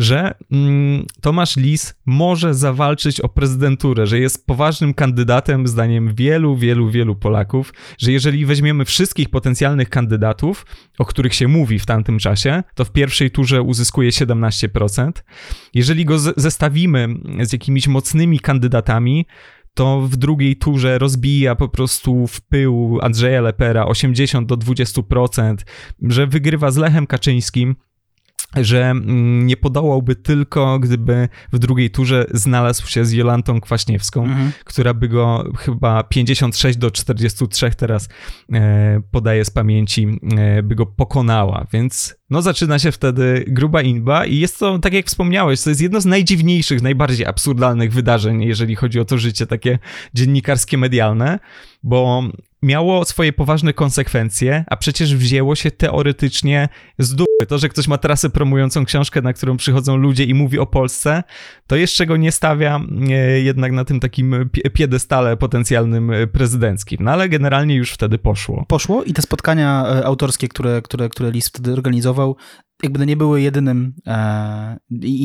[0.00, 6.90] że mm, Tomasz Lis może zawalczyć o prezydenturę, że jest poważnym kandydatem, zdaniem wielu, wielu,
[6.90, 10.66] wielu Polaków, że jeżeli weźmiemy wszystkich potencjalnych kandydatów,
[10.98, 15.12] o których się mówi w tamtym czasie, to w pierwszej turze uzyskuje 17%.
[15.74, 17.08] Jeżeli go zestawimy
[17.40, 19.26] z jakimiś mocnymi kandydatami,
[19.74, 25.56] to w drugiej turze rozbija po prostu w pył Andrzeja Lepera 80 do 20%,
[26.02, 27.76] że wygrywa z Lechem Kaczyńskim
[28.56, 34.52] że mm, nie podołałby tylko, gdyby w drugiej turze znalazł się z Jolantą Kwaśniewską, mhm.
[34.64, 38.08] która by go chyba 56 do 43 teraz
[38.52, 44.26] e, podaje z pamięci, e, by go pokonała, więc no zaczyna się wtedy gruba inba
[44.26, 48.76] i jest to, tak jak wspomniałeś, to jest jedno z najdziwniejszych, najbardziej absurdalnych wydarzeń, jeżeli
[48.76, 49.78] chodzi o to życie takie
[50.14, 51.38] dziennikarskie, medialne,
[51.82, 52.22] bo
[52.62, 56.68] miało swoje poważne konsekwencje, a przecież wzięło się teoretycznie
[56.98, 57.30] z dupy.
[57.48, 61.22] To, że ktoś ma trasę promującą książkę, na którą przychodzą ludzie i mówi o Polsce,
[61.66, 62.80] to jeszcze go nie stawia
[63.10, 66.98] e, jednak na tym takim piedestale potencjalnym e, prezydenckim.
[67.00, 68.64] No ale generalnie już wtedy poszło.
[68.68, 72.36] Poszło i te spotkania e, autorskie, które, które, które Lis wtedy organizował,
[72.82, 74.78] jakby nie były jedynym, e,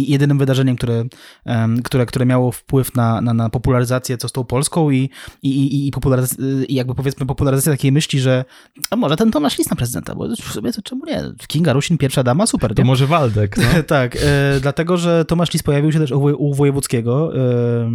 [0.07, 1.06] jedynym wydarzeniem, które,
[1.45, 5.10] e, które, które miało wpływ na, na, na popularyzację co z tą Polską i,
[5.44, 8.45] i, i, i, jakby powiedzmy popularyzację takiej myśli, że
[8.90, 11.23] a może ten Tomasz Lis na prezydenta, bo w sumie to czemu nie?
[11.48, 12.76] Kinga Rusin, pierwsza dama, super.
[12.76, 12.86] To nie?
[12.86, 13.57] może Waldek.
[13.57, 13.84] No?
[13.88, 17.32] tak, e, dlatego, że Tomasz Lis pojawił się też u, u Wojewódzkiego.
[17.36, 17.90] E,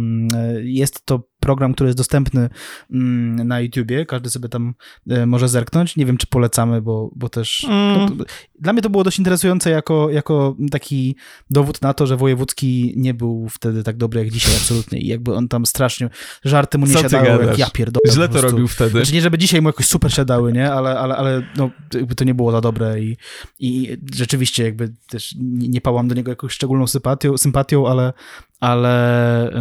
[0.61, 2.49] jest to program, który jest dostępny
[2.91, 4.73] mm, na YouTubie, każdy sobie tam
[5.09, 5.95] e, może zerknąć.
[5.95, 7.63] Nie wiem, czy polecamy, bo, bo też...
[7.69, 8.15] Mm.
[8.17, 8.25] No,
[8.59, 11.15] dla mnie to było dość interesujące jako, jako taki
[11.49, 15.35] dowód na to, że Wojewódzki nie był wtedy tak dobry jak dzisiaj absolutnie i jakby
[15.35, 16.09] on tam strasznie,
[16.43, 18.13] żarty mu nie Co siadały, jak ja pierdolę.
[18.13, 18.91] Źle to robił wtedy.
[18.91, 20.71] Znaczy nie, żeby dzisiaj mu jakoś super siadały, nie?
[20.71, 23.17] Ale, ale, ale no, jakby to nie było za dobre i,
[23.59, 28.13] i rzeczywiście jakby też nie, nie pałam do niego jakąś szczególną sympatią, sympatią ale,
[28.61, 29.51] ale,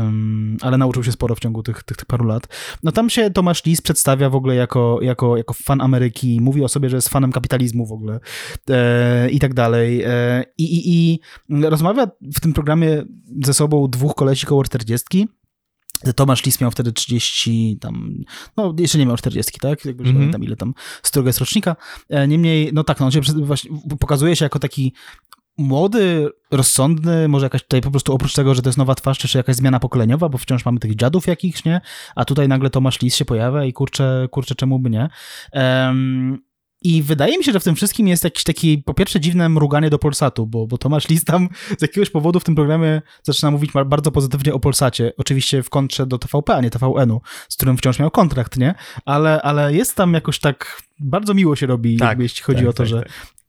[0.60, 2.48] ale nauczył się sporo w ciągu tych, tych, tych, paru lat.
[2.82, 6.68] No tam się Tomasz Lis przedstawia w ogóle jako, jako, jako fan Ameryki, mówi o
[6.68, 8.20] sobie, że jest fanem kapitalizmu w ogóle
[8.70, 10.02] e, i tak dalej.
[10.02, 11.20] E, i, i, I
[11.62, 13.02] rozmawia w tym programie
[13.44, 15.28] ze sobą dwóch kolesi koło 40.
[16.16, 18.14] Tomasz Lis miał wtedy 30, tam,
[18.56, 19.84] no jeszcze nie miał 40, tak?
[19.84, 20.18] Jakby mm -hmm.
[20.18, 21.76] pamiętam ile tam, z którego jest rocznika.
[22.08, 23.70] E, niemniej, no tak, no on się właśnie
[24.00, 24.92] pokazuje się jako taki
[25.60, 29.38] młody, rozsądny, może jakaś tutaj po prostu oprócz tego, że to jest nowa twarz, czy
[29.38, 31.80] jakaś zmiana pokoleniowa, bo wciąż mamy tych dziadów jakichś, nie?
[32.16, 35.08] A tutaj nagle Tomasz Lis się pojawia i kurczę, kurczę czemu by nie?
[35.52, 36.38] Um,
[36.82, 39.90] i wydaje mi się, że w tym wszystkim jest jakiś taki, po pierwsze, dziwne mruganie
[39.90, 43.70] do Polsatu, bo, bo Tomasz Lis tam z jakiegoś powodu w tym programie zaczyna mówić
[43.86, 45.12] bardzo pozytywnie o Polsacie.
[45.16, 48.74] Oczywiście w kontrze do TVP, a nie TVN-u, z którym wciąż miał kontrakt, nie?
[49.04, 52.68] Ale, ale jest tam jakoś tak, bardzo miło się robi, tak, jakby, jeśli chodzi tak,
[52.68, 53.39] o to, tak, że tak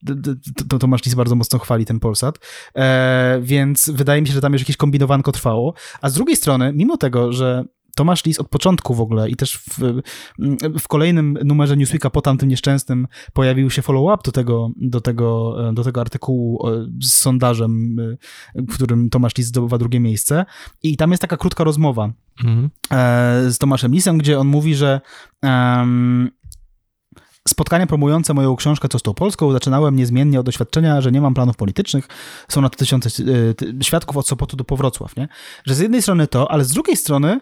[0.70, 2.40] to Tomasz Lis bardzo mocno chwali ten Polsat,
[2.76, 6.74] e, więc wydaje mi się, że tam już jakieś kombinowanko trwało, a z drugiej strony,
[6.76, 7.66] mimo tego, że
[7.96, 10.02] Tomasz Lis od początku w ogóle i też w,
[10.80, 15.84] w kolejnym numerze Newsweeka po tamtym nieszczęsnym pojawił się follow-up do tego, do, tego, do
[15.84, 16.68] tego artykułu
[17.02, 17.96] z sondażem,
[18.56, 20.46] w którym Tomasz Lis zdobywa drugie miejsce.
[20.84, 22.14] I tam jest taka krótka rozmowa
[22.44, 22.70] mhm.
[22.92, 25.02] E, z Tomaszem Lisem, gdzie on mówi, że
[25.44, 26.32] um,
[27.52, 31.34] Spotkania promujące moją książkę Co z tą Polską zaczynałem niezmiennie od doświadczenia, że nie mam
[31.34, 32.08] planów politycznych.
[32.50, 35.28] Są na to tysiące y, świadków od Sopotu do Powrocław, nie?
[35.66, 37.40] Że z jednej strony to, ale z drugiej strony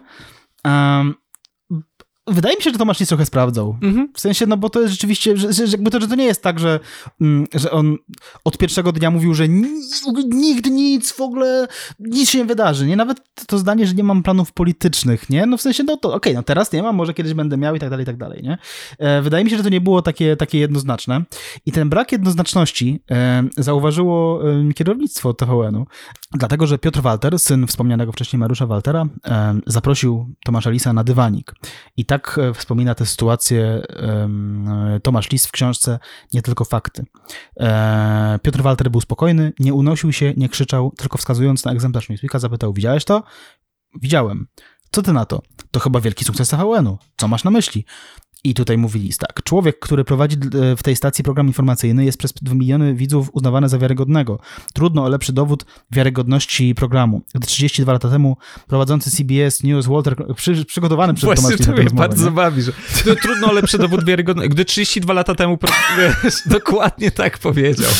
[0.64, 1.14] um,
[2.26, 3.76] Wydaje mi się, że Tomasz Lis trochę sprawdzał.
[3.82, 4.08] Mhm.
[4.14, 6.42] W sensie, no bo to jest rzeczywiście, że, że, jakby to, że to nie jest
[6.42, 6.80] tak, że,
[7.20, 7.96] mm, że on
[8.44, 9.48] od pierwszego dnia mówił, że
[10.28, 11.68] nigdy nic, w ogóle
[11.98, 12.96] nic się nie wydarzy, nie?
[12.96, 15.46] Nawet to zdanie, że nie mam planów politycznych, nie?
[15.46, 17.74] No w sensie, no to okej, okay, no teraz nie mam, może kiedyś będę miał
[17.74, 18.58] i tak dalej, i tak dalej, nie?
[18.98, 21.22] E, wydaje mi się, że to nie było takie, takie jednoznaczne.
[21.66, 25.86] I ten brak jednoznaczności e, zauważyło e, kierownictwo TVN-u,
[26.32, 31.54] dlatego, że Piotr Walter, syn wspomnianego wcześniej Mariusza Waltera, e, zaprosił Tomasza Lisa na dywanik.
[31.96, 33.82] I tak e, wspomina tę sytuację
[35.02, 35.98] Tomasz Lis w książce
[36.32, 37.04] Nie tylko fakty.
[37.60, 42.38] E, Piotr Walter był spokojny, nie unosił się, nie krzyczał, tylko wskazując na egzemplarz Newsweeka
[42.38, 43.22] zapytał, widziałeś to?
[44.02, 44.46] Widziałem.
[44.90, 45.42] Co ty na to?
[45.70, 46.98] To chyba wielki sukces TVN-u.
[47.16, 47.84] Co masz na myśli?
[48.44, 49.42] I tutaj mówi list tak.
[49.42, 53.68] Człowiek, który prowadzi e, w tej stacji program informacyjny jest przez 2 miliony widzów uznawany
[53.68, 54.38] za wiarygodnego.
[54.74, 57.22] Trudno o lepszy dowód wiarygodności programu.
[57.34, 58.36] Gdy 32 lata temu
[58.66, 62.30] prowadzący CBS News Walter, przy, przygotowany przez Właśnie to mnie bardzo nie?
[62.30, 62.72] bawi, że
[63.04, 64.50] to trudno o lepszy dowód wiarygodności.
[64.50, 65.58] Gdy 32 lata temu
[65.98, 67.90] wiesz, dokładnie tak powiedział.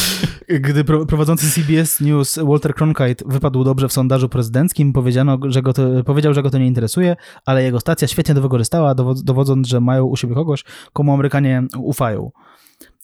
[0.48, 6.04] Gdy prowadzący CBS News Walter Cronkite wypadł dobrze w sondażu prezydenckim, powiedziano, że go to,
[6.04, 8.94] powiedział, że go to nie interesuje, ale jego stacja świetnie to wykorzystała,
[9.24, 12.30] dowodząc, że mają u siebie siebie kogoś, komu Amerykanie ufają.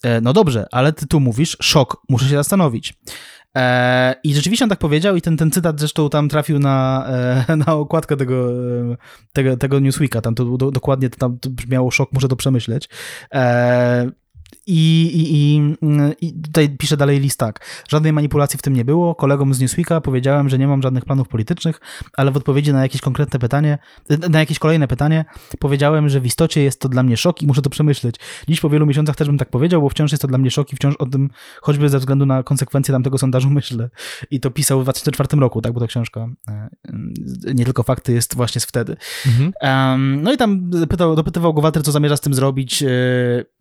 [0.03, 2.95] E, no dobrze, ale ty tu mówisz, szok, muszę się zastanowić.
[3.57, 7.07] E, I rzeczywiście on tak powiedział i ten, ten cytat zresztą tam trafił na,
[7.49, 8.53] e, na okładkę tego,
[9.33, 12.89] tego, tego Newsweeka, tam to do, dokładnie tam to brzmiało szok, muszę to przemyśleć.
[14.67, 17.67] I, i, i, I, tutaj pisze dalej list tak.
[17.89, 19.15] Żadnej manipulacji w tym nie było.
[19.15, 21.81] Kolegom z Newsweeka powiedziałem, że nie mam żadnych planów politycznych,
[22.17, 23.79] ale w odpowiedzi na jakieś konkretne pytanie,
[24.31, 25.25] na jakieś kolejne pytanie,
[25.59, 28.17] powiedziałem, że w istocie jest to dla mnie szok i muszę to przemyśleć.
[28.49, 30.73] Dziś po wielu miesiącach też bym tak powiedział, bo wciąż jest to dla mnie szok
[30.73, 31.31] i wciąż o tym,
[31.63, 33.91] choćby ze względu na konsekwencje tamtego sondażu myślę.
[34.31, 36.69] I to pisał w 2004 roku, tak, bo ta książka e,
[37.55, 38.97] nie tylko fakty jest właśnie z wtedy.
[39.27, 39.53] Mhm.
[39.63, 42.83] Um, no i tam pytał, dopytywał go Walter, co zamierza z tym zrobić.
[42.83, 42.89] E,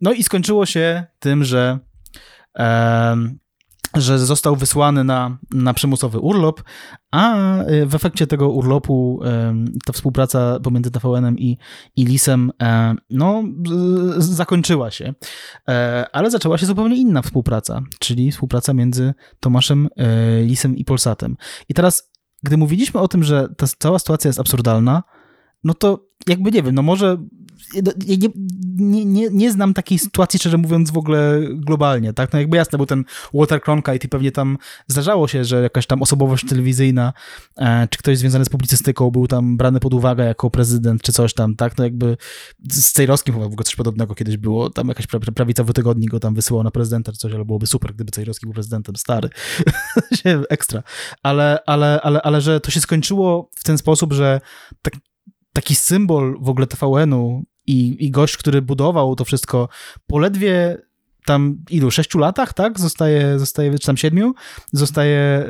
[0.01, 1.79] no i skończyło się tym, że,
[2.57, 3.15] e,
[3.95, 6.63] że został wysłany na, na przymusowy urlop,
[7.11, 7.35] a
[7.85, 9.19] w efekcie tego urlopu
[9.85, 11.57] ta współpraca pomiędzy TVN-em i,
[11.95, 13.43] i Lisem e, no,
[14.17, 15.13] zakończyła się.
[15.69, 21.37] E, ale zaczęła się zupełnie inna współpraca, czyli współpraca między Tomaszem e, Lisem i Polsatem.
[21.69, 22.11] I teraz,
[22.43, 25.03] gdy mówiliśmy o tym, że ta cała sytuacja jest absurdalna,
[25.63, 27.17] no to jakby nie wiem, no może
[28.07, 28.17] nie,
[28.75, 32.33] nie, nie, nie znam takiej sytuacji, szczerze mówiąc, w ogóle globalnie, tak?
[32.33, 36.01] No jakby jasne, był ten Walter Cronkite i pewnie tam zdarzało się, że jakaś tam
[36.01, 37.13] osobowość telewizyjna,
[37.57, 41.33] e, czy ktoś związany z publicystyką był tam brany pod uwagę jako prezydent, czy coś
[41.33, 41.77] tam, tak?
[41.77, 42.17] No jakby
[42.71, 46.35] z Cejrowskim chyba w ogóle coś podobnego kiedyś było, tam jakaś prawicowy tygodnik go tam
[46.35, 49.29] wysyłał na prezydenta, czy coś, ale byłoby super, gdyby Cejrowski był prezydentem, stary.
[50.49, 50.83] Ekstra.
[51.23, 54.41] Ale, ale, ale, ale że to się skończyło w ten sposób, że
[54.81, 54.93] tak
[55.53, 59.69] taki symbol w ogóle TVN-u i, i gość, który budował to wszystko,
[60.07, 60.77] poledwie
[61.25, 62.79] tam ilu, sześciu latach, tak?
[62.79, 64.33] Zostaje, zostaje czy tam siedmiu,
[64.71, 65.45] zostaje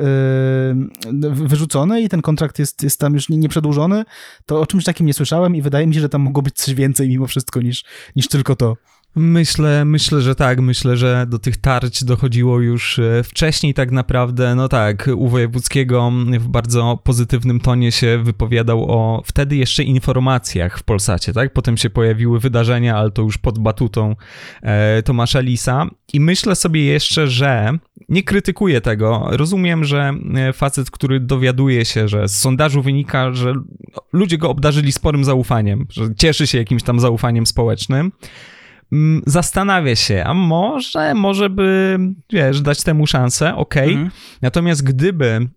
[1.12, 4.04] yy, wyrzucony i ten kontrakt jest, jest tam już nieprzedłużony,
[4.46, 6.74] to o czymś takim nie słyszałem i wydaje mi się, że tam mogło być coś
[6.74, 7.84] więcej mimo wszystko niż,
[8.16, 8.76] niż tylko to.
[9.18, 10.60] Myślę, myślę, że tak.
[10.60, 14.54] Myślę, że do tych tarć dochodziło już e, wcześniej tak naprawdę.
[14.54, 20.82] No tak, u Wojewódzkiego w bardzo pozytywnym tonie się wypowiadał o wtedy jeszcze informacjach w
[20.82, 21.52] Polsacie, tak?
[21.52, 24.16] Potem się pojawiły wydarzenia, ale to już pod batutą
[24.62, 25.86] e, Tomasza Lisa.
[26.12, 27.78] I myślę sobie jeszcze, że
[28.08, 29.26] nie krytykuję tego.
[29.30, 33.54] Rozumiem, że e, facet, który dowiaduje się, że z sondażu wynika, że
[34.12, 38.12] ludzie go obdarzyli sporym zaufaniem, że cieszy się jakimś tam zaufaniem społecznym.
[38.92, 41.98] Mm, zastanawia się, a może, może by,
[42.32, 43.90] wiesz, dać temu szansę, okej.
[43.90, 43.94] Okay.
[43.94, 44.10] Mhm.
[44.42, 45.48] Natomiast gdyby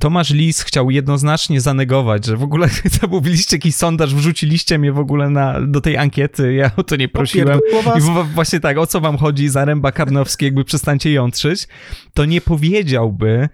[0.00, 2.68] Tomasz Lis chciał jednoznacznie zanegować, że w ogóle
[3.00, 7.08] zamówiliście jakiś sondaż, wrzuciliście mnie w ogóle na, do tej ankiety, ja o to nie
[7.08, 7.58] prosiłem.
[7.98, 8.00] I
[8.34, 11.68] właśnie tak, o co wam chodzi, Zaręba Karnowski, jakby przestańcie jątrzyć,
[12.14, 13.48] to nie powiedziałby,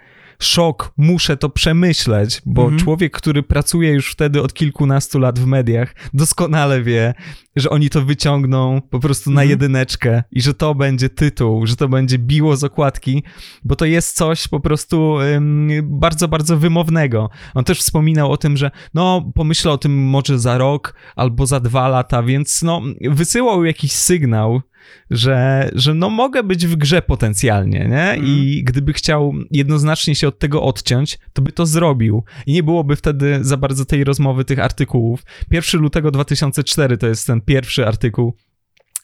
[0.45, 2.81] szok, muszę to przemyśleć, bo mhm.
[2.81, 7.15] człowiek, który pracuje już wtedy od kilkunastu lat w mediach, doskonale wie,
[7.57, 9.51] że oni to wyciągną po prostu na mhm.
[9.51, 13.23] jedyneczkę i że to będzie tytuł, że to będzie biło z okładki,
[13.65, 17.31] bo to jest coś po prostu ym, bardzo, bardzo wymownego.
[17.55, 21.61] On też wspominał o tym, że no, pomyślę o tym może za rok albo za
[21.61, 24.63] dwa lata, więc no, wysyłał jakiś sygnał,
[25.11, 28.11] że, że no mogę być w grze potencjalnie, nie?
[28.11, 28.27] Mm.
[28.27, 28.65] I mhm.
[28.65, 32.25] gdyby chciał jednoznacznie się od tego odciąć, to by to zrobił.
[32.47, 35.23] I nie byłoby wtedy za bardzo tej rozmowy, tych artykułów.
[35.51, 38.35] 1 lutego 2004 to jest ten pierwszy artykuł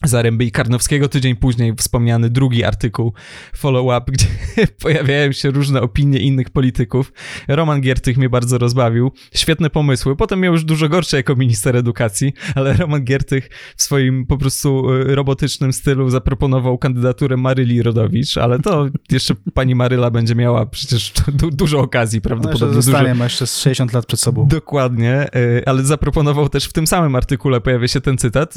[0.05, 1.09] Zaręby i Karnowskiego.
[1.09, 3.13] Tydzień później wspomniany drugi artykuł
[3.57, 4.27] follow-up, gdzie
[4.83, 7.13] pojawiają się różne opinie innych polityków.
[7.49, 9.13] Roman Giertych mnie bardzo rozbawił.
[9.35, 10.17] Świetne pomysły.
[10.17, 14.95] Potem miał już dużo gorsze jako minister edukacji, ale Roman Giertych w swoim po prostu
[14.95, 21.13] y, robotycznym stylu zaproponował kandydaturę Maryli Rodowicz, ale to jeszcze pani Maryla będzie miała przecież
[21.29, 22.77] du dużo okazji prawdopodobnie.
[22.77, 23.19] No zostanie, dużo...
[23.19, 24.47] ma jeszcze 60 lat przed sobą.
[24.49, 28.55] Dokładnie, y, ale zaproponował też w tym samym artykule, pojawia się ten cytat,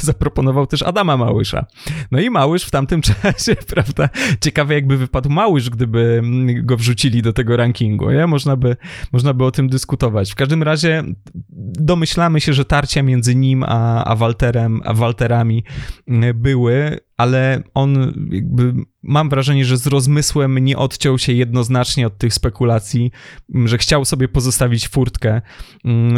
[0.00, 1.66] zaproponował też Adama Małysza.
[2.10, 4.08] No i Małysz w tamtym czasie, prawda,
[4.40, 8.26] ciekawe jakby wypadł Małysz, gdyby mm, go wrzucili do tego rankingu, nie?
[8.26, 8.76] Można by,
[9.12, 10.32] można by o tym dyskutować.
[10.32, 11.04] W każdym razie
[11.80, 15.64] domyślamy się, że tarcia między nim a, a Walterem, a Walterami
[16.08, 22.18] mm, były ale on jakby mam wrażenie, że z rozmysłem nie odciął się jednoznacznie od
[22.18, 23.10] tych spekulacji,
[23.64, 25.40] że chciał sobie pozostawić furtkę,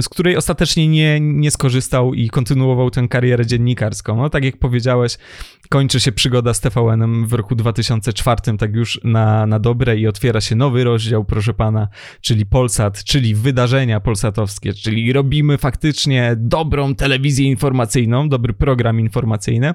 [0.03, 4.17] z której ostatecznie nie, nie skorzystał i kontynuował tę karierę dziennikarską.
[4.17, 5.19] No tak jak powiedziałeś,
[5.69, 10.41] kończy się przygoda z TVN-em w roku 2004, tak już na, na dobre i otwiera
[10.41, 11.89] się nowy rozdział, proszę pana,
[12.21, 19.75] czyli Polsat, czyli wydarzenia polsatowskie, czyli robimy faktycznie dobrą telewizję informacyjną, dobry program informacyjny.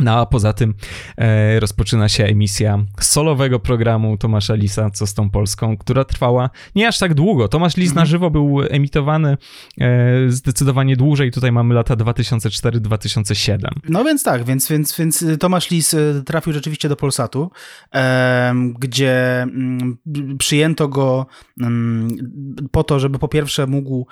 [0.00, 0.74] No a poza tym
[1.18, 6.88] e, rozpoczyna się emisja solowego programu Tomasza Lisa, co z tą Polską, która trwała nie
[6.88, 7.48] aż tak długo.
[7.48, 8.06] Tomasz Lis na mhm.
[8.06, 9.36] żywo był emitowany
[9.80, 9.86] e,
[10.28, 11.30] zdecydowanie dłużej.
[11.30, 13.58] Tutaj mamy lata 2004-2007.
[13.88, 17.50] No więc tak, więc, więc, więc Tomasz Lis e, trafił rzeczywiście do Polsatu,
[17.94, 21.26] e, gdzie m, mm, przyjęto go
[21.60, 24.06] m, mm, po to, żeby po pierwsze mógł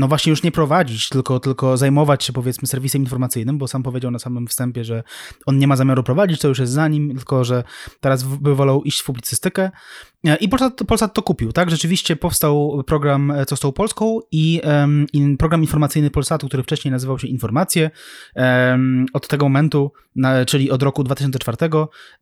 [0.00, 4.10] no właśnie już nie prowadzić, tylko, tylko zajmować się powiedzmy serwisem informacyjnym, bo sam powiedział
[4.10, 5.02] na samym wstępie, że
[5.46, 7.64] on nie ma zamiaru prowadzić, to już jest za nim, tylko że
[8.00, 9.70] teraz by wolał iść w publicystykę.
[10.24, 11.70] E, I Polsat, Polsat to kupił, tak?
[11.70, 15.06] Rzeczywiście powstał program e, Co z tą Polską i um,
[15.38, 17.90] program informacyjny Polsatu, który wcześniej nazywał się Informacje.
[18.36, 21.56] Um, od tego momentu, na, czyli od roku 2004,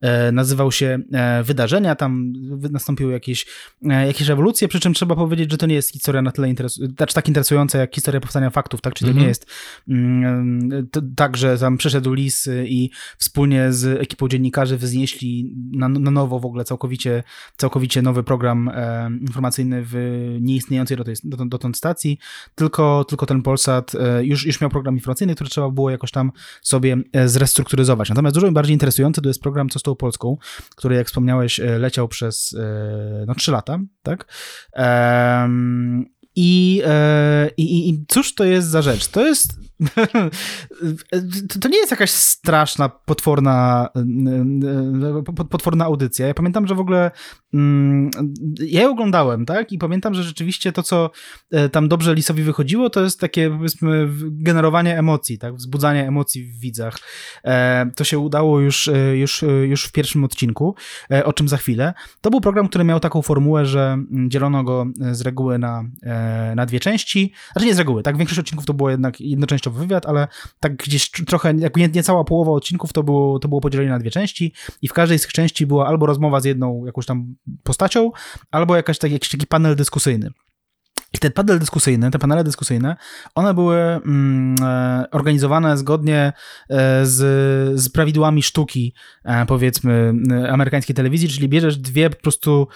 [0.01, 1.95] e, nazywał się e, Wydarzenia.
[1.95, 2.33] Tam
[2.71, 3.45] nastąpiły jakieś,
[3.89, 6.95] e, jakieś rewolucje, przy czym trzeba powiedzieć, że to nie jest historia na tyle interesująca,
[6.97, 8.93] znaczy tak interesująca jak historia powstania faktów, tak?
[8.93, 9.29] Czyli to nie mhm.
[9.29, 9.45] jest
[9.89, 16.39] mm, tak, że tam przyszedł lis i wspólnie z ekipą dziennikarzy wznieśli na, na nowo
[16.39, 17.23] w ogóle całkowicie,
[17.57, 19.95] całkowicie całkowicie nowy program e, informacyjny w
[20.41, 22.19] nieistniejącej dotąd, dotąd stacji,
[22.55, 26.31] tylko, tylko ten Polsat e, już, już miał program informacyjny, który trzeba było jakoś tam
[26.61, 28.09] sobie e, zrestrukturyzować.
[28.09, 30.37] Natomiast dużo bardziej interesujący to jest program Co z tą Polską,
[30.75, 32.55] który jak wspomniałeś leciał przez
[33.27, 34.27] no, 3 lata, tak?
[36.35, 36.83] I,
[37.57, 39.07] i, I cóż to jest za rzecz?
[39.07, 39.68] To jest
[41.61, 43.89] to nie jest jakaś straszna, potworna,
[45.49, 46.27] potworna audycja.
[46.27, 47.11] Ja pamiętam, że w ogóle
[47.53, 48.09] mm,
[48.59, 49.71] ja ją oglądałem, tak?
[49.71, 51.11] I pamiętam, że rzeczywiście to, co
[51.51, 55.55] e, tam dobrze Lisowi wychodziło, to jest takie, powiedzmy, generowanie emocji, tak?
[55.55, 56.97] Wzbudzanie emocji w widzach.
[57.43, 60.75] E, to się udało już, e, już, już w pierwszym odcinku,
[61.25, 61.93] o czym za chwilę.
[62.21, 65.83] To był program, który miał taką formułę, że mm, dzielono go z reguły na,
[66.55, 67.33] na dwie części.
[67.51, 68.17] Znaczy nie z reguły, tak?
[68.17, 69.21] Większość odcinków to było jednak
[69.69, 70.27] jednocześciowo wywiad, ale
[70.59, 73.99] tak gdzieś trochę, jak nie, nie cała połowa odcinków to było, to było podzielenie na
[73.99, 77.35] dwie części i w każdej z tych części była albo rozmowa z jedną jakąś tam
[77.63, 78.11] postacią,
[78.51, 80.31] albo jakaś taki, jakiś taki panel dyskusyjny.
[81.13, 82.95] I te panele dyskusyjne, te panele dyskusyjne,
[83.35, 86.33] one były mm, e, organizowane zgodnie
[86.69, 88.93] e, z, z prawidłami sztuki,
[89.25, 90.13] e, powiedzmy,
[90.49, 92.67] amerykańskiej telewizji, czyli bierzesz dwie po prostu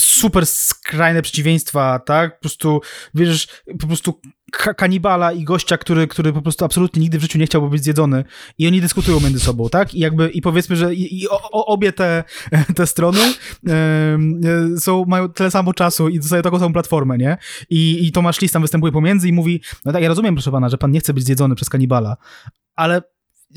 [0.00, 2.34] super skrajne przeciwieństwa, tak?
[2.34, 2.80] Po prostu
[3.14, 4.20] bierzesz po prostu
[4.52, 8.24] kanibala i gościa, który, który po prostu absolutnie nigdy w życiu nie chciałby być zjedzony
[8.58, 9.94] i oni dyskutują między sobą, tak?
[9.94, 12.24] I jakby, i powiedzmy, że i, i o, obie te,
[12.76, 13.20] te strony
[13.68, 14.18] e,
[14.78, 17.36] są, mają tyle samo czasu i dostają taką samą platformę, nie?
[17.70, 20.68] I, i Tomasz Lis tam występuje pomiędzy i mówi, no tak, ja rozumiem, proszę pana,
[20.68, 22.16] że pan nie chce być zjedzony przez kanibala,
[22.76, 23.02] ale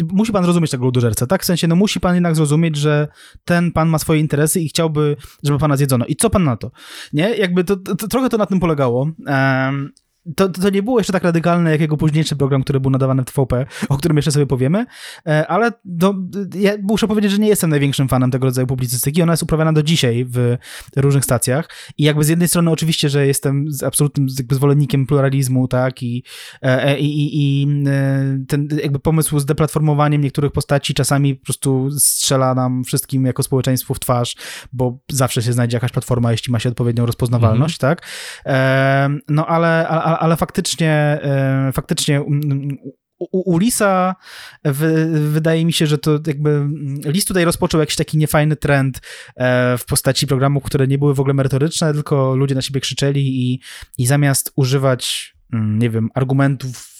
[0.04, 1.42] musi pan zrozumieć tego ludożercę, tak?
[1.42, 3.08] W sensie, no musi pan jednak zrozumieć, że
[3.46, 6.06] ten pan ma swoje interesy i chciałby, żeby pana zjedzono.
[6.06, 6.72] I co pan na to?
[7.14, 7.30] Nie?
[7.30, 9.12] Jakby to, to trochę to na tym polegało.
[9.28, 9.92] Um,
[10.36, 13.26] to, to nie było jeszcze tak radykalne jak jego późniejszy program, który był nadawany w
[13.26, 14.86] TVP, o którym jeszcze sobie powiemy,
[15.28, 16.14] e, ale no,
[16.56, 19.22] ja muszę powiedzieć, że nie jestem największym fanem tego rodzaju publicystyki.
[19.22, 20.58] Ona jest uprawiana do dzisiaj w
[20.96, 26.04] różnych stacjach i jakby z jednej strony oczywiście, że jestem absolutnym jakby zwolennikiem pluralizmu, tak,
[26.04, 26.24] i,
[26.64, 27.68] e, e, i, i, i
[28.48, 33.94] ten jakby pomysł z deplatformowaniem niektórych postaci czasami po prostu strzela nam wszystkim jako społeczeństwu
[33.94, 34.36] w twarz,
[34.74, 37.96] bo zawsze się znajdzie jakaś platforma, jeśli ma się odpowiednią rozpoznawalność, mhm.
[37.96, 38.08] tak,
[39.28, 42.22] no ale, ale ale faktycznie, e, faktycznie
[43.20, 44.16] u, u Lisa
[45.14, 46.68] wydaje mi się, że to jakby
[47.06, 49.02] Lis tutaj rozpoczął jakiś taki niefajny trend
[49.36, 53.52] e, w postaci programów, które nie były w ogóle merytoryczne, tylko ludzie na siebie krzyczeli
[53.52, 53.60] i,
[53.98, 56.95] i zamiast używać, mm, nie wiem, argumentów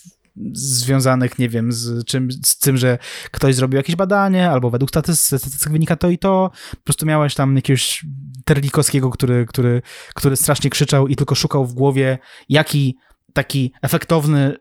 [0.54, 2.98] związanych, nie wiem, z, czym, z tym, że
[3.32, 6.52] ktoś zrobił jakieś badanie, albo według statystyk, statystyk wynika to i to.
[6.72, 8.06] Po prostu miałeś tam jakiegoś
[8.46, 9.82] Terlikowskiego, który, który,
[10.16, 12.18] który strasznie krzyczał i tylko szukał w głowie,
[12.50, 12.98] jaki
[13.34, 14.56] taki efektowny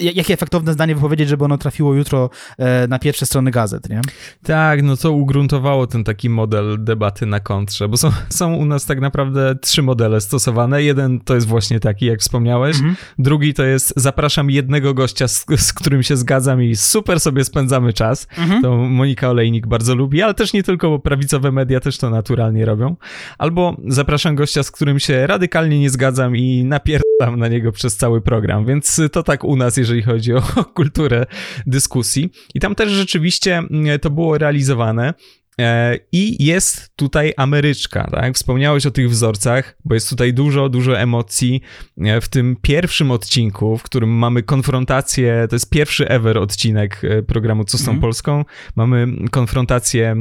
[0.00, 4.00] jakie efektowne zdanie wypowiedzieć, żeby ono trafiło jutro e, na pierwsze strony gazet, nie?
[4.42, 8.86] Tak, no co ugruntowało ten taki model debaty na kontrze, bo są, są u nas
[8.86, 10.82] tak naprawdę trzy modele stosowane.
[10.82, 12.76] Jeden to jest właśnie taki, jak wspomniałeś.
[12.76, 12.96] Mhm.
[13.18, 17.92] Drugi to jest zapraszam jednego gościa, z, z, którym się zgadzam i super sobie spędzamy
[17.92, 18.26] czas.
[18.38, 18.62] Mhm.
[18.62, 22.64] To Monika Olejnik bardzo lubi, ale też nie tylko, bo prawicowe media też to naturalnie
[22.64, 22.96] robią.
[23.38, 28.20] Albo zapraszam gościa, z którym się radykalnie nie zgadzam i napierdam na niego przez cały
[28.20, 30.42] program, więc to tak u nas, jeżeli chodzi o,
[30.74, 31.26] kulturę
[31.66, 32.30] dyskusji.
[32.54, 35.14] I tam też rzeczywiście mm, to było realizowane.
[35.60, 38.34] E, I jest tutaj Ameryczka, tak?
[38.34, 41.60] Wspomniałeś o tych wzorcach, bo jest tutaj dużo, dużo emocji.
[41.98, 47.22] E, w tym pierwszym odcinku, w którym mamy konfrontację, to jest pierwszy ever odcinek e,
[47.22, 48.00] programu Co z tą mm.
[48.00, 48.44] Polską,
[48.76, 50.16] mamy konfrontację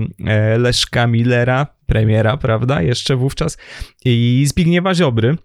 [0.57, 3.57] Leszka Millera, premiera, prawda, jeszcze wówczas,
[4.05, 5.37] i Zbigniewa Ziobry,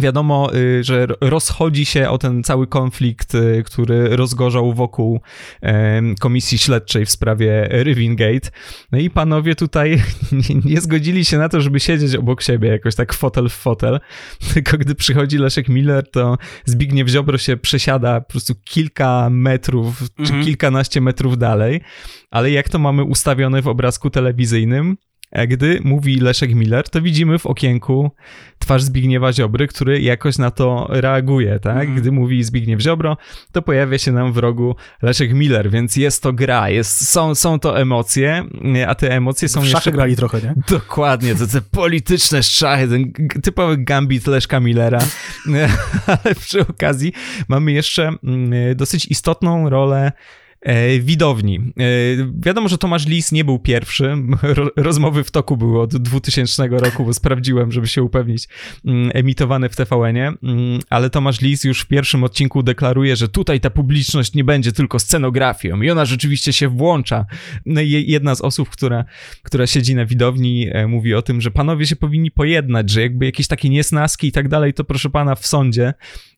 [0.00, 5.20] Wiadomo, y, że rozchodzi się o ten cały konflikt, y, który rozgorzał wokół
[6.20, 8.50] komisji śledczej w sprawie Rivingate.
[8.92, 10.02] No i panowie tutaj
[10.64, 14.00] nie zgodzili się na to, żeby siedzieć obok siebie jakoś tak fotel w fotel,
[14.54, 20.22] tylko gdy przychodzi Leszek Miller, to Zbigniew Ziobro się przesiada po prostu kilka metrów, czy
[20.22, 20.44] mhm.
[20.44, 21.80] kilkanaście metrów dalej,
[22.30, 24.96] ale jak to mamy ustawione w obrazku telewizyjnym,
[25.48, 28.10] gdy mówi Leszek Miller, to widzimy w okienku
[28.58, 31.82] twarz Zbigniewa Ziobry, który jakoś na to reaguje, tak?
[31.82, 31.96] Mm.
[31.96, 33.16] Gdy mówi Zbigniew Ziobro,
[33.52, 37.58] to pojawia się nam w rogu Leszek Miller, więc jest to gra, jest, są, są
[37.58, 38.44] to emocje,
[38.86, 39.92] a te emocje są w jeszcze...
[39.92, 40.54] grali trochę, nie?
[40.78, 43.12] Dokładnie, to te polityczne szachy, ten
[43.42, 45.00] typowy gambit Leszka Millera,
[46.06, 47.12] ale przy okazji
[47.48, 50.12] mamy jeszcze mm, dosyć istotną rolę
[51.00, 51.58] widowni.
[51.58, 51.62] E,
[52.38, 54.16] wiadomo, że Tomasz Lis nie był pierwszy.
[54.76, 58.48] Rozmowy w toku były od 2000 roku, bo sprawdziłem, żeby się upewnić,
[58.84, 63.60] mm, emitowane w TVN-ie, mm, ale Tomasz Lis już w pierwszym odcinku deklaruje, że tutaj
[63.60, 67.26] ta publiczność nie będzie tylko scenografią i ona rzeczywiście się włącza.
[67.66, 69.04] No i jedna z osób, która,
[69.42, 73.24] która siedzi na widowni, e, mówi o tym, że panowie się powinni pojednać, że jakby
[73.24, 75.94] jakieś takie niesnaski i tak dalej, to proszę pana w sądzie,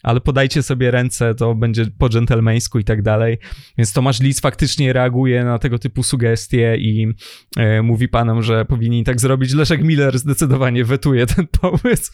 [0.08, 3.38] ale podajcie sobie ręce, to będzie po dżentelmeńsku i tak dalej.
[3.78, 7.06] Więc Tomasz Lis faktycznie reaguje na tego typu sugestie i
[7.56, 9.54] e, mówi panom, że powinni tak zrobić.
[9.54, 12.12] Leszek Miller zdecydowanie wetuje ten pomysł.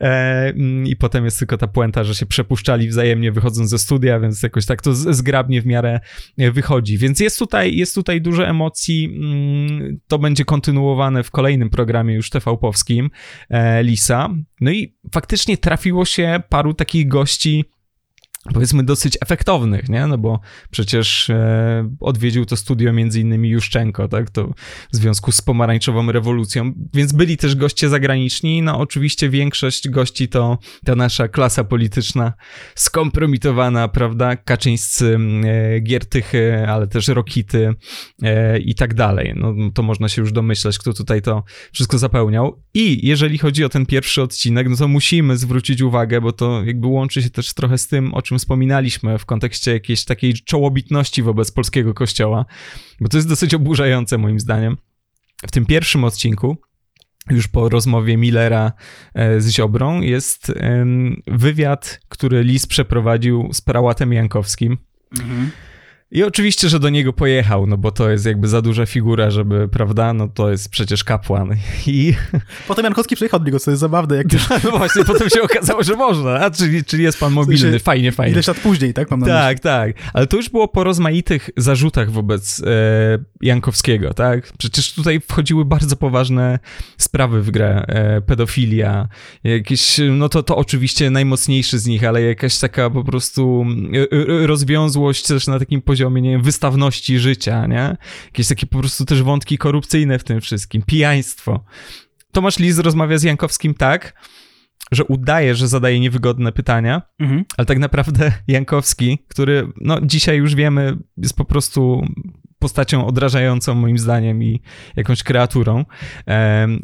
[0.00, 0.52] E,
[0.84, 4.66] I potem jest tylko ta puenta, że się przepuszczali wzajemnie wychodząc ze studia, więc jakoś
[4.66, 6.00] tak to zgrabnie w miarę
[6.38, 6.98] e, wychodzi.
[6.98, 9.04] Więc jest tutaj, jest tutaj dużo emocji.
[9.04, 13.10] Mm, to będzie kontynuowane w kolejnym programie już TV-powskim
[13.50, 14.28] e, Lisa.
[14.60, 17.64] No i faktycznie trafiło się paru takich gości wartości
[18.54, 20.06] powiedzmy dosyć efektownych, nie?
[20.06, 20.40] No bo
[20.70, 24.30] przecież e, odwiedził to studio między innymi Juszczenko, tak?
[24.30, 24.54] To
[24.92, 30.58] w związku z pomarańczową rewolucją, więc byli też goście zagraniczni, no oczywiście większość gości to
[30.84, 32.32] ta nasza klasa polityczna
[32.74, 34.36] skompromitowana, prawda?
[34.36, 37.74] Kaczyńscy, e, Giertychy, ale też Rokity
[38.22, 39.32] e, i tak dalej.
[39.36, 42.62] No to można się już domyślać, kto tutaj to wszystko zapełniał.
[42.74, 46.86] I jeżeli chodzi o ten pierwszy odcinek, no to musimy zwrócić uwagę, bo to jakby
[46.86, 51.50] łączy się też trochę z tym, o czym wspominaliśmy w kontekście jakiejś takiej czołobitności wobec
[51.50, 52.44] polskiego kościoła,
[53.00, 54.76] bo to jest dosyć oburzające moim zdaniem.
[55.46, 56.56] W tym pierwszym odcinku,
[57.30, 58.72] już po rozmowie Millera
[59.14, 60.52] e, z Ziobrą, jest
[61.26, 64.78] wywiad, który Lis przeprowadził z prałatem Jankowskim.
[65.20, 65.50] Mhm.
[66.12, 69.68] I oczywiście, że do niego pojechał, no bo to jest jakby za duża figura, żeby,
[69.68, 71.56] prawda, no to jest przecież kapłan.
[71.86, 72.14] I...
[72.68, 74.16] Potem Jankowski przyjechał do niego, co jest zabawne.
[74.16, 74.26] Jak
[74.64, 76.30] no właśnie, potem się okazało, że można.
[76.30, 78.32] A czyli, czyli jest pan mobilny, w sensie, fajnie, fajnie.
[78.32, 79.10] Ileś lat później, tak?
[79.10, 79.62] Mam na tak, myśli.
[79.62, 79.92] tak.
[80.12, 82.64] Ale to już było po rozmaitych zarzutach wobec e,
[83.40, 84.52] Jankowskiego, tak?
[84.58, 86.58] Przecież tutaj wchodziły bardzo poważne
[86.98, 87.84] sprawy w grę.
[87.88, 89.08] E, pedofilia,
[89.44, 93.66] jakieś, no to, to oczywiście najmocniejszy z nich, ale jakaś taka po prostu
[94.12, 97.96] e, rozwiązłość też na takim poziomie poziomie, nie wiem, wystawności życia, nie?
[98.26, 101.64] Jakieś takie po prostu też wątki korupcyjne w tym wszystkim, pijaństwo.
[102.32, 104.14] Tomasz Liz rozmawia z Jankowskim tak,
[104.92, 107.44] że udaje, że zadaje niewygodne pytania, mhm.
[107.56, 112.06] ale tak naprawdę Jankowski, który, no dzisiaj już wiemy, jest po prostu
[112.60, 114.60] postacią odrażającą moim zdaniem i
[114.96, 115.84] jakąś kreaturą,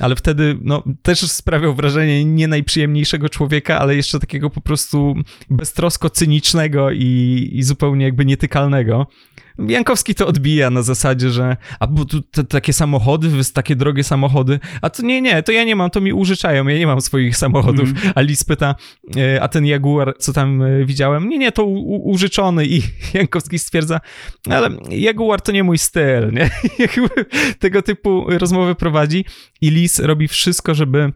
[0.01, 5.15] ale wtedy no, też sprawiał wrażenie nie najprzyjemniejszego człowieka, ale jeszcze takiego po prostu
[5.51, 9.07] beztrosko cynicznego i, i zupełnie jakby nietykalnego.
[9.59, 14.61] Jankowski to odbija na zasadzie, że a bo tu te, takie samochody, takie drogie samochody,
[14.83, 17.37] a to nie, nie, to ja nie mam, to mi użyczają, ja nie mam swoich
[17.37, 17.89] samochodów.
[17.89, 18.13] Mm.
[18.15, 18.75] A Lis pyta,
[19.17, 22.83] e, a ten Jaguar, co tam e, widziałem, nie, nie, to u, użyczony i
[23.15, 24.01] Jankowski stwierdza,
[24.51, 26.51] ale Jaguar to nie mój styl, nie?
[27.59, 29.25] Tego typu rozmowy prowadzi
[29.61, 31.13] i Lis robi wszystko, żeby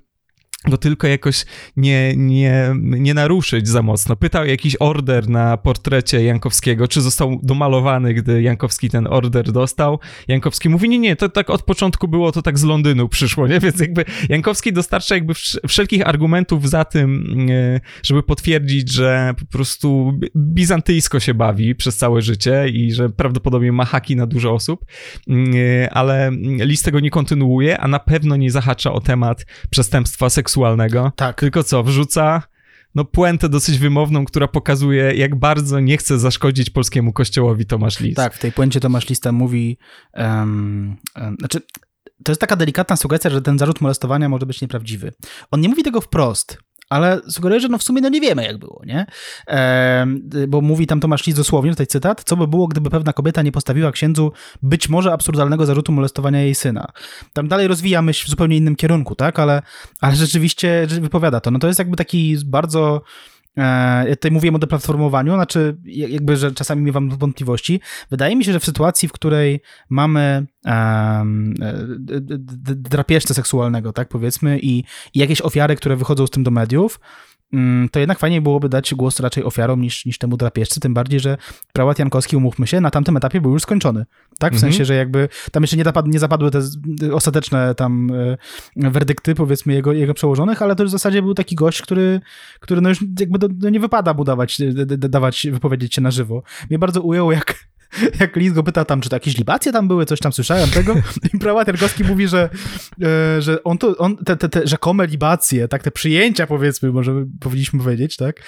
[0.68, 1.44] go tylko jakoś
[1.76, 4.16] nie, nie, nie naruszyć za mocno.
[4.16, 9.98] Pytał jakiś order na portrecie Jankowskiego, czy został domalowany, gdy Jankowski ten order dostał.
[10.28, 13.60] Jankowski mówi, nie, nie, to tak od początku było, to tak z Londynu przyszło, nie?
[13.70, 15.34] Więc jakby Jankowski dostarcza jakby
[15.68, 22.22] wszelkich argumentów za tym, e, żeby potwierdzić, że po prostu bizantyjsko się bawi przez całe
[22.22, 24.84] życie i że prawdopodobnie ma haki na dużo osób,
[25.28, 30.49] e, ale list tego nie kontynuuje, a na pewno nie zahacza o temat przestępstwa seksualnego
[30.50, 31.12] seksualnego.
[31.16, 31.40] Tak.
[31.40, 32.42] Tylko co, wrzuca
[32.94, 38.16] no puentę dosyć wymowną, która pokazuje, jak bardzo nie chce zaszkodzić polskiemu kościołowi Tomasz List.
[38.16, 39.78] Tak, w tej puencie Tomasz Lista mówi,
[40.14, 41.60] um, um, znaczy
[42.24, 45.12] to jest taka delikatna sugestia, że ten zarzut molestowania może być nieprawdziwy.
[45.50, 46.58] On nie mówi tego wprost,
[46.90, 49.06] ale sugeruję, że no w sumie no nie wiemy, jak było, nie?
[49.48, 50.06] E,
[50.48, 53.52] bo mówi tam Tomasz Lis dosłownie, tutaj cytat, co by było, gdyby pewna kobieta nie
[53.52, 56.86] postawiła księdzu być może absurdalnego zarzutu molestowania jej syna.
[57.32, 59.38] Tam dalej rozwija myśl w zupełnie innym kierunku, tak?
[59.38, 59.62] Ale,
[60.00, 61.50] ale rzeczywiście wypowiada to.
[61.50, 63.02] No to jest jakby taki bardzo
[63.56, 67.80] ja e, tutaj mówiłem o deplatformowaniu, znaczy jakby, że czasami miewam wątpliwości.
[68.10, 71.54] Wydaje mi się, że w sytuacji, w której mamy um,
[72.76, 77.00] drapieżcę seksualnego, tak powiedzmy, i, i jakieś ofiary, które wychodzą z tym do mediów,
[77.92, 81.36] to jednak fajnie byłoby dać głos raczej ofiarom niż, niż temu drapieżcy, tym bardziej, że
[81.72, 84.06] prałat Jankowski, umówmy się, na tamtym etapie był już skończony.
[84.38, 84.60] Tak, w mhm.
[84.60, 86.60] sensie, że jakby tam jeszcze nie, zapadły, nie zapadły te
[87.12, 88.10] ostateczne tam
[88.76, 92.20] e, werdykty, powiedzmy, jego, jego przełożonych, ale to już w zasadzie był taki gość, który,
[92.60, 96.42] który no już jakby do, do nie wypada mu dawać, dawać, wypowiedzieć się na żywo.
[96.70, 97.69] Mnie bardzo ujął, jak
[98.20, 100.94] jak Lis go pyta tam, czy to jakieś libacje tam były, coś tam słyszałem tego
[101.34, 102.48] i prawa Tergowski mówi, że,
[103.02, 107.26] e, że on to, on, te, te, te rzekome libacje, tak, te przyjęcia powiedzmy, może
[107.40, 108.42] powinniśmy powiedzieć, tak,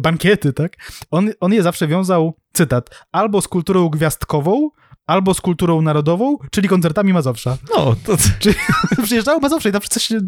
[0.00, 0.76] bankiety, tak,
[1.10, 4.70] on, on je zawsze wiązał, cytat, albo z kulturą gwiazdkową,
[5.06, 7.56] albo z kulturą narodową, czyli koncertami Mazowsza.
[7.76, 8.16] No, to...
[8.40, 8.54] Czyli
[9.02, 10.18] przyjeżdżało Mazowsze i tam wszyscy się,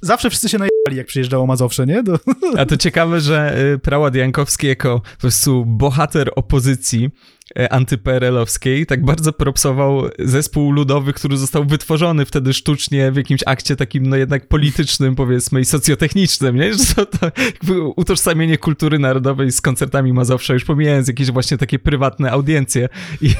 [0.00, 2.02] zawsze wszyscy się najebali, jak przyjeżdżało Mazowsze, nie?
[2.02, 2.18] To...
[2.58, 7.39] A to ciekawe, że y, Prałat Jankowski jako po prostu bohater opozycji E,
[7.70, 14.06] antyperelowskiej, tak bardzo propsował zespół ludowy, który został wytworzony wtedy sztucznie w jakimś akcie takim,
[14.06, 16.74] no jednak politycznym, powiedzmy, i socjotechnicznym, nie?
[16.74, 21.78] Że to, to jakby utożsamienie kultury narodowej z koncertami Mazowsza, już pomijając jakieś właśnie takie
[21.78, 22.88] prywatne audiencje.
[23.20, 23.30] I,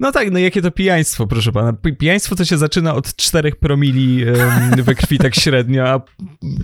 [0.00, 1.72] no tak, no jakie to pijaństwo, proszę pana.
[1.98, 4.24] Pijaństwo to się zaczyna od 4 promili
[4.82, 6.00] we krwi tak średnio, a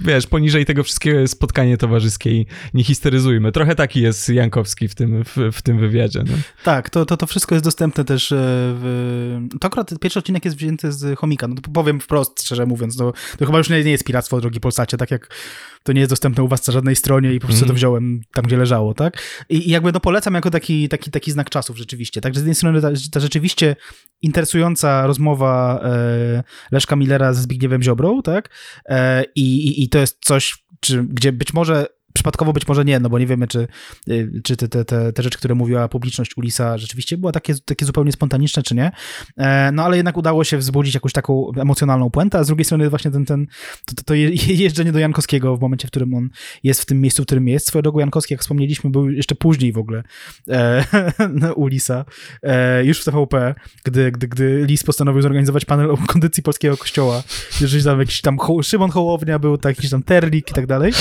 [0.05, 3.53] wiesz, poniżej tego wszystkiego jest spotkanie towarzyskie i nie histeryzujmy.
[3.53, 6.25] Trochę taki jest Jankowski w tym, w, w tym wywiadzie.
[6.27, 6.35] No.
[6.65, 9.39] Tak, to, to, to wszystko jest dostępne też e, w...
[9.61, 13.13] To akurat pierwszy odcinek jest wzięty z Chomika, no to powiem wprost, szczerze mówiąc, no,
[13.39, 15.35] to chyba już nie, nie jest piractwo drogi Polsacie, tak jak
[15.83, 17.69] to nie jest dostępne u was na żadnej stronie i po prostu mm.
[17.69, 19.23] to wziąłem tam, gdzie leżało, tak?
[19.49, 22.35] I, I, jakby no polecam jako taki, taki, taki znak czasów rzeczywiście, tak?
[22.35, 23.77] Że z jednej strony ta, ta rzeczywiście
[24.23, 26.43] interesująca rozmowa e,
[26.73, 28.51] Leszka Millera ze Zbigniewem Ziobrą, tak?
[28.89, 31.87] E, i, i, to jest coś, czy, gdzie być może
[32.17, 33.69] przypadkowo być może nie, no bo nie wiemy, czy,
[34.11, 38.13] y, czy te, te, te, rzeczy, które mówiła publiczność Ulisa rzeczywiście była takie, takie zupełnie
[38.13, 38.91] spontaniczne, czy nie.
[39.37, 42.91] E, no ale jednak udało się wzbudzić jakąś taką emocjonalną puentę, a z drugiej strony
[42.91, 43.47] właśnie ten, ten
[43.87, 46.29] to, to jeżdżenie do Jankowskiego w momencie, w którym on
[46.63, 47.67] jest w tym miejscu, w którym jest.
[47.67, 50.03] Swoją drogą Jankowski, jak wspomnieliśmy, był jeszcze później w ogóle
[50.49, 50.85] e,
[51.57, 52.05] u Lisa,
[52.43, 57.23] e, już w TVP, gdy, gdy, gdy Lis postanowił zorganizować panel o kondycji polskiego kościoła.
[57.61, 60.93] Jeżeli tam jakiś tam Szymon Hołownia był, tak, jakiś tam Terlik i tak dalej.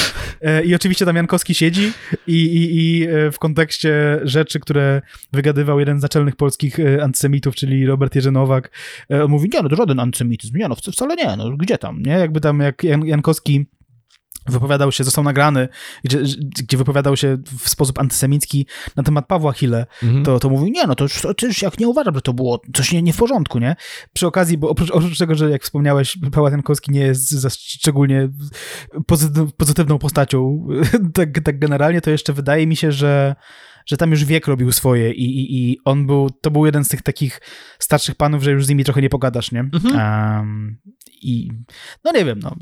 [0.41, 1.91] E, I oczywiście oczywiście tam Jankowski siedzi
[2.27, 5.01] i, i, i e, w kontekście rzeczy, które
[5.33, 8.71] wygadywał jeden z naczelnych polskich e, antysemitów, czyli Robert Jerzy Nowak,
[9.11, 12.01] e, on mówi, nie no, to żaden antysemityzm, nie no, wcale nie, no, gdzie tam,
[12.01, 12.11] nie?
[12.11, 13.65] Jakby tam jak Jan, Jankowski
[14.47, 15.67] wypowiadał się, został nagrany,
[16.03, 16.19] gdzie,
[16.63, 20.25] gdzie wypowiadał się w sposób antysemicki na temat Pawła Hille, mhm.
[20.25, 21.05] to, to mówił, nie, no to
[21.43, 23.75] już jak nie uważam, że to było coś nie, nie w porządku, nie?
[24.13, 28.29] Przy okazji, bo oprócz, oprócz tego, że jak wspomniałeś, Paweł Jankowski nie jest za szczególnie
[29.57, 30.67] pozytywną postacią,
[31.13, 33.35] tak, tak generalnie, to jeszcze wydaje mi się, że
[33.85, 36.87] że tam już wiek robił swoje i, i, i on był, to był jeden z
[36.87, 37.41] tych takich
[37.79, 39.59] starszych panów, że już z nimi trochę nie pogadasz, nie?
[39.59, 39.95] Mhm.
[39.95, 40.77] Um,
[41.21, 41.51] I
[42.03, 42.55] no nie wiem, no.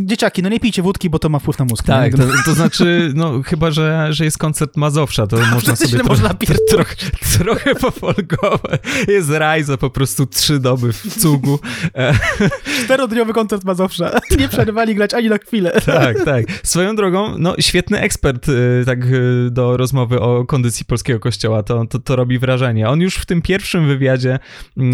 [0.00, 1.84] Dzieciaki, no nie pijcie wódki, bo to ma wpływ na mózg.
[1.86, 2.24] Tak, nie?
[2.26, 6.08] to, to znaczy, no chyba, że, że jest koncert Mazowsza, to można Wtedy sobie trochę,
[6.08, 6.70] można pierdolić.
[6.70, 6.96] trochę,
[7.38, 8.80] trochę pofolgować.
[9.08, 11.58] Jest rajza po prostu trzy doby w cugu.
[11.94, 12.14] E,
[12.84, 14.20] Czterodniowy koncert Mazowsza.
[14.38, 15.80] Nie przerwali grać ani na chwilę.
[15.86, 16.44] tak, tak.
[16.62, 21.86] Swoją drogą, no świetny ekspert y, tak y, do rozmowy o kondycji polskiego kościoła, to,
[21.86, 22.88] to, to robi wrażenie.
[22.88, 24.38] On już w tym pierwszym wywiadzie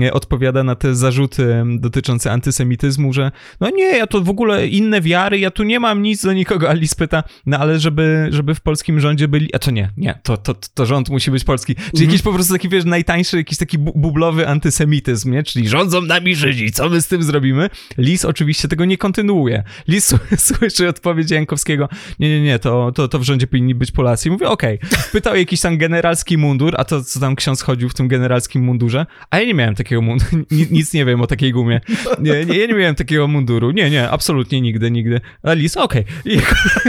[0.04, 3.30] y, odpowiada na te zarzuty dotyczące antysemityzmu, że
[3.60, 6.70] no nie, ja to w ogóle inne wiary, ja tu nie mam nic do nikogo.
[6.70, 10.36] Alice pyta, no ale żeby, żeby w polskim rządzie byli, a to nie, nie, to,
[10.36, 11.74] to, to rząd musi być polski.
[11.74, 12.06] Czyli Mhm.
[12.10, 15.42] jakiś po prostu taki, wiesz, najtańszy, jakiś taki bu- bublowy antysemityzm, nie?
[15.42, 17.70] Czyli rządzą nami Żydzi, co my z tym zrobimy?
[17.98, 19.62] Lis oczywiście tego nie kontynuuje.
[19.88, 20.14] Lis
[20.48, 24.28] słyszy odpowiedź Jankowskiego, nie, nie, nie, to, to, to w rządzie powinni być Polacy.
[24.28, 24.78] I mówię, okej.
[25.12, 29.06] Pytał jakiś tam generalski mundur, a to co tam ksiądz chodził w tym generalskim mundurze?
[29.30, 31.80] A ja nie miałem takiego munduru, nic nie wiem o takiej gumie.
[32.18, 33.70] Nie, nie, ja nie miałem takiego munduru.
[33.70, 35.20] Nie, nie, absolutnie nigdy, nigdy.
[35.42, 36.04] A Lis, okej.
[36.24, 36.38] I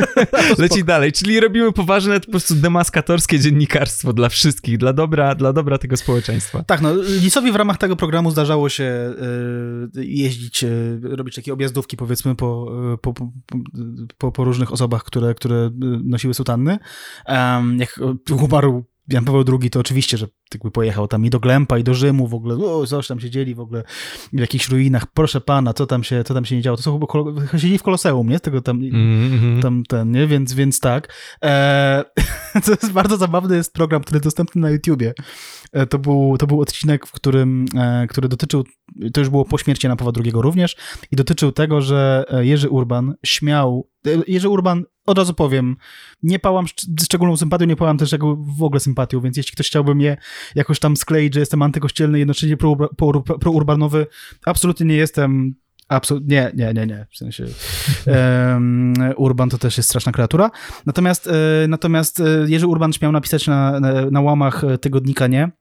[0.58, 5.78] Leci dalej, czyli robimy poważne po prostu demaskatorskie dziennikarstwo dla wszystkich, dla dobra, dla dobra
[5.78, 6.64] tego społeczeństwa.
[6.64, 9.14] Tak, no Lisowi w ramach tego programu zdarzało się
[9.96, 13.32] y, jeździć, y, robić takie objazdówki powiedzmy po, y, po, po,
[14.18, 15.70] po, po różnych osobach, które, które
[16.04, 16.80] nosiły sutanny.
[17.28, 17.99] Um, jak
[18.44, 21.94] umarł Jan Paweł II, to oczywiście, że jakby pojechał tam i do Glempa, i do
[21.94, 23.84] Rzymu w ogóle, o, coś tam siedzieli w ogóle
[24.34, 27.00] w jakichś ruinach, proszę pana, co tam się, co tam się nie działo, to są
[27.00, 28.38] chyba, siedzieli w Koloseum, nie?
[28.38, 30.28] Z tego tam, Mm, tam ten, nie?
[30.28, 31.14] Więc, więc tak.
[31.44, 32.04] E,
[32.66, 35.14] to jest bardzo zabawny jest program, który jest dostępny na YouTubie.
[35.72, 38.64] E, to, był, to był odcinek, w którym, e, który dotyczył,
[39.14, 40.76] to już było po śmierci Jana Pawła II również
[41.12, 45.76] i dotyczył tego, że e, Jerzy Urban śmiał, e, Jerzy Urban, od razu powiem,
[46.24, 48.16] nie pałam szcz- szczególną sympatią, nie pałam też
[48.58, 50.18] w ogóle sympatią, więc jeśli ktoś chciałby mnie
[50.56, 54.08] jakoś tam skleić, że jestem antykościelny, jednocześnie prourba- prour- prourbanowy,
[54.46, 55.56] absolutnie nie jestem
[55.90, 57.46] Absolutnie, nie, nie, nie, nie, w sensie
[58.06, 60.52] em, Urban to też jest straszna kreatura.
[60.86, 65.52] Natomiast, e, natomiast Jerzy Urban śmiał napisać na, na, na łamach tygodnika Nie,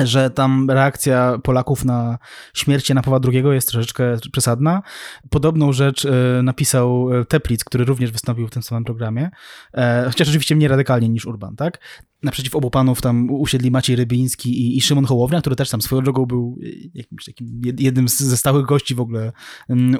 [0.00, 2.18] że tam reakcja Polaków na
[2.54, 4.82] śmierć Jana Pawła II jest troszeczkę przesadna.
[5.30, 9.30] Podobną rzecz e, napisał e, Teplitz, który również wystąpił w tym samym programie,
[9.74, 11.78] e, chociaż oczywiście mniej radykalnie niż Urban, tak?
[12.22, 16.02] Naprzeciw obu panów tam usiedli Maciej Rybiński i, i Szymon Hołownia, który też tam swoją
[16.02, 16.58] drogą był
[16.94, 19.32] jakimś takim jed- jednym z, ze stałych gości w ogóle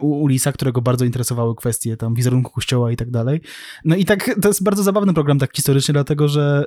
[0.00, 3.40] u, u Lisa, którego bardzo interesowały kwestie tam wizerunku kościoła i tak dalej.
[3.84, 6.64] No i tak, to jest bardzo zabawny program tak historycznie, dlatego że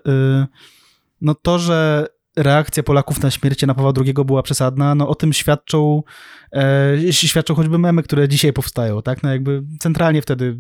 [1.22, 5.34] no to, że reakcja Polaków na śmierć Jana Pawła II była przesadna, no o tym
[5.34, 6.04] świadczą,
[6.54, 9.24] e, świadczą choćby memy, które dzisiaj powstają, tak?
[9.24, 10.58] No jakby centralnie wtedy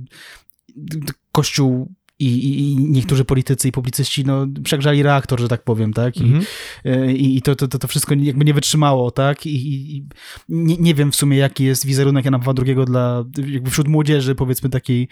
[1.31, 6.17] Kościół i, i, niektórzy politycy i publicyści no, przegrzali reaktor, że tak powiem, tak?
[6.17, 6.45] I, Mhm.
[6.85, 9.45] e, i, i to, to, to, wszystko jakby nie wytrzymało, tak?
[9.45, 10.07] I, i,
[10.49, 14.35] nie, nie wiem w sumie, jaki jest wizerunek Jana Pawła II dla, jakby wśród młodzieży,
[14.35, 15.07] powiedzmy takiej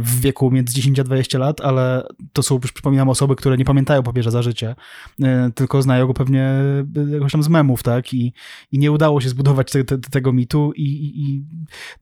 [0.00, 3.64] w wieku między 10 a 20 lat, ale to są, już przypominam, osoby, które nie
[3.64, 4.76] pamiętają papieża za życia,
[5.20, 5.24] y,
[5.54, 6.50] tylko znają go pewnie
[7.08, 8.14] y, jakoś tam z memów, tak?
[8.14, 8.32] I,
[8.72, 10.88] i nie udało się zbudować te, te, tego mitu i,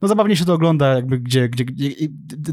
[0.01, 1.91] no zabawnie się to ogląda, jakby gdzie, gdzie, gdzie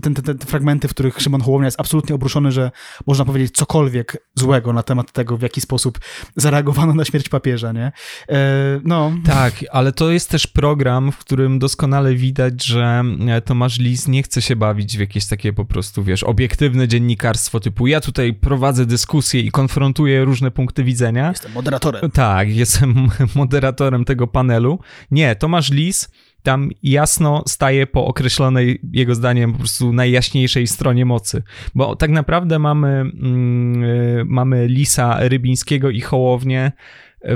[0.01, 2.71] ten, ten, te fragmenty, w których Szymon Hołownia jest absolutnie obruszony, że
[3.07, 5.99] można powiedzieć cokolwiek złego na temat tego, w jaki sposób
[6.37, 7.93] zareagowano na śmierć papieża, nie?
[8.29, 13.79] E, no, Tak, ale to jest też program, w którym doskonale widać, że e, Tomasz
[13.79, 18.01] Lis nie chce się bawić w jakieś takie po prostu, wiesz, obiektywne dziennikarstwo typu ja
[18.01, 21.29] tutaj prowadzę dyskusję i konfrontuję różne punkty widzenia.
[21.29, 22.11] jestem moderatorem.
[22.11, 24.79] Tak, jestem moderatorem tego panelu.
[25.11, 26.09] Nie, Tomasz Lis
[26.45, 31.43] tam jasno staje po określonej, jego zdaniem, po prostu najjaśniejszej stronie mocy.
[31.75, 36.73] Bo tak naprawdę mamy, mm, y, mamy Lisa Rybińskiego i Hołownię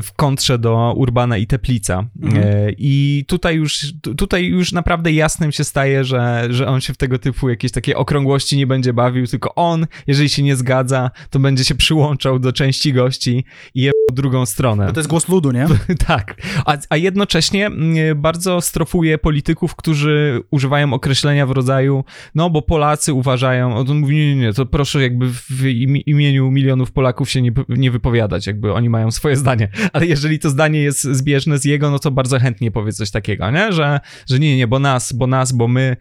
[0.02, 2.04] w kontrze do Urbana i Teplica.
[2.22, 2.44] Mhm.
[2.44, 3.86] E, I tutaj już,
[4.16, 7.96] tutaj już naprawdę jasnym się staje, że, że on się w tego typu jakieś takie
[7.96, 12.52] okrągłości nie będzie bawił, tylko on, jeżeli się nie zgadza, to będzie się przyłączał do
[12.52, 13.44] części gości
[13.74, 14.92] i je w drugą stronę.
[14.92, 15.66] To jest głos ludu, nie?
[16.06, 16.34] Tak,
[16.66, 17.70] a, a jednocześnie
[18.16, 22.04] bardzo strofuje polityków, którzy używają określenia w rodzaju,
[22.34, 26.50] no bo Polacy uważają, on mówi, nie, nie, nie, to proszę jakby w imi- imieniu
[26.50, 30.82] milionów Polaków się nie, nie wypowiadać, jakby oni mają swoje zdanie, ale jeżeli to zdanie
[30.82, 34.00] jest zbieżne z jego, no to bardzo chętnie powie coś takiego, nie, że,
[34.30, 35.96] że nie, nie, bo nas, bo nas, bo my,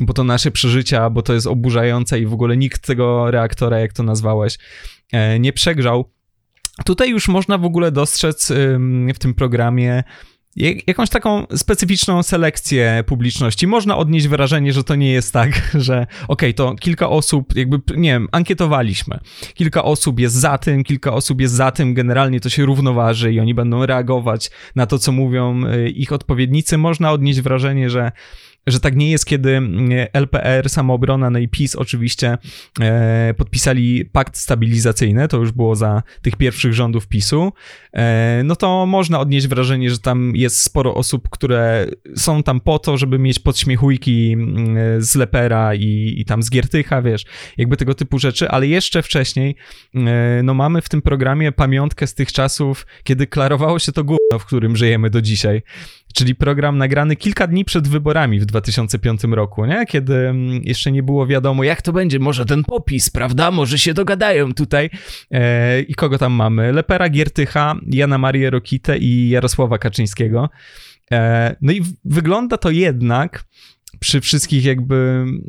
[0.00, 3.92] bo to nasze przeżycia, bo to jest oburzające i w ogóle nikt tego reaktora, jak
[3.92, 4.58] to nazwałeś,
[5.12, 6.10] e, nie przegrzał.
[6.84, 8.52] Tutaj już można w ogóle dostrzec
[9.14, 10.04] w tym programie
[10.86, 13.66] jakąś taką specyficzną selekcję publiczności.
[13.66, 17.80] Można odnieść wrażenie, że to nie jest tak, że okej, okay, to kilka osób, jakby,
[17.96, 19.18] nie wiem, ankietowaliśmy.
[19.54, 23.40] Kilka osób jest za tym, kilka osób jest za tym, generalnie to się równoważy i
[23.40, 26.78] oni będą reagować na to, co mówią y, ich odpowiednicy.
[26.78, 28.12] Można odnieść wrażenie, że
[28.66, 32.38] że tak nie jest, kiedy mm, LPR, Samoobrona, no i PiS oczywiście
[32.80, 37.52] e, podpisali pakt stabilizacyjny, to już było za tych pierwszych rządów PiSu,
[37.92, 42.78] e, no to można odnieść wrażenie, że tam jest sporo osób, które są tam po
[42.78, 47.24] to, żeby mieć podśmiechujki mm, z Lepera i, i tam z Giertycha, wiesz,
[47.56, 49.56] jakby tego typu rzeczy, ale jeszcze wcześniej,
[49.94, 54.38] e, no mamy w tym programie pamiątkę z tych czasów, kiedy klarowało się to gówno,
[54.38, 55.62] w którym żyjemy do dzisiaj
[56.14, 59.86] czyli program nagrany kilka dni przed wyborami w 2005 roku, nie?
[59.86, 63.50] kiedy mm, jeszcze nie było wiadomo, jak to będzie, może ten popis, prawda?
[63.50, 64.90] Może się dogadają tutaj.
[65.30, 66.72] E, I kogo tam mamy?
[66.72, 70.50] Lepera Giertycha, Jana Marię Rokitę i Jarosława Kaczyńskiego.
[71.12, 73.44] E, no i wygląda to jednak
[74.00, 74.94] przy wszystkich jakby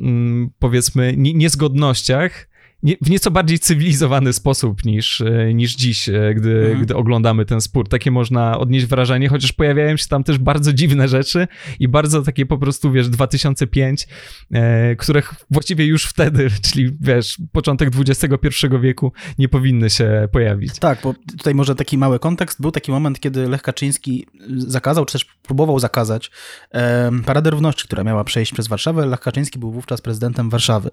[0.02, 2.51] mm, powiedzmy niezgodnościach
[2.84, 6.82] nie, w nieco bardziej cywilizowany sposób niż, e, niż dziś, e, gdy, mhm.
[6.82, 7.90] gdy oglądamy ten spór.
[7.90, 11.48] Takie można odnieść wrażenie, chociaż pojawiają się tam też bardzo dziwne rzeczy
[11.80, 14.08] i bardzo takie po prostu, wiesz, 2005,
[14.52, 18.48] e, których właściwie już wtedy, czyli wiesz, początek XXI
[18.82, 20.80] wieku nie powinny się pojawić.
[20.80, 22.62] Tak, bo tutaj może taki mały kontekst.
[22.62, 24.28] Był taki moment, kiedy Lech Kaczyński
[24.58, 26.32] zakazał, czy też próbował zakazać
[26.74, 29.06] e, Paradę Równości, która miała przejść przez Warszawę.
[29.06, 30.90] Lech Kaczyński był wówczas prezydentem Warszawy.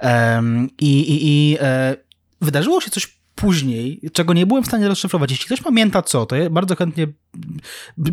[0.00, 0.42] E,
[0.78, 1.96] i, i i e,
[2.40, 5.30] wydarzyło się coś później, czego nie byłem w stanie rozszyfrować.
[5.30, 7.06] Jeśli ktoś pamięta co, to ja bardzo chętnie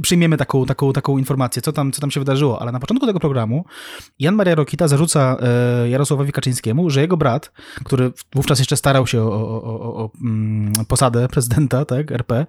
[0.01, 3.19] przyjmiemy taką, taką, taką informację, co tam, co tam się wydarzyło, ale na początku tego
[3.19, 3.65] programu
[4.19, 7.51] Jan Maria Rokita zarzuca e, Jarosławowi Kaczyńskiemu, że jego brat,
[7.83, 12.45] który wówczas jeszcze starał się o, o, o, o mm, posadę prezydenta, tak, RP,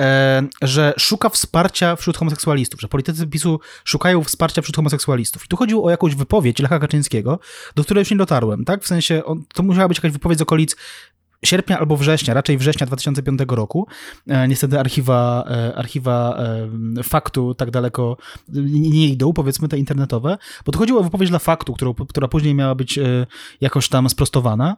[0.00, 5.44] e, że szuka wsparcia wśród homoseksualistów, że politycy PiSu szukają wsparcia wśród homoseksualistów.
[5.44, 7.38] I tu chodziło o jakąś wypowiedź Lecha Kaczyńskiego,
[7.76, 10.42] do której już nie dotarłem, tak, w sensie on, to musiała być jakaś wypowiedź z
[10.42, 10.76] okolic
[11.44, 13.86] sierpnia albo września, raczej września 2005 roku.
[14.26, 16.38] E, niestety archiwa, e, archiwa
[16.98, 18.16] e, faktu tak daleko
[18.72, 22.54] nie idą, powiedzmy te internetowe, bo to chodziło o wypowiedź dla faktu, którą, która później
[22.54, 22.98] miała być
[23.60, 24.76] jakoś tam sprostowana.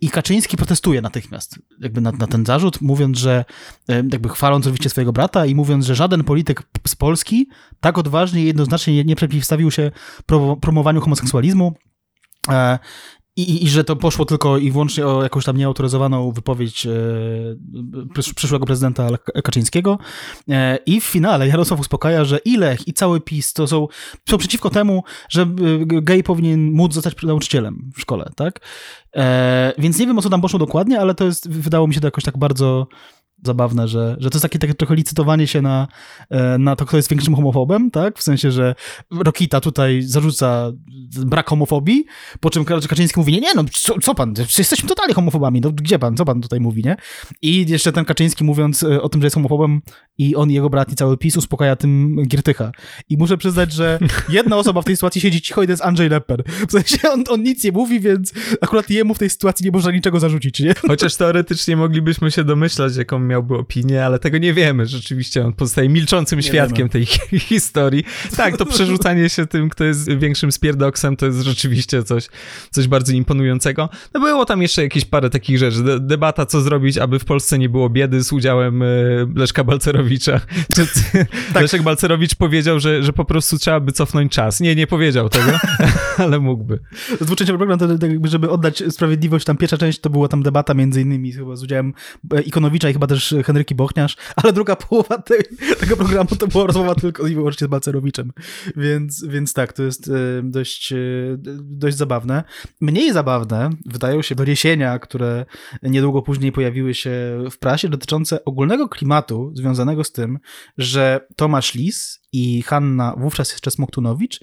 [0.00, 3.44] I Kaczyński protestuje natychmiast jakby na, na, ten zarzut, mówiąc, że
[3.88, 7.48] jakby chwaląc oczywiście swojego brata i mówiąc, że żaden polityk z Polski
[7.80, 9.90] tak odważnie i jednoznacznie nie, przeciwstawił się
[10.60, 11.74] promowaniu homoseksualizmu
[13.36, 16.90] i, I, że to poszło tylko i wyłącznie o jakąś tam nieautoryzowaną wypowiedź e,
[18.34, 19.08] przyszłego prezydenta
[19.44, 19.98] Kaczyńskiego.
[20.48, 23.88] E, I w finale Jarosław uspokaja, że i Lech, i cały PiS to są,
[24.28, 25.46] są przeciwko temu, że e,
[25.86, 28.60] gej powinien móc zostać nauczycielem w szkole, tak?
[29.16, 32.00] E, więc nie wiem o co tam poszło dokładnie, ale to jest, wydało mi się
[32.00, 32.86] to jakoś tak bardzo
[33.42, 35.88] zabawne, że, że to jest takie, takie trochę licytowanie się na,
[36.30, 38.18] e, na to, kto jest większym homofobem, tak?
[38.18, 38.74] W sensie, że
[39.10, 40.72] Rokita tutaj zarzuca
[41.26, 42.04] brak homofobii,
[42.40, 45.98] po czym Kaczyński mówi, nie, nie, no co, co pan, jesteśmy totalnie homofobami, no gdzie
[45.98, 46.96] pan, co pan tutaj mówi, nie?
[47.42, 49.80] I jeszcze ten Kaczyński mówiąc e, o tym, że jest homofobem
[50.18, 52.72] i on, jego brat i cały PiS uspokaja tym Giertycha.
[53.08, 53.98] I muszę przyznać, że
[54.28, 56.42] jedna osoba w tej sytuacji siedzi cicho i to jest Andrzej Lepper.
[56.68, 59.92] W sensie on, on nic nie mówi, więc akurat jemu w tej sytuacji nie można
[59.92, 60.74] niczego zarzucić, nie?
[60.74, 64.86] Chociaż teoretycznie moglibyśmy się domyślać, jaką miałby opinię, ale tego nie wiemy.
[64.86, 66.88] Rzeczywiście on pozostaje milczącym nie świadkiem wiemy.
[66.88, 67.06] tej
[67.40, 68.04] historii.
[68.36, 72.28] Tak, to przerzucanie się tym, kto jest większym spierdoksem, to jest rzeczywiście coś,
[72.70, 73.88] coś bardzo imponującego.
[74.14, 75.82] No było tam jeszcze jakieś parę takich rzeczy.
[75.82, 80.40] De debata, co zrobić, aby w Polsce nie było biedy z udziałem y, Leszka Balcerowicza.
[81.52, 81.62] tak.
[81.62, 84.60] Leszek Balcerowicz powiedział, że, że po prostu trzeba by cofnąć czas.
[84.60, 85.52] Nie, nie powiedział tego,
[86.24, 86.78] ale mógłby.
[87.20, 87.88] Dwuczęściowy program, to,
[88.24, 91.94] żeby oddać sprawiedliwość, tam pierwsza część to była tam debata między innymi chyba z udziałem
[92.34, 95.40] e, Ikonowicza i chyba też Henryki Bochniarz, ale druga połowa tej,
[95.80, 98.32] tego programu to była rozmowa tylko i wyłącznie z Balcerowiczem.
[98.76, 100.12] Więc, więc tak, to jest e,
[100.42, 100.96] dość, e,
[101.62, 102.44] dość zabawne.
[102.80, 105.46] Mniej zabawne wydają się doniesienia, które
[105.82, 110.38] niedługo później pojawiły się w prasie, dotyczące ogólnego klimatu związanego z tym,
[110.78, 114.40] że Tomasz Lis i Hanna, wówczas jeszcze Smoktunowicz,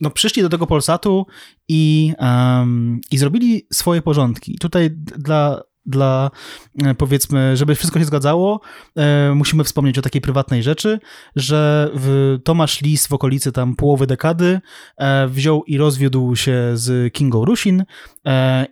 [0.00, 1.26] no, przyszli do tego Polsatu
[1.68, 4.58] i, um, i zrobili swoje porządki.
[4.58, 6.30] Tutaj dla dla,
[6.82, 8.60] e, powiedzmy, żeby wszystko się zgadzało,
[8.96, 10.98] e, musimy wspomnieć o takiej prywatnej rzeczy,
[11.36, 11.90] że
[12.44, 14.60] Tomasz Lis w okolicy tam połowy dekady
[14.96, 17.84] e, wziął i rozwiódł się z Kingą Rusin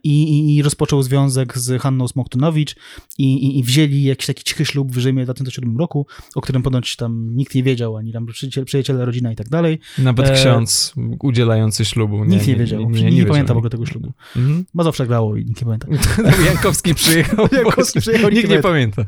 [0.04, 2.76] i, i rozpoczął związek z Hanną Smoktunowicz
[3.18, 6.62] i, i, i, wzięli jakiś taki cichy ślub w Rzymie w 2007 roku, o którym
[6.62, 9.80] ponoć tam nikt nie wiedział, ani tam przyjaciele, przyjaciele rodzina i tak dalej.
[9.98, 12.24] Nawet ksiądz udzielający ślubu.
[12.24, 12.90] Nie, nikt nie, wiedział.
[12.90, 14.12] Nie, nie, nie, nie pamięta w ogóle tego ślubu.
[14.36, 14.64] Mhm.
[14.74, 15.88] Mazowsze grało i nikt nie pamięta.
[16.46, 17.48] Jankowski przyjechał.
[18.00, 19.04] Przyjechał, Nikt nie pamięta.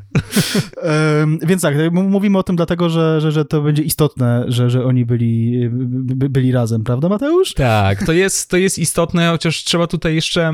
[1.42, 5.04] Więc tak, mówimy o tym dlatego, że, że, że to będzie istotne, że, że oni
[5.04, 7.54] byli, by, byli razem, prawda Mateusz?
[7.54, 10.52] Tak, to jest, to jest istotne, chociaż trzeba tutaj jeszcze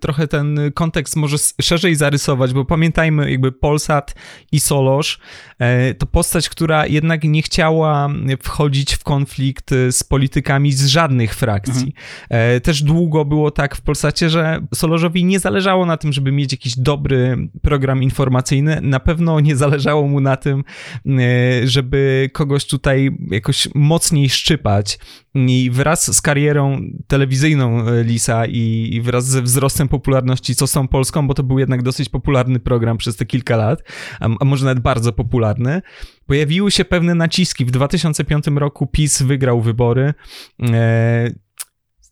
[0.00, 4.14] trochę ten kontekst może szerzej zarysować, bo pamiętajmy jakby Polsat
[4.52, 5.18] i Solosz
[5.58, 8.08] e, to postać, która jednak nie chciała
[8.42, 11.94] wchodzić w konflikt z politykami z żadnych frakcji.
[12.30, 12.60] Mhm.
[12.60, 16.69] Też długo było tak w Polsacie, że Solorzowi nie zależało na tym, żeby mieć jakiś
[16.76, 18.80] dobry program informacyjny.
[18.80, 20.64] Na pewno nie zależało mu na tym,
[21.06, 24.98] e, żeby kogoś tutaj jakoś mocniej szczypać.
[25.34, 31.26] I wraz z karierą telewizyjną e, Lisa i wraz ze wzrostem popularności Co są Polską,
[31.28, 33.82] bo to był jednak dosyć popularny program przez te kilka lat,
[34.20, 35.82] a może nawet bardzo popularny,
[36.26, 37.64] pojawiły się pewne naciski.
[37.64, 40.14] W 2005 roku PiS wygrał wybory.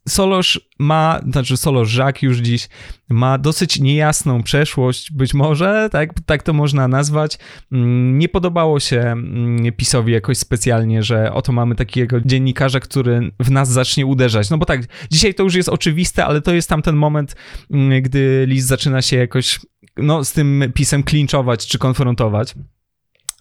[0.08, 2.68] Solosz ma, znaczy Solosz Żak już dziś
[3.08, 7.38] ma dosyć niejasną przeszłość, być może, tak, tak to można nazwać.
[7.72, 13.50] Mm, nie podobało się mm, PiSowi jakoś specjalnie, że oto mamy takiego dziennikarza, który w
[13.50, 14.50] nas zacznie uderzać.
[14.50, 14.80] No bo tak,
[15.10, 17.36] dzisiaj to już jest oczywiste, ale to jest tam ten moment,
[17.70, 19.60] mm, gdy list zaczyna się jakoś
[19.96, 22.54] no, z tym pisem klinczować czy konfrontować.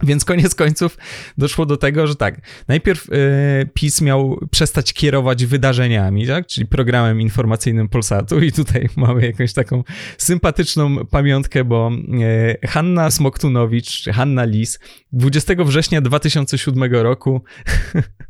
[0.04, 0.98] Więc koniec końców
[1.38, 6.48] doszło do tego, że tak, najpierw y, PiS miał przestać kierować wydarzeniami, tak?
[6.48, 9.84] czyli programem informacyjnym Polsatu i tutaj mamy jakąś taką
[10.18, 11.92] sympatyczną pamiątkę, bo
[12.64, 14.80] y, Hanna Smoktunowicz, Hanna Lis
[15.12, 17.42] 20 września 2007 roku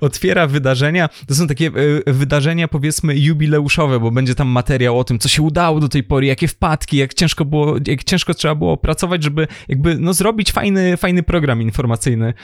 [0.00, 1.08] otwiera wydarzenia.
[1.26, 1.70] To są takie
[2.06, 6.02] e, wydarzenia, powiedzmy, jubileuszowe, bo będzie tam materiał o tym, co się udało do tej
[6.02, 10.52] pory, jakie wpadki, jak ciężko było, jak ciężko trzeba było pracować, żeby jakby no, zrobić
[10.52, 12.34] fajny, fajny program informacyjny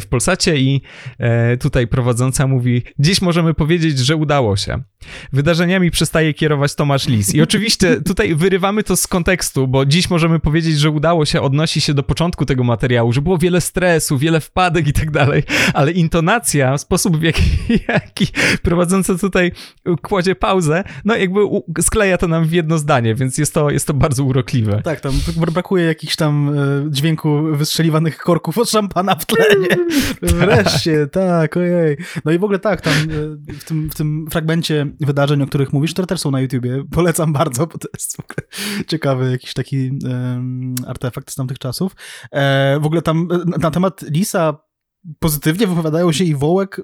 [0.00, 0.82] w Polsacie i
[1.18, 4.82] e, tutaj prowadząca mówi, dziś możemy powiedzieć, że udało się.
[5.32, 7.34] Wydarzeniami przestaje kierować Tomasz Lis.
[7.34, 11.80] I oczywiście tutaj wyrywamy to z kontekstu, bo dziś możemy powiedzieć, że udało się, odnosi
[11.80, 15.42] się do początku tego materiału, że było wiele stresu, wiele wpadek i tak dalej,
[15.74, 17.42] ale intonacja, sposób w jaki,
[17.88, 18.26] jaki
[18.62, 19.52] prowadzący tutaj
[20.02, 21.40] kładzie pauzę, no jakby
[21.80, 24.82] skleja to nam w jedno zdanie, więc jest to, jest to bardzo urokliwe.
[24.84, 29.44] Tak, tam brakuje jakichś tam e, dźwięku wystrzeliwanych korków od szampana w tle,
[30.22, 31.96] Wreszcie, tak, ojej.
[32.24, 35.72] No i w ogóle tak, tam e, w tym, w tym fragmencie wydarzeń, o których
[35.72, 36.84] mówisz, które też są na YouTubie.
[36.90, 38.16] Polecam bardzo, bo to jest
[38.86, 41.96] ciekawy jakiś taki um, artefakt z tamtych czasów.
[42.32, 44.65] E, w ogóle tam e, na temat Lisa
[45.18, 46.80] pozytywnie wypowiadają się i Wołek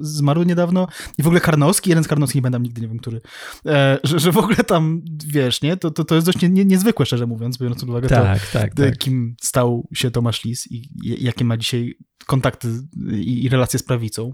[0.00, 0.88] zmarły niedawno
[1.18, 3.20] i w ogóle Karnowski, jeden z Karnowskich, nie będę nigdy nie wiem, który,
[3.66, 6.64] e, że, że w ogóle tam, wiesz, nie, to, to, to jest dość nie, nie,
[6.64, 8.98] niezwykłe, szczerze mówiąc, biorąc pod uwagę tak, to, tak, tak.
[8.98, 12.68] kim stał się Tomasz Lis i, i jakie ma dzisiaj kontakty
[13.12, 14.32] i, i relacje z prawicą.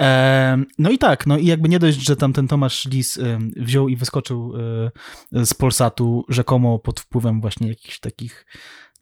[0.00, 3.38] E, no i tak, no i jakby nie dość, że tam ten Tomasz Lis e,
[3.56, 4.52] wziął i wyskoczył
[5.32, 8.46] e, z Polsatu rzekomo pod wpływem właśnie jakichś takich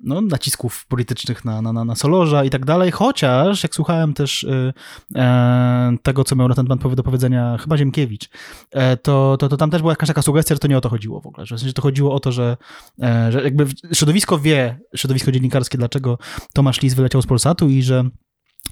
[0.03, 4.73] no, nacisków politycznych na, na, na Solorza i tak dalej, chociaż jak słuchałem też y,
[5.15, 8.29] e, tego, co miał na ten temat do powiedzenia chyba Ziemkiewicz,
[8.71, 10.89] e, to, to, to tam też była jakaś taka sugestia, że to nie o to
[10.89, 12.57] chodziło w ogóle, że, w sensie to chodziło o to, że,
[13.03, 16.19] e, że jakby środowisko wie, środowisko dziennikarskie, dlaczego
[16.55, 18.05] Tomasz Lis wyleciał z Polsatu i że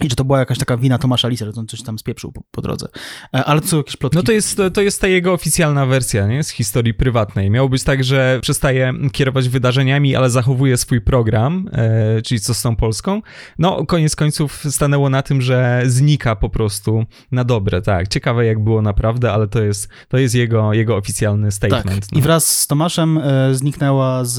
[0.05, 2.43] i że to była jakaś taka wina Tomasza Lisa, że on coś tam spieprzył po,
[2.51, 2.89] po drodze.
[3.35, 4.17] E, ale co jakieś plotki?
[4.17, 6.43] No to jest, to jest ta jego oficjalna wersja, nie?
[6.43, 7.51] Z historii prywatnej.
[7.51, 12.63] Miało być tak, że przestaje kierować wydarzeniami, ale zachowuje swój program, e, czyli co z
[12.63, 13.23] tą Polską.
[13.59, 18.09] No, koniec końców stanęło na tym, że znika po prostu na dobre, tak.
[18.09, 22.01] Ciekawe jak było naprawdę, ale to jest, to jest jego, jego oficjalny statement.
[22.01, 22.13] Tak.
[22.13, 22.19] No.
[22.19, 24.35] I wraz z Tomaszem e, zniknęła z,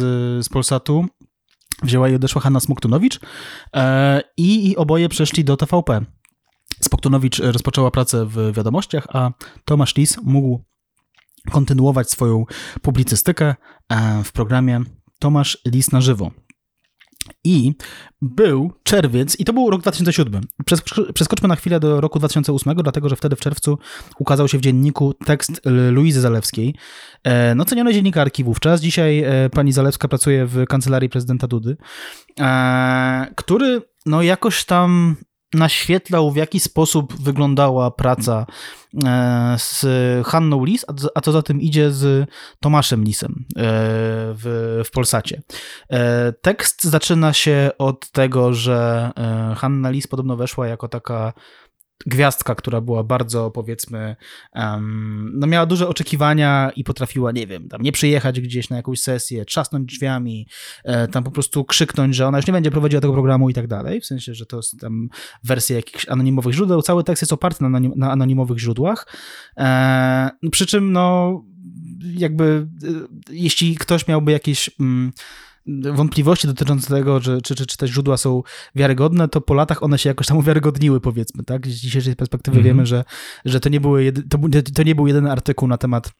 [0.46, 1.06] z Polsatu
[1.84, 3.20] wzięła i odeszła Hanna Smoktunowicz
[3.76, 6.02] e, i, oboje przeszli do TVP.
[6.82, 9.32] Smoktunowicz rozpoczęła pracę w wiadomościach, a
[9.66, 10.64] Tomasz Lis mógł
[11.52, 12.46] kontynuować swoją
[12.82, 13.56] publicystykę
[13.90, 14.82] e, w programie
[15.20, 16.32] Tomasz Lis na żywo.
[17.44, 17.74] I
[18.22, 20.44] był czerwiec, i to był rok 2007.
[21.14, 23.78] Przeskoczmy na chwilę do roku 2008, dlatego że wtedy w czerwcu
[24.20, 26.76] ukazał się w dzienniku tekst Luizy Zalewskiej,
[27.24, 28.82] e, no cenionej dziennikarki wówczas.
[28.82, 31.78] Dzisiaj e, pani Zalewska pracuje w kancelarii prezydenta Dudy,
[32.40, 35.16] e, który no jakoś tam
[35.54, 38.46] naświetlał, w jaki sposób wyglądała praca
[39.06, 39.86] e, z
[40.28, 40.86] Hanną Lis,
[41.16, 45.42] a co za tym idzie z Tomaszem Lisem e, w, w Polsacie.
[45.90, 49.12] E, tekst zaczyna się od tego, że
[49.58, 51.34] Hanna Lis podobno weszła jako taka
[52.06, 54.16] gwiazdka, która była bardzo, powiedzmy,
[54.56, 59.02] um, no miała duże oczekiwania i potrafiła, nie wiem, tam nie przyjechać gdzieś na jakąś
[59.02, 60.48] sesję, trzasnąć drzwiami,
[60.84, 63.68] e, tam po prostu krzyknąć, że ona już nie będzie prowadziła tego programu i tak
[63.68, 65.10] dalej, w sensie, że to jest tam
[65.44, 66.82] wersja jakichś anonimowych źródeł.
[66.82, 69.08] Cały tekst jest oparty na, anonim, na anonimowych źródłach,
[69.58, 71.34] e, przy czym, no,
[72.18, 72.68] jakby
[73.30, 75.12] jeśli ktoś miałby jakieś mm,
[75.94, 78.44] wątpliwości dotyczące tego, że, czy, czy, czy te źródła są
[78.76, 81.68] wiarygodne, to po latach one się jakoś tam uwiarygodniły, powiedzmy, tak?
[81.68, 82.70] Z dzisiejszej perspektywy mm -hmm.
[82.70, 83.04] wiemy, że,
[83.46, 84.38] że to, nie były jedy, to,
[84.74, 86.12] to nie był jeden artykuł na temat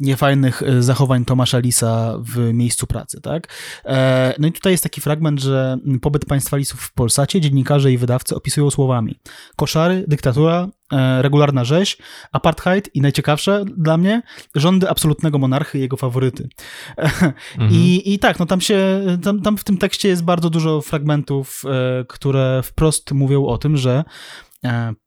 [0.00, 3.48] niefajnych e, zachowań Tomasza Lisa w miejscu pracy, tak?
[3.84, 7.98] E, no i tutaj jest taki fragment, że pobyt państwa Lisów w Polsacie dziennikarze i
[7.98, 9.20] wydawcy opisują słowami
[9.56, 11.98] koszary, dyktatura, e, regularna rzeź,
[12.32, 14.22] apartheid i najciekawsze dla mnie,
[14.54, 16.48] rządy absolutnego monarchy i jego faworyty.
[16.96, 17.70] Mhm.
[17.70, 21.62] I, I tak, no tam się, tam, tam w tym tekście jest bardzo dużo fragmentów,
[22.08, 24.04] które wprost mówią o tym, że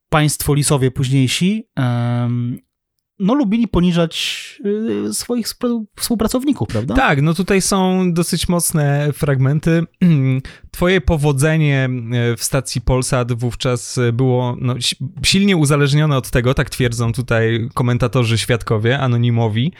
[0.10, 1.68] państwo Lisowie późniejsi
[3.20, 4.56] no, lubili poniżać
[5.10, 5.48] y, swoich
[5.96, 6.96] współpracowników, prawda?
[6.96, 9.84] Tak, no tutaj są dosyć mocne fragmenty.
[10.76, 14.76] Twoje powodzenie e, w stacji Polsat wówczas było no,
[15.23, 19.72] silnie uzależnione od tego, tak twierdzą tutaj komentatorzy świadkowie, anonimowi,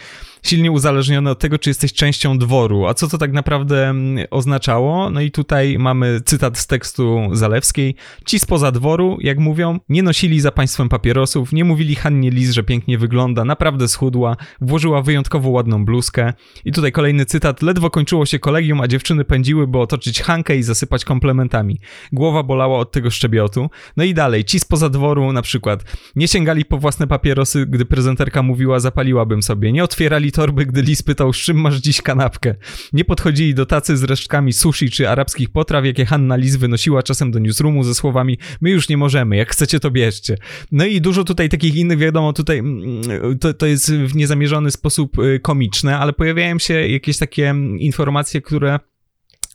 [0.44, 2.88] silnie uzależnione od tego, czy jesteś częścią dworu.
[2.88, 5.10] A co to tak naprawdę mm, oznaczało?
[5.10, 7.96] No i tutaj mamy cytat z tekstu Zalewskiej.
[8.26, 12.64] Ci spoza dworu, jak mówią, nie nosili za państwem papierosów, nie mówili Hannie Lis, że
[12.64, 16.34] pięknie wygląda, naprawdę schudła, włożyła wyjątkowo ładną bluzkę.
[16.66, 17.62] I tutaj kolejny cytat.
[17.62, 21.80] Ledwo kończyło się kolegium, a dziewczyny pędziły, by otoczyć Hankę i zasypać komplementami.
[22.12, 23.70] Głowa bolała od tego szczebiotu.
[23.98, 25.84] No i dalej, ci spoza dworu na przykład
[26.16, 29.72] nie sięgali po własne papierosy, gdy prezenterka mówiła, zapaliłabym sobie.
[29.72, 32.56] Nie otwierali torby, gdy Lis pytał, z czym masz dziś kanapkę.
[32.94, 37.32] Nie podchodzili do tacy z resztkami sushi czy arabskich potraw, jakie Hanna Lis wynosiła czasem
[37.32, 40.38] do newsroomu ze słowami my już nie możemy, jak chcecie to bierzcie.
[40.72, 43.02] No i dużo tutaj takich innych, wiadomo, tutaj mm,
[43.40, 48.42] to, to jest w niezamierzony sposób y, komiczne, ale pojawiają się jakieś takie mm, informacje,
[48.42, 48.80] które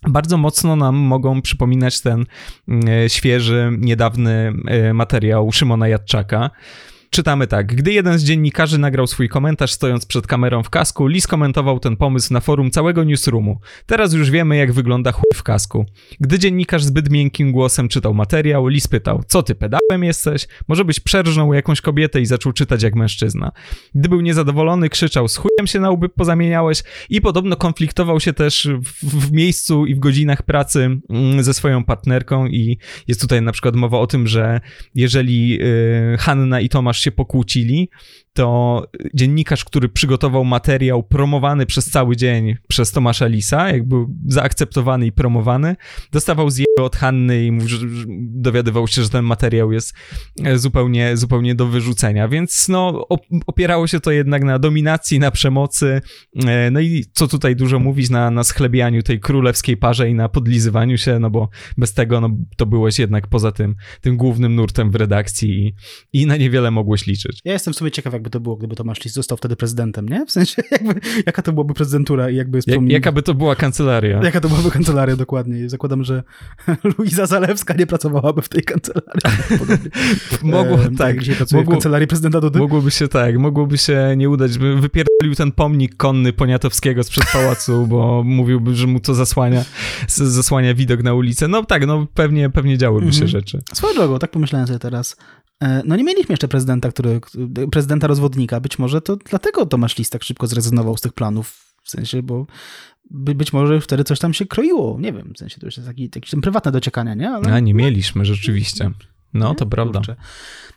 [0.07, 2.25] bardzo mocno nam mogą przypominać ten
[2.67, 4.53] mm, świeży, niedawny
[4.89, 6.49] y, materiał Szymona Jadczaka.
[7.13, 7.75] Czytamy tak.
[7.75, 11.97] Gdy jeden z dziennikarzy nagrał swój komentarz stojąc przed kamerą w kasku, Lis komentował ten
[11.97, 13.59] pomysł na forum całego newsroomu.
[13.85, 15.85] Teraz już wiemy, jak wygląda chuj w kasku.
[16.19, 20.47] Gdy dziennikarz zbyt miękkim głosem czytał materiał, Lis pytał, co ty pedałem jesteś?
[20.67, 23.51] Może byś przerżnął jakąś kobietę i zaczął czytać jak mężczyzna.
[23.95, 28.69] Gdy był niezadowolony, krzyczał, z chujem się na łby pozamieniałeś i podobno konfliktował się też
[29.03, 32.77] w, w miejscu i w godzinach pracy mm, ze swoją partnerką i
[33.07, 34.61] jest tutaj na przykład mowa o tym, że
[34.95, 37.89] jeżeli yy, Hanna i Tomasz się pokłócili,
[38.33, 38.83] to
[39.13, 43.95] dziennikarz, który przygotował materiał promowany przez cały dzień przez Tomasza Lisa, jakby
[44.25, 45.75] zaakceptowany i promowany,
[46.11, 47.51] dostawał z jego od Hanny i
[48.19, 49.93] dowiadywał się, że ten materiał jest
[50.43, 53.07] e, zupełnie, zupełnie do wyrzucenia, więc no
[53.47, 56.01] opierało się to jednak na dominacji, na przemocy,
[56.45, 60.29] e, no i co tutaj dużo mówić, na, na schlebianiu tej królewskiej parze i na
[60.29, 64.91] podlizywaniu się, no bo bez tego no, to byłeś jednak poza tym, tym głównym nurtem
[64.91, 65.67] w redakcji
[66.13, 67.39] i, i na niewiele mogłeś liczyć.
[67.45, 70.25] Ja jestem w sumie ciekaw, jakby to było, gdyby Tomasz Lis został wtedy prezydentem, nie?
[70.25, 72.59] W sensie, jakby, jaka to byłaby prezydentura i jakby...
[72.67, 74.21] Jak, jaka by to była kancelaria.
[74.23, 75.69] Jaka to byłaby kancelaria, dokładnie.
[75.69, 76.23] Zakładam, że
[76.97, 79.21] Luiza Zalewska nie pracowałaby w tej kancelarii.
[80.43, 81.19] Mogło, e, tak.
[81.19, 82.59] Dzisiaj pracuje mogło, w kancelarii prezydenta Dudy.
[82.59, 87.87] Mogłoby się, tak, mogłoby się nie udać, by wypierdolił ten pomnik konny Poniatowskiego sprzed pałacu,
[87.87, 89.65] bo mówiłby, że mu to zasłania,
[90.07, 91.47] zasłania widok na ulicę.
[91.47, 93.21] No tak, no pewnie, pewnie działyby mhm.
[93.21, 93.61] się rzeczy.
[93.73, 95.17] Swoją drogą, tak pomyślałem sobie teraz.
[95.61, 97.19] E, no nie mieliśmy jeszcze prezydenta, który,
[97.71, 98.59] prezydenta rozwodnika.
[98.59, 101.75] Być może to dlatego Tomasz Lis tak szybko zrezygnował z tych planów.
[101.83, 102.45] W sensie, bo
[103.09, 104.97] by, być może wtedy coś tam się kroiło.
[104.99, 107.29] Nie wiem, w sensie to już jest taki, jakieś prywatne dociekania, nie?
[107.29, 107.53] Ale...
[107.53, 108.91] A nie mieliśmy rzeczywiście.
[109.33, 109.99] No, to prawda.
[109.99, 110.15] Kurczę.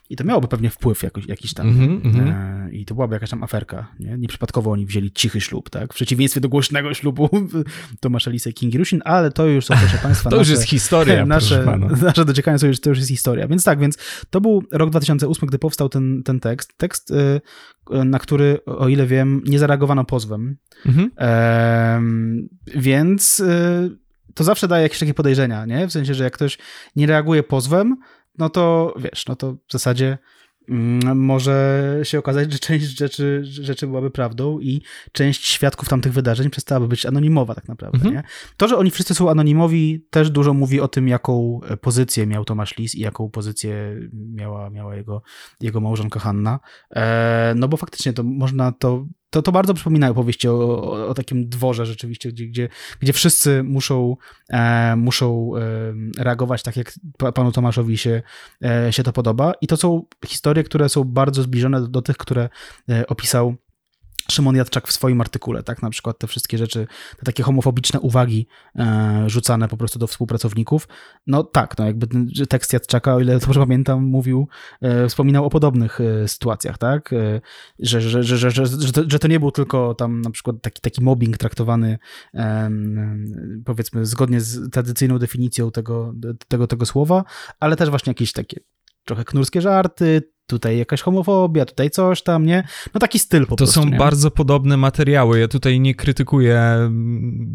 [0.09, 1.67] I to miałoby pewnie wpływ jakoś, jakiś tam.
[1.67, 2.73] Mm -hmm.
[2.73, 3.87] I to byłaby jakaś tam aferka.
[3.99, 4.17] Nie?
[4.17, 5.93] Nieprzypadkowo oni wzięli cichy ślub, tak?
[5.93, 7.29] W przeciwieństwie do głośnego ślubu
[8.01, 10.69] Tomasza Lisa i Kingi Rusin, ale to już są, proszę Państwa, To nasze, już jest
[10.69, 13.47] historia, nasze, nasze dociekania są już, to już jest historia.
[13.47, 13.97] Więc tak, więc
[14.29, 16.77] to był rok 2008, gdy powstał ten, ten tekst.
[16.77, 17.41] Tekst, y,
[18.05, 20.57] na który, o ile wiem, nie zareagowano pozwem.
[20.85, 21.09] Mm -hmm.
[21.17, 22.01] e,
[22.79, 23.97] więc y,
[24.33, 25.87] to zawsze daje jakieś takie podejrzenia, nie?
[25.87, 26.57] W sensie, że jak ktoś
[26.95, 27.95] nie reaguje pozwem,
[28.37, 30.17] no to wiesz, no to w zasadzie
[30.69, 34.81] mm, może się okazać, że część rzeczy, rzeczy byłaby prawdą i
[35.11, 37.97] część świadków tamtych wydarzeń przestałaby być anonimowa tak naprawdę.
[37.97, 38.15] Mhm.
[38.15, 38.23] Nie?
[38.57, 42.77] To, że oni wszyscy są anonimowi też dużo mówi o tym, jaką pozycję miał Tomasz
[42.77, 45.21] Lis i jaką pozycję miała, miała jego,
[45.61, 46.59] jego małżonka Hanna.
[46.95, 49.05] E, no bo faktycznie to można to
[49.35, 53.63] to, to bardzo przypomina opowieści o, o, o, takim dworze rzeczywiście, gdzie, gdzie, gdzie wszyscy
[53.63, 54.17] muszą,
[54.49, 56.93] e, muszą e, reagować tak, jak
[57.33, 58.21] panu Tomaszowi się,
[58.63, 59.53] e, się to podoba.
[59.61, 62.49] I to są historie, które są bardzo zbliżone do, do tych, które
[62.89, 63.55] e, opisał
[64.31, 65.81] Szymon Jadczak w swoim artykule, tak?
[65.81, 66.87] Na przykład te wszystkie rzeczy,
[67.17, 70.87] te takie homofobiczne uwagi e, rzucane po prostu do współpracowników.
[71.27, 72.07] No tak, no jakby
[72.49, 74.47] tekst Jadczaka, o ile dobrze pamiętam, mówił,
[74.81, 77.13] e, wspominał o podobnych e, sytuacjach, tak?
[77.13, 77.41] E,
[77.79, 80.55] że, że, że, że, że, że, to, że to nie był tylko tam na przykład
[80.61, 81.97] taki, taki mobbing traktowany
[83.65, 86.13] powiedzmy zgodnie z tradycyjną definicją tego,
[86.47, 87.23] tego, tego słowa,
[87.59, 88.59] ale też właśnie jakieś takie
[89.05, 92.63] trochę knurskie żarty, tutaj jakaś homofobia, tutaj coś tam, nie?
[92.93, 93.79] No taki styl po to prostu.
[93.79, 93.97] To są nie?
[93.97, 95.39] bardzo podobne materiały.
[95.39, 96.89] Ja tutaj nie krytykuję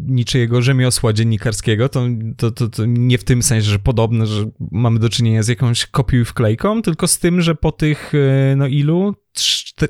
[0.07, 1.89] niczyjego rzemiosła dziennikarskiego.
[1.89, 2.05] To,
[2.37, 5.85] to, to, to nie w tym sensie, że podobne, że mamy do czynienia z jakąś
[5.85, 9.15] kopią i wklejką, tylko z tym, że po tych, e, no ilu?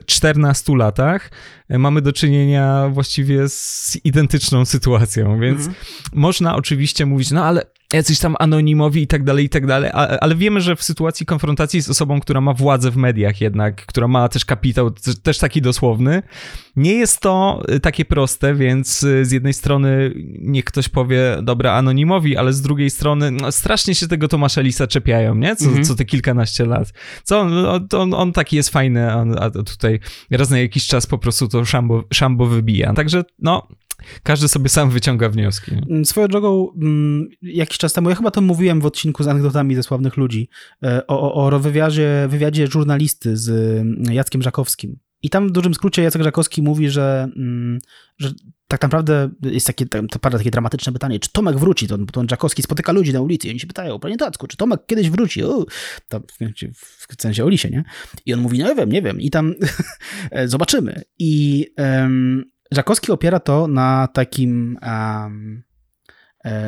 [0.06, 1.32] 14 latach
[1.69, 5.76] e, mamy do czynienia właściwie z identyczną sytuacją, więc mhm.
[6.14, 10.35] można oczywiście mówić, no ale jacyś tam anonimowi i tak dalej, i tak dalej, ale
[10.35, 14.30] wiemy, że w sytuacji konfrontacji z osobą, która ma władzę w mediach jednak, która ma
[14.30, 14.91] też kapitał,
[15.23, 16.23] też taki dosłowny,
[16.76, 21.73] nie jest to y, takie proste, więc y, z jednej strony niech ktoś powie, dobra,
[21.73, 25.55] anonimowi, ale z drugiej strony no, strasznie się tego Tomasza Lisa czepiają, nie?
[25.55, 25.84] Co, mhm.
[25.84, 26.93] co te kilkanaście lat.
[27.23, 27.53] Co on,
[27.93, 29.99] on, on taki jest fajny, a tutaj
[30.31, 32.93] raz na jakiś czas po prostu to szambo, szambo wybija.
[32.93, 33.68] Także no,
[34.23, 35.72] każdy sobie sam wyciąga wnioski.
[35.90, 39.76] Mm, swoją drogą, mm, jakiś czas temu, ja chyba to mówiłem w odcinku z anegdotami
[39.76, 40.49] ze sławnych ludzi,
[40.84, 44.99] e, o, o, o wywiadzie, wywiadzie żurnalisty z mm, Jackiem Żakowskim.
[45.23, 47.30] I tam w dużym skrócie Jacek Żakowski mówi, że,
[48.18, 48.32] że
[48.68, 49.86] tak naprawdę jest takie,
[50.22, 51.88] pada takie dramatyczne pytanie, czy Tomek wróci?
[51.88, 54.86] To, to Żakowski spotyka ludzi na ulicy i oni się pytają, panie Tacku, czy Tomek
[54.88, 55.44] kiedyś wróci?
[55.44, 55.65] O,
[57.18, 57.84] w, sensie o Lisie, nie?
[58.26, 59.22] I on mówi, no nie wiem, nie wiem.
[59.22, 59.56] I tam
[60.45, 61.02] zobaczymy.
[61.19, 65.64] I um, Żakowski opiera to na takim um,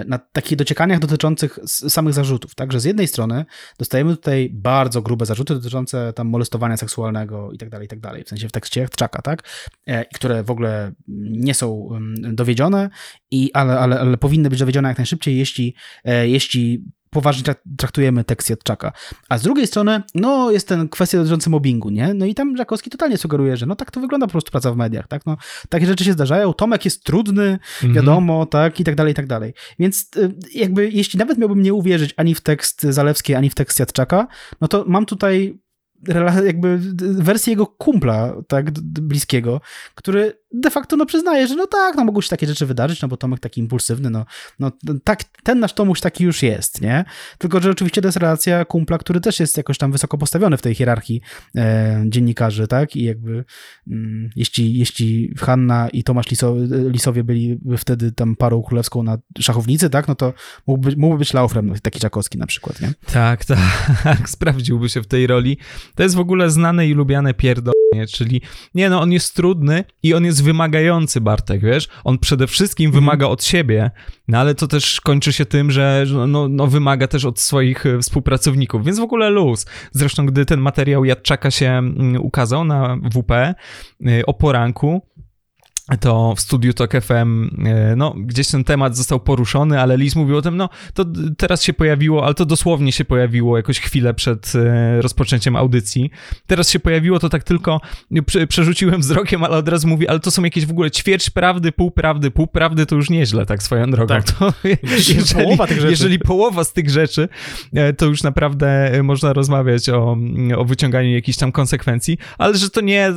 [0.05, 3.45] na takich dociekaniach dotyczących samych zarzutów, tak, że z jednej strony
[3.79, 8.23] dostajemy tutaj bardzo grube zarzuty dotyczące tam molestowania seksualnego i tak dalej, i tak dalej,
[8.23, 9.43] w sensie w tekście Czaka, tak,
[9.85, 10.91] e, które w ogóle
[11.29, 11.89] nie są
[12.33, 12.89] dowiedzione,
[13.31, 16.83] i, ale, ale, ale powinny być dowiedzione jak najszybciej, jeśli, e, jeśli
[17.13, 18.91] poważnie traktujemy tekst Jadczaka.
[19.29, 22.13] A z drugiej strony, no, jest ten kwestia dotycząca mobbingu, nie?
[22.13, 24.77] No i tam Żakowski totalnie sugeruje, że no tak to wygląda po prostu praca w
[24.77, 25.25] mediach, tak?
[25.25, 25.37] No,
[25.69, 27.93] takie rzeczy się zdarzają, Tomek jest trudny, mhm.
[27.93, 28.79] wiadomo, tak?
[28.79, 29.53] I tak dalej, i tak dalej.
[29.79, 33.79] Więc y, jakby, jeśli nawet miałbym nie uwierzyć ani w tekst Zalewskiej, ani w tekst
[33.79, 34.27] Jadczaka,
[34.61, 35.63] no to mam tutaj
[36.45, 39.61] jakby wersję jego kumpla, tak, bliskiego,
[39.95, 43.07] który de facto no przyznaje, że no tak, no mogą się takie rzeczy wydarzyć, no
[43.07, 44.25] bo Tomek taki impulsywny, no,
[44.59, 44.71] no
[45.03, 47.05] tak, ten nasz Tomuś taki już jest, nie?
[47.37, 50.61] Tylko, że oczywiście to jest relacja kumpla, który też jest jakoś tam wysoko postawiony w
[50.61, 51.21] tej hierarchii
[51.55, 52.95] e, dziennikarzy, tak?
[52.95, 53.45] I jakby
[53.87, 59.89] mm, jeśli, jeśli Hanna i Tomasz Liso, Lisowie byli wtedy tam parą królewską na szachownicy,
[59.89, 60.07] tak?
[60.07, 60.33] No to
[60.67, 62.93] mógłby, mógłby być Laufrem, taki Czakowski na przykład, nie?
[63.13, 65.57] Tak, tak, sprawdziłby się w tej roli.
[65.95, 67.33] To jest w ogóle znane i lubiane
[67.93, 68.41] pierdolenie, czyli
[68.75, 71.87] nie no, on jest trudny i on jest wymagający, Bartek, wiesz?
[72.03, 73.03] On przede wszystkim mhm.
[73.03, 73.91] wymaga od siebie,
[74.27, 77.99] no ale to też kończy się tym, że no, no, wymaga też od swoich e,
[77.99, 79.65] współpracowników, więc w ogóle luz.
[79.91, 83.55] Zresztą, gdy ten materiał Jadczaka się mm, ukazał na WP e,
[84.25, 85.01] o poranku,
[85.99, 90.37] to w studiu Tok FM, e, no, gdzieś ten temat został poruszony, ale Liz mówił
[90.37, 91.05] o tym, no, to
[91.37, 96.11] teraz się pojawiło, ale to dosłownie się pojawiło jakoś chwilę przed e, rozpoczęciem audycji.
[96.47, 97.81] Teraz się pojawiło to tak tylko,
[98.49, 101.91] przerzuciłem wzrokiem, ale od razu mówi, ale to są jakieś w ogóle ćwierć prawdy, pół
[101.91, 104.07] prawdy, pół prawdy, to już nieźle, tak swoją drogą.
[104.07, 104.31] Tak.
[104.31, 104.53] To,
[104.83, 105.91] jeżeli, połowa tych rzeczy.
[105.91, 107.29] jeżeli połowa z tych rzeczy,
[107.73, 110.17] e, to już naprawdę można rozmawiać o,
[110.57, 113.13] o wyciąganiu jakichś tam konsekwencji, ale że to nie,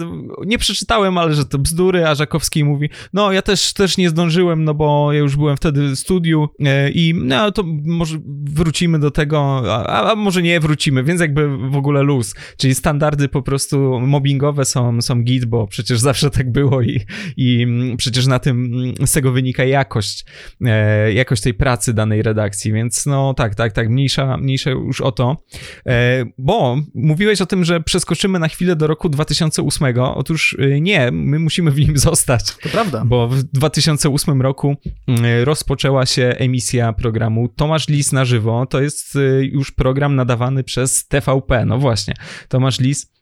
[0.47, 4.64] nie przeczytałem, ale że to bzdury, a Żakowski mówi, no ja też, też nie zdążyłem,
[4.64, 9.10] no bo ja już byłem wtedy w studiu e, i no to może wrócimy do
[9.10, 14.00] tego, a, a może nie wrócimy, więc jakby w ogóle luz, czyli standardy po prostu
[14.00, 17.00] mobbingowe są, są git, bo przecież zawsze tak było i,
[17.36, 17.66] i
[17.96, 18.72] przecież na tym,
[19.06, 20.24] z tego wynika jakość,
[20.64, 25.12] e, jakość tej pracy danej redakcji, więc no tak, tak, tak, mniejsza, mniejsza już o
[25.12, 25.44] to,
[25.86, 31.38] e, bo mówiłeś o tym, że przeskoczymy na chwilę do roku 2008, otóż nie, my
[31.38, 33.05] musimy w nim zostać, to prawda.
[33.05, 38.66] Bo w 2008 roku mm, rozpoczęła się emisja programu Tomasz Lis na żywo.
[38.66, 41.66] To jest y, już program nadawany przez TVP.
[41.66, 42.14] No właśnie,
[42.48, 43.15] Tomasz Lis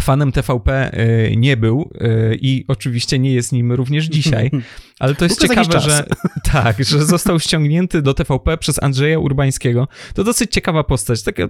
[0.00, 0.98] fanem TVP
[1.30, 4.50] y, nie był y, i oczywiście nie jest nim również dzisiaj,
[5.00, 6.04] ale to jest ciekawe, że
[6.52, 9.88] tak, że został ściągnięty do TVP przez Andrzeja Urbańskiego.
[10.14, 11.48] To dosyć ciekawa postać, taka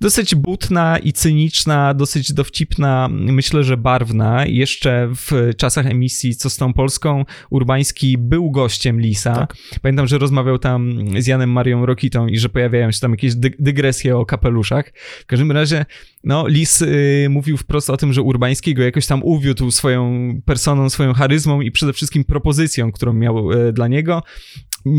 [0.00, 4.46] dosyć butna i cyniczna, dosyć dowcipna, myślę, że barwna.
[4.46, 9.34] Jeszcze w czasach emisji Co z tą Polską Urbański był gościem Lisa.
[9.34, 9.54] Tak.
[9.82, 13.54] Pamiętam, że rozmawiał tam z Janem Marią Rokitą i że pojawiają się tam jakieś dy
[13.58, 14.92] dygresje o kapeluszach.
[15.20, 15.86] W każdym razie
[16.24, 20.90] no, Lis y, mówił wprost o tym, że Urbański go jakoś tam uwiódł swoją personą,
[20.90, 24.22] swoją charyzmą i przede wszystkim propozycją, którą miał y, dla niego.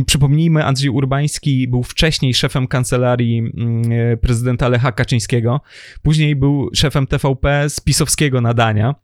[0.06, 5.62] Przypomnijmy, Andrzej Urbański był wcześniej szefem kancelarii mm, y, prezydenta Lecha Kaczyńskiego,
[6.02, 8.96] później był szefem TVP z pisowskiego nadania.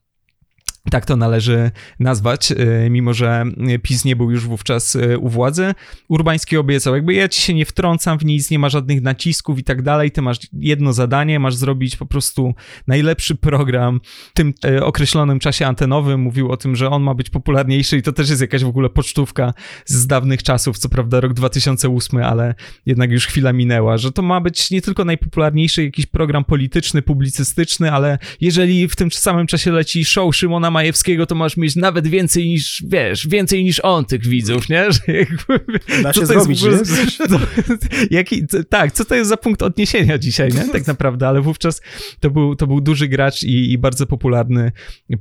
[0.92, 3.44] Tak to należy nazwać, y, mimo że
[3.84, 5.74] PiS nie był już wówczas y, u władzy.
[6.08, 9.64] Urbański obiecał, jakby ja ci się nie wtrącam w nic, nie ma żadnych nacisków i
[9.64, 12.54] tak dalej, ty masz jedno zadanie, masz zrobić po prostu
[12.88, 16.22] najlepszy program w tym określonym czasie antenowym.
[16.22, 18.90] Mówił o tym, że on ma być popularniejszy i to też jest jakaś w ogóle
[18.90, 19.54] pocztówka
[19.86, 22.56] z dawnych czasów, co prawda rok 2008, ale
[22.86, 27.92] jednak już chwila minęła, że to ma być nie tylko najpopularniejszy jakiś program polityczny, publicystyczny,
[27.92, 32.48] ale jeżeli w tym samym czasie leci show Szymona Majewskiego, to masz mieć nawet więcej
[32.48, 34.92] niż, wiesz, więcej niż on tych widzów, nie?
[34.92, 37.26] Że jakby, Da się zrobić, jest w nie?
[37.26, 40.70] ogóle, to, jaki, to, tak, co to jest za punkt odniesienia dzisiaj, nie?
[40.72, 41.82] Tak naprawdę, ale wówczas
[42.20, 44.72] to był, to był duży gracz i, i bardzo popularny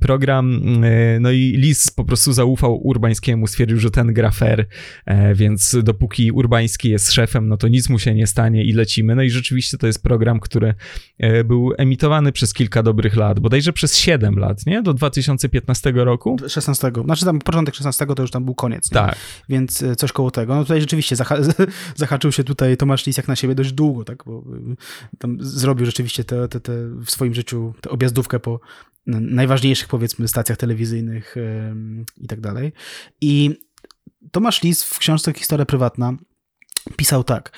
[0.01, 4.67] program, e, no i Lis po prostu zaufał Urbańskiemu, stwierdził, że ten gra fair,
[5.07, 9.15] e, więc dopóki Urbański jest szefem, no to nic mu się nie stanie i lecimy.
[9.15, 10.75] No i rzeczywiście to jest program, który
[11.19, 14.83] e, był emitowany przez kilka dobrych lat, bodajże przez 7 lat, nie?
[14.83, 14.95] Do
[15.49, 16.37] 2015 roku.
[16.49, 16.93] 16.
[17.05, 18.91] Znaczy tam początek 16 to już tam był koniec.
[18.91, 18.95] Nie?
[18.95, 19.17] Tak.
[19.49, 20.55] Więc e, coś koło tego.
[20.55, 21.37] No tutaj rzeczywiście zaha
[21.97, 24.25] zahaczył się tutaj Tomasz Lis jak na siebie dość długo, tak?
[24.27, 26.73] Bo y, tam zrobił rzeczywiście te, te, te
[27.05, 28.61] w swoim życiu tę objazdówkę po
[29.07, 32.73] najważniejszych powiedzmy stacjach telewizyjnych em, i tak dalej.
[33.21, 33.61] I
[34.31, 36.13] Tomasz Lis w książce Historia prywatna
[36.97, 37.53] pisał tak.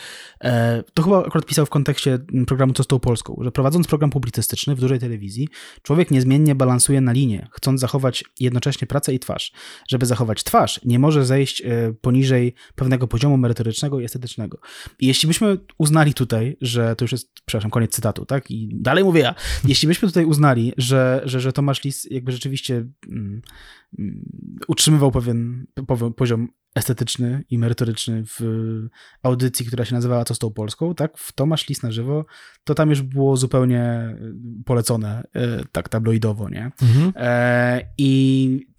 [0.45, 4.11] E, to chyba akurat pisał w kontekście programu Co z tą Polską, że prowadząc program
[4.11, 5.49] publicystyczny w dużej telewizji,
[5.83, 9.53] człowiek niezmiennie balansuje na linie, chcąc zachować jednocześnie pracę i twarz.
[9.89, 14.59] Żeby zachować twarz, nie może zejść e, poniżej pewnego poziomu merytorycznego i estetycznego.
[15.01, 18.51] I jeśli byśmy uznali tutaj, że to już jest, przepraszam, koniec cytatu, tak?
[18.51, 19.35] I dalej mówię ja.
[19.69, 22.75] Jeśli byśmy tutaj uznali, że, że, że Tomasz Lis jakby rzeczywiście
[23.09, 23.43] mm,
[23.99, 24.25] mm,
[24.69, 28.41] utrzymywał pewien po- poziom estetyczny i merytoryczny w
[29.23, 31.19] audycji, która się nazywała Co z tą Polską, tak?
[31.19, 32.25] W Tomasz Lis na żywo,
[32.65, 34.17] to tam już było zupełnie
[34.61, 36.71] y, polecone y, tak tabloidowo, nie?
[36.83, 37.13] Mhm.
[37.17, 38.76] E, I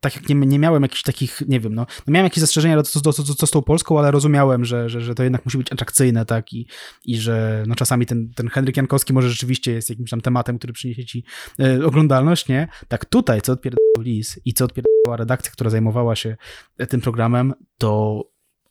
[0.00, 3.00] tak jak nie, nie miałem jakichś takich, nie wiem, no, no miałem jakieś zastrzeżenia co,
[3.00, 5.72] do, co, co z tą Polską, ale rozumiałem, że, że, że to jednak musi być
[5.72, 6.66] atrakcyjne, tak, i,
[7.04, 10.72] i że no czasami ten, ten Henryk Jankowski może rzeczywiście jest jakimś tam tematem, który
[10.72, 11.24] przyniesie ci
[11.60, 12.68] e, oglądalność, nie?
[12.88, 16.36] Tak tutaj, co odpierdał Lis i co odpierdała redakcja, która zajmowała się
[16.78, 18.22] e, tym programem, to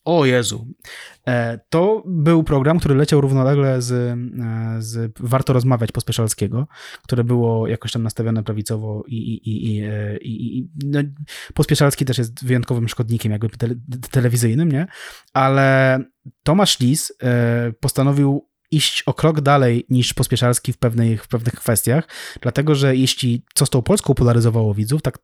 [0.05, 0.67] o Jezu.
[1.27, 4.17] E, To był program, który leciał równolegle z, e,
[4.79, 6.67] z Warto Rozmawiać Pospieszalskiego,
[7.03, 10.99] które było jakoś tam nastawione prawicowo i, i, i, i, e, i, no,
[11.53, 13.75] Pospieszalski też jest wyjątkowym szkodnikiem jakby tele,
[14.11, 14.87] telewizyjnym, nie?
[15.33, 15.99] Ale
[16.43, 17.13] Tomasz Lis
[17.79, 22.07] postanowił iść o krok dalej niż Pospieszalski w, pewnej, w pewnych kwestiach,
[22.41, 25.17] dlatego że jeśli co z tą Polską polaryzowało widzów, tak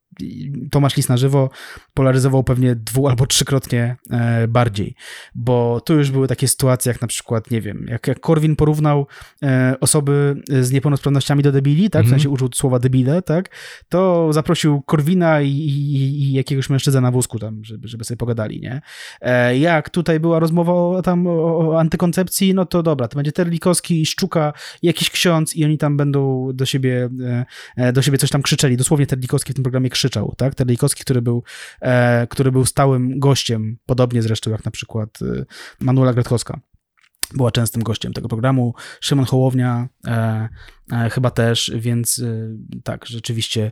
[0.72, 1.50] Tomasz Lis na żywo
[1.94, 4.96] polaryzował pewnie dwu albo trzykrotnie e, bardziej,
[5.36, 9.08] bo tu już były takie sytuacje jak na przykład, nie wiem, jak, jak Korwin porównał
[9.44, 12.20] e, osoby z niepełnosprawnościami do debili, tak, w Mhm.
[12.20, 13.50] sensie użył słowa debile, tak,
[13.90, 18.62] to zaprosił Korwina i, i, i jakiegoś mężczyznę na wózku tam, żeby, żeby sobie pogadali,
[18.62, 18.82] nie?
[19.22, 21.32] E, jak tutaj była rozmowa o, tam o,
[21.70, 26.50] o antykoncepcji, no to dobra, to będzie Terlikowski, Szczuka, jakiś ksiądz i oni tam będą
[26.54, 27.46] do siebie, e,
[27.76, 28.78] e, do siebie coś tam krzyczeli.
[28.78, 30.56] Dosłownie Terlikowski w tym programie krzyczał, tak?
[30.56, 31.44] Terlikowski, który był,
[31.82, 35.20] e, który był stałym gościem, podobnie zresztą jak na przykład
[35.80, 36.60] Manuela Gretkowska.
[37.34, 38.74] Była częstym gościem tego programu.
[39.02, 40.50] Szymon Hołownia e,
[40.92, 43.72] e, chyba też, więc e, tak, rzeczywiście.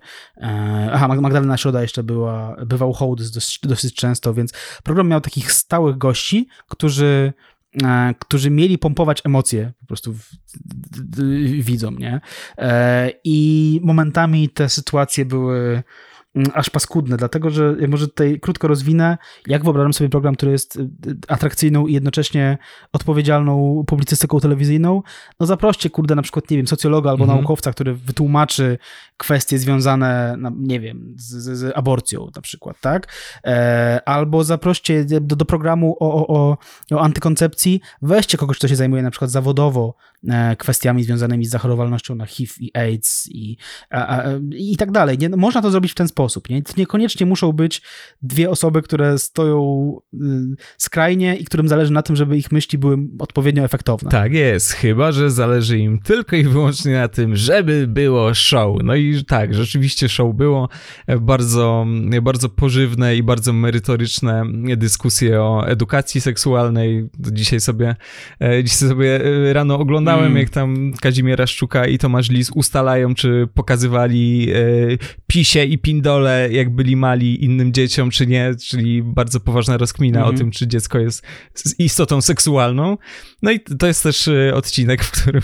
[0.91, 4.53] Aha, Mag- Magdalena Środa jeszcze była, bywał hołd dosyć, dosyć często, więc
[4.83, 7.33] program miał takich stałych gości, którzy
[8.19, 10.15] którzy mieli pompować emocje po prostu
[11.59, 12.21] widzom, nie?
[12.57, 15.83] E, I momentami te sytuacje były
[16.53, 20.89] aż paskudne, dlatego że może tutaj krótko rozwinę, jak wyobrażam sobie program, który jest y,
[21.27, 22.57] atrakcyjną i jednocześnie
[22.93, 25.01] odpowiedzialną publicystyką telewizyjną.
[25.39, 27.39] No zaproście, kurde, na przykład, nie wiem, socjologa albo Mhm.
[27.39, 28.77] naukowca, który wytłumaczy
[29.17, 33.07] kwestie związane, nie wiem, z, z, z aborcją na przykład, tak?
[33.45, 36.57] E, albo zaproście do, do programu o, o, o,
[36.91, 39.95] o antykoncepcji, weźcie kogoś, kto się zajmuje na przykład zawodowo
[40.29, 43.57] e, kwestiami związanymi z zachorowalnością na HIV i AIDS i,
[43.89, 45.17] a, a, i tak dalej.
[45.17, 45.29] Nie?
[45.29, 46.49] No, można to zrobić w ten sposób, sposób.
[46.49, 46.63] Nie?
[46.63, 47.81] To niekoniecznie muszą być
[48.21, 50.17] dwie osoby, które stoją y,
[50.77, 54.11] skrajnie i którym zależy na tym, żeby ich myśli były odpowiednio efektowne.
[54.11, 58.77] Tak jest, chyba że zależy im tylko i wyłącznie na tym, żeby było show.
[58.83, 60.69] No i tak, rzeczywiście show było.
[61.21, 61.85] Bardzo,
[62.21, 64.43] bardzo pożywne i bardzo merytoryczne
[64.77, 67.09] dyskusje o edukacji seksualnej.
[67.19, 67.95] Dzisiaj sobie,
[68.41, 70.37] e, dzisiaj sobie e, rano oglądałem, mm.
[70.37, 74.57] jak tam Kazimiera Szczuka i Tomasz Lis ustalają, czy pokazywali e,
[75.27, 75.77] pisie i
[76.13, 80.37] pindole, jak byli mali innym dzieciom, czy nie, czyli bardzo poważna rozkmina o mhm.
[80.37, 81.25] tym, czy dziecko jest
[81.79, 82.97] istotą seksualną.
[83.41, 85.41] No i to jest też odcinek, w którym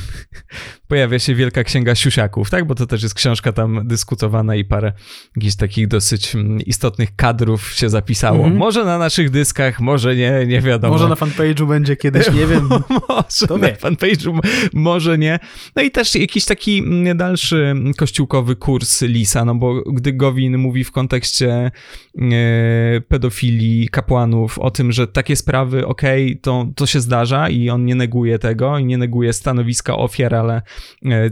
[0.89, 2.65] pojawia się Wielka Księga Siusiaków, tak?
[2.67, 4.93] Bo to też jest książka tam dyskutowana i parę
[5.35, 8.39] jakichś takich dosyć mm, istotnych kadrów się zapisało.
[8.39, 8.57] Mm -hmm.
[8.57, 10.93] Może na naszych dyskach, może nie, nie wiadomo.
[10.93, 12.69] Może na fanpage'u będzie kiedyś, nie wiem.
[13.09, 14.39] może to na fanpage'u,
[14.73, 15.39] może nie.
[15.75, 20.83] No i też jakiś taki mm, dalszy kościółkowy kurs Lisa, no bo gdy Gowin mówi
[20.83, 21.71] w kontekście e,
[23.07, 27.85] pedofilii kapłanów o tym, że takie sprawy, okej, okay, to, to się zdarza i on
[27.85, 30.61] nie neguje tego i nie neguje stanowiska ofiar, ale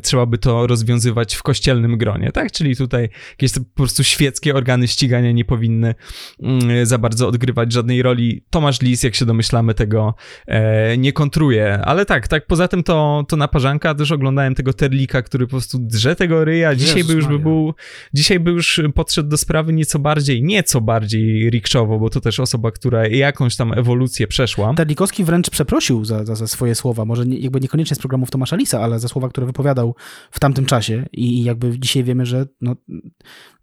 [0.02, 2.52] trzeba by to rozwiązywać w kościelnym gronie, tak?
[2.52, 5.96] Czyli tutaj jakieś po prostu świeckie organy ścigania nie powinny
[6.44, 8.44] mm, za bardzo odgrywać żadnej roli.
[8.50, 10.16] Tomasz Lis, jak się domyślamy, tego
[10.48, 15.22] e, nie kontruje, ale tak, tak, poza tym to, to naparzanka, też oglądałem tego Terlika,
[15.22, 17.74] który po prostu drze tego ryja, dzisiaj Jezus by już by był,
[18.14, 22.72] dzisiaj by już podszedł do sprawy nieco bardziej, nieco bardziej rikszowo, bo to też osoba,
[22.72, 24.74] która jakąś tam ewolucję przeszła.
[24.74, 28.56] Terlikowski wręcz przeprosił za, za, za swoje słowa, może nie, jakby niekoniecznie z programów Tomasza
[28.56, 29.96] Lisa, ale za słowa, które wypowiadał
[30.32, 32.76] w tamtym czasie i, jakby dzisiaj wiemy, że no,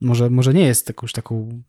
[0.01, 1.63] może, może nie jest jakąś taką,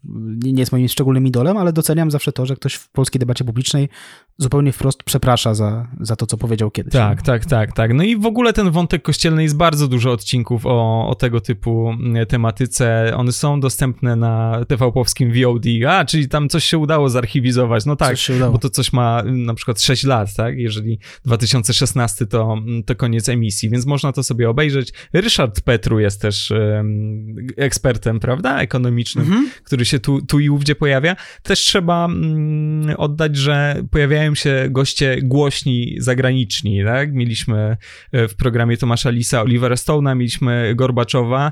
[0.44, 3.90] nie jest moim szczególnym idolem, ale doceniam zawsze to, że ktoś w polskiej debacie publicznej
[4.38, 6.94] zupełnie wprost przeprasza za, za to, co powiedział kiedyś.
[6.94, 7.94] Tak, tak, tak, tak.
[7.94, 11.90] No i w ogóle ten wątek kościelny jest bardzo dużo odcinków o, o tego typu
[11.90, 13.12] mm, tematyce.
[13.16, 15.66] One są dostępne na TV-powskim VOD.
[15.90, 17.86] A, czyli tam coś się udało zarchiwizować.
[17.86, 18.16] No tak,
[18.52, 20.58] bo to coś ma mm, na przykład 6 lat, tak?
[20.58, 24.94] Jeżeli 2016 to, mm, to koniec emisji, więc można to sobie obejrzeć.
[25.14, 29.50] Ryszard Petru jest też um, ekspertem, prawda, ekonomicznym, mhm.
[29.64, 31.16] który się tu, tu i ówdzie pojawia.
[31.44, 37.14] Też trzeba um, oddać, że pojawiają pojawiają się goście głośni, zagraniczni, tak?
[37.14, 37.78] Mieliśmy
[38.12, 41.52] e, w programie Tomasza Lisa Olivera Stone'a, mieliśmy Gorbaczowa,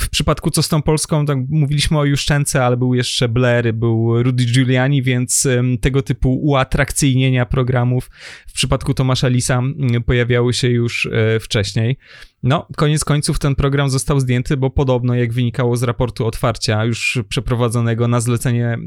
[0.00, 4.22] w przypadku Co z tą Polską, tak mówiliśmy o Juszczence, ale był jeszcze Blair, był
[4.22, 5.48] Rudy Giuliani, więc
[5.80, 8.10] tego typu uatrakcyjnienia programów
[8.46, 9.62] w przypadku Tomasza Lisa
[10.06, 11.96] pojawiały się już e, wcześniej.
[12.42, 17.18] No, koniec końców ten program został zdjęty, bo podobno, jak wynikało z raportu otwarcia, już
[17.28, 18.78] przeprowadzonego na zlecenie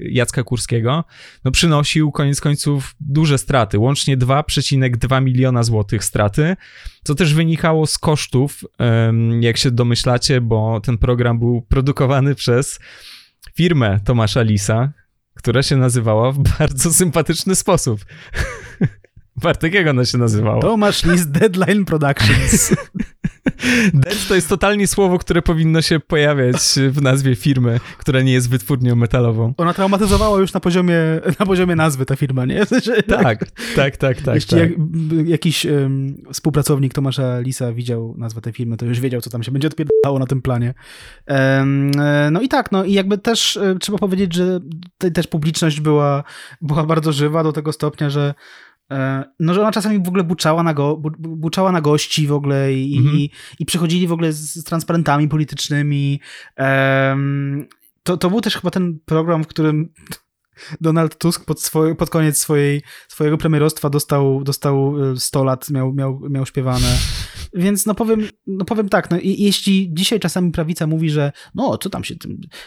[0.00, 1.04] Jacka Kurskiego,
[1.44, 6.56] no przynosił koniec końców duże straty, łącznie 2,2 miliona złotych straty,
[7.04, 8.64] co też wynikało z kosztów,
[9.40, 12.80] jak się domyślacie, bo ten program był produkowany przez
[13.54, 14.92] firmę Tomasza Lisa,
[15.34, 18.00] która się nazywała w bardzo sympatyczny sposób.
[19.42, 20.60] Bartek, jak ona się nazywała?
[20.60, 22.74] Tomasz Lis Deadline Productions.
[23.94, 26.56] Dead to jest totalnie słowo, które powinno się pojawiać
[26.90, 29.54] w nazwie firmy, która nie jest wytwórnią metalową.
[29.56, 30.96] Ona traumatyzowała już na poziomie,
[31.40, 32.66] na poziomie nazwy ta firma, nie?
[33.08, 33.44] tak,
[33.76, 34.34] tak, tak, tak.
[34.34, 34.70] Jeśli tak.
[34.70, 34.78] Jak,
[35.26, 39.52] jakiś um, współpracownik Tomasza Lisa widział nazwę tej firmy, to już wiedział, co tam się
[39.52, 40.74] będzie odpierdalało na tym planie.
[41.28, 41.90] Um,
[42.30, 44.60] no i tak, no i jakby też um, trzeba powiedzieć, że
[45.14, 46.24] też publiczność była,
[46.60, 48.34] była bardzo żywa do tego stopnia, że E,
[49.40, 52.98] no, że ona czasami w ogóle buczała na, go, buczała na gości w ogóle i,
[52.98, 53.16] mhm.
[53.16, 56.20] i, i przychodzili w ogóle z, z transparentami politycznymi.
[56.58, 57.66] Um,
[58.02, 59.92] to, to był też chyba ten program, w którym
[60.80, 65.92] Donald Tusk pod, swoj, pod koniec swojej, swojego premierostwa dostał, dostał 100 e, lat, miał,
[65.92, 66.96] miał, miał śpiewane.
[67.54, 71.90] Więc no powiem, no powiem tak, no jeśli dzisiaj czasami prawica mówi, że no co
[71.90, 72.14] tam się,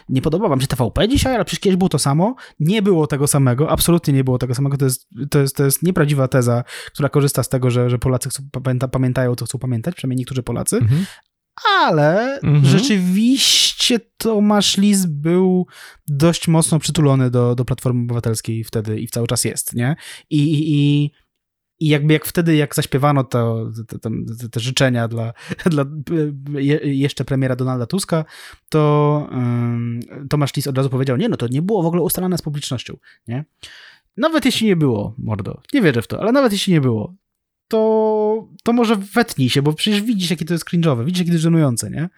[0.10, 3.28] nie podoba wam się TVP dzisiaj, ale przecież kiedyś było to samo, nie było tego
[3.28, 7.10] samego, absolutnie nie było tego samego, to jest, to jest, to jest nieprawdziwa teza, która
[7.10, 10.78] korzysta z tego, że, że Polacy chcą, pamięta, pamiętają to, chcą pamiętać, przynajmniej niektórzy Polacy,
[10.78, 11.06] mhm.
[11.66, 12.66] Ale mhm.
[12.66, 15.68] rzeczywiście Tomasz Lis był
[16.08, 19.96] dość mocno przytulony do, do Platformy Obywatelskiej wtedy i cały czas jest, nie?
[20.30, 21.12] I, i,
[21.80, 24.10] i jakby jak wtedy, jak zaśpiewano to, te, te,
[24.52, 25.34] te życzenia dla,
[25.66, 25.86] dla
[26.54, 28.26] je, jeszcze premiera Donalda Tuska,
[28.70, 32.38] to um, Tomasz Lis od razu powiedział, nie, no to nie było w ogóle ustalane
[32.38, 32.98] z publicznością,
[33.28, 33.46] nie?
[34.18, 37.16] Nawet jeśli nie było, mordo, nie wierzę w to, ale nawet jeśli nie było,
[37.68, 41.36] to, to może wetnij się, bo przecież widzisz, jakie to jest cringe'owe, widzisz, jakie to
[41.36, 42.10] jest żenujące, nie?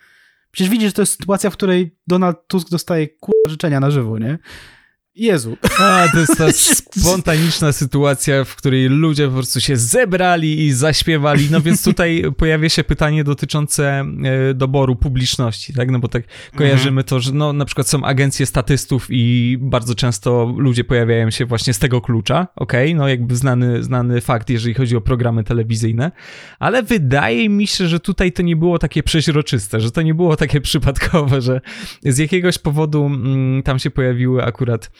[0.52, 4.18] Przecież widzisz, że to jest sytuacja, w której Donald Tusk dostaje kurwa życzenia na żywo,
[4.18, 4.38] nie?
[5.20, 5.58] Jezu.
[5.80, 6.52] A, to jest ta
[7.02, 11.48] spontaniczna sytuacja, w której ludzie po prostu się zebrali i zaśpiewali.
[11.52, 14.06] No więc tutaj pojawia się pytanie dotyczące
[14.50, 15.92] e, doboru publiczności, tak?
[15.92, 16.24] No bo tak
[16.56, 21.46] kojarzymy to, że no na przykład są agencje statystów i bardzo często ludzie pojawiają się
[21.46, 22.88] właśnie z tego klucza, okej?
[22.88, 23.00] Okay?
[23.00, 26.12] No jakby znany, znany fakt, jeżeli chodzi o programy telewizyjne,
[26.60, 30.36] ale wydaje mi się, że tutaj to nie było takie przeźroczyste, że to nie było
[30.36, 31.62] takie przypadkowe, że
[32.04, 34.92] z jakiegoś powodu mm, tam się pojawiły akurat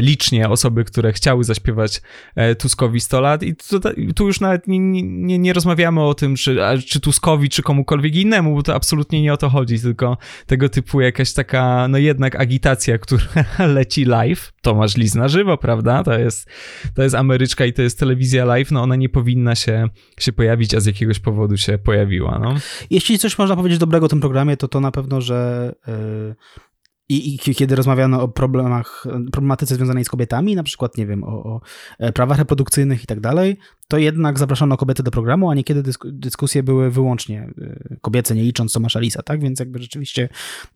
[0.00, 2.02] licznie osoby, które chciały zaśpiewać
[2.34, 3.80] e, Tuskowi 100 lat i tu,
[4.14, 8.54] tu już nawet nie, nie, nie, rozmawiamy o tym, czy, czy Tuskowi, czy komukolwiek innemu,
[8.54, 10.16] bo to absolutnie nie o to chodzi, tylko
[10.46, 16.02] tego typu jakaś taka, no jednak agitacja, która leci live, Tomasz Lis na żywo, prawda?
[16.02, 16.48] To jest,
[16.94, 19.88] to jest Ameryczka i to jest telewizja live, no ona nie powinna się,
[20.20, 22.54] się pojawić, a z jakiegoś powodu się pojawiła, no.
[22.90, 26.63] Jeśli coś można powiedzieć dobrego o tym programie, to to na pewno, że yy
[27.08, 31.26] i, I, kiedy rozmawiano o problemach, problematyce związanej z kobietami, na przykład, nie wiem, o,
[31.26, 31.60] o
[31.98, 33.58] e, prawach reprodukcyjnych i tak dalej,
[33.88, 38.42] to jednak zapraszano kobiety do programu, a niekiedy dysku, dyskusje były wyłącznie e, kobiece, nie
[38.42, 39.40] licząc Tomasza Lisa, tak?
[39.40, 40.28] Więc jakby rzeczywiście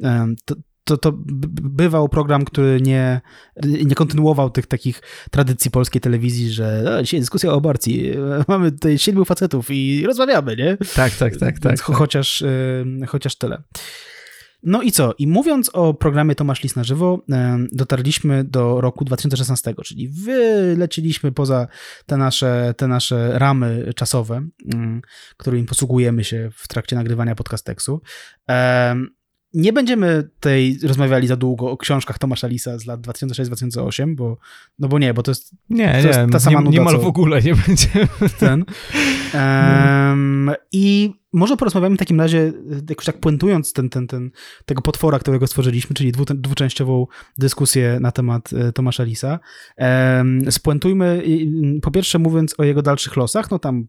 [0.03, 1.13] e, to, to, to
[1.63, 3.21] bywał program, który nie,
[3.85, 8.11] nie kontynuował tych takich tradycji polskiej telewizji, że a, dzisiaj dyskusja o aborcji,
[8.49, 10.77] mamy tutaj siedmiu facetów i rozmawiamy, nie?
[10.77, 11.37] Tak, tak, tak.
[11.37, 11.81] tak, tak.
[11.81, 12.45] Chociaż,
[13.07, 13.63] chociaż tyle.
[14.63, 15.15] No i co?
[15.19, 17.23] I mówiąc o programie Tomasz Lis na żywo,
[17.73, 21.67] dotarliśmy do roku 2016, czyli wyleciliśmy poza
[22.07, 25.03] te nasze, te nasze ramy czasowe, mm,
[25.37, 28.01] którymi posługujemy się w trakcie nagrywania podcasteksu.
[29.55, 34.39] Nie będziemy tutaj rozmawiali za długo o książkach Tomasza Lisa z lat 2006-2008, bo,
[34.79, 36.95] no bo nie, bo to jest, nie, to nie, jest ta sama nie, nuda, Niemal
[36.95, 37.01] co...
[37.01, 38.09] w ogóle nie będziemy.
[38.39, 38.65] Ten.
[39.35, 42.53] Um, I może porozmawiamy w takim razie,
[42.89, 44.31] jakoś tak puentując ten, ten, ten,
[44.67, 47.07] tego potwora, którego stworzyliśmy, czyli dwu, dwuczęściową
[47.39, 49.39] dyskusję na temat e, Tomasza Lisa.
[49.79, 51.23] Um, spuentujmy,
[51.83, 53.87] po pierwsze mówiąc o jego dalszych losach, no tam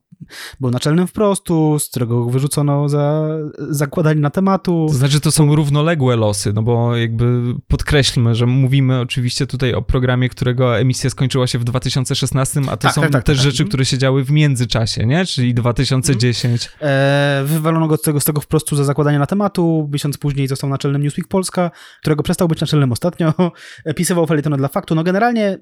[0.59, 3.27] był naczelnym wprostu, z którego wyrzucono za
[3.69, 4.85] zakładanie na tematu.
[4.87, 9.81] To znaczy to są równoległe losy, no bo jakby podkreślmy, że mówimy oczywiście tutaj o
[9.81, 13.43] programie, którego emisja skończyła się w 2016, a to tak, są tak, tak, też tak.
[13.43, 15.25] rzeczy, które się działy w międzyczasie, nie?
[15.25, 16.69] Czyli 2010.
[16.81, 18.41] E, wywalono go z tego, z tego
[18.71, 23.33] za zakładanie na tematu, miesiąc później został naczelnym Newsweek Polska, którego przestał być naczelnym ostatnio,
[23.95, 24.95] pisywał felietony dla faktu.
[24.95, 25.57] No generalnie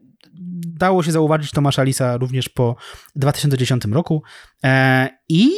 [0.78, 2.76] dało się zauważyć Tomasza Lisa również po
[3.16, 4.24] 2010 roku
[4.64, 5.50] e, i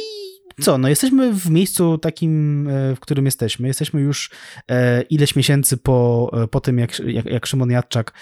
[0.60, 3.68] co, no jesteśmy w miejscu takim, e, w którym jesteśmy.
[3.68, 4.30] Jesteśmy już
[4.70, 8.12] e, ileś miesięcy po, po tym, jak, jak, jak Szymon Jadczak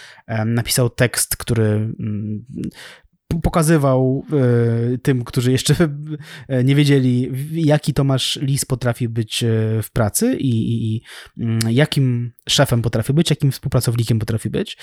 [0.47, 1.95] napisał tekst, który
[3.43, 4.25] pokazywał
[5.03, 5.75] tym, którzy jeszcze
[6.65, 9.45] nie wiedzieli, jaki Tomasz Lis potrafi być
[9.83, 11.03] w pracy i, i,
[11.39, 14.79] mm, jakim szefem potrafi być, jakim współpracownikiem potrafi być.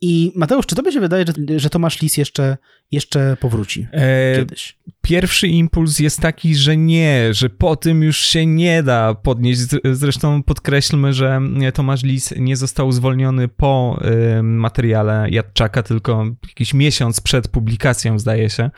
[0.00, 2.56] I Mateusz, czy tobie się wydaje, że, że Tomasz Lis jeszcze,
[2.90, 4.78] jeszcze powróci e, kiedyś?
[5.02, 9.60] Pierwszy impuls jest taki, że nie, że po tym już się nie da podnieść.
[9.92, 11.40] Zresztą podkreślmy, że
[11.74, 14.02] Tomasz Lis nie został zwolniony po
[14.38, 18.70] y, materiale Jadczaka, tylko jakiś miesiąc przed publikacją, zdaje się.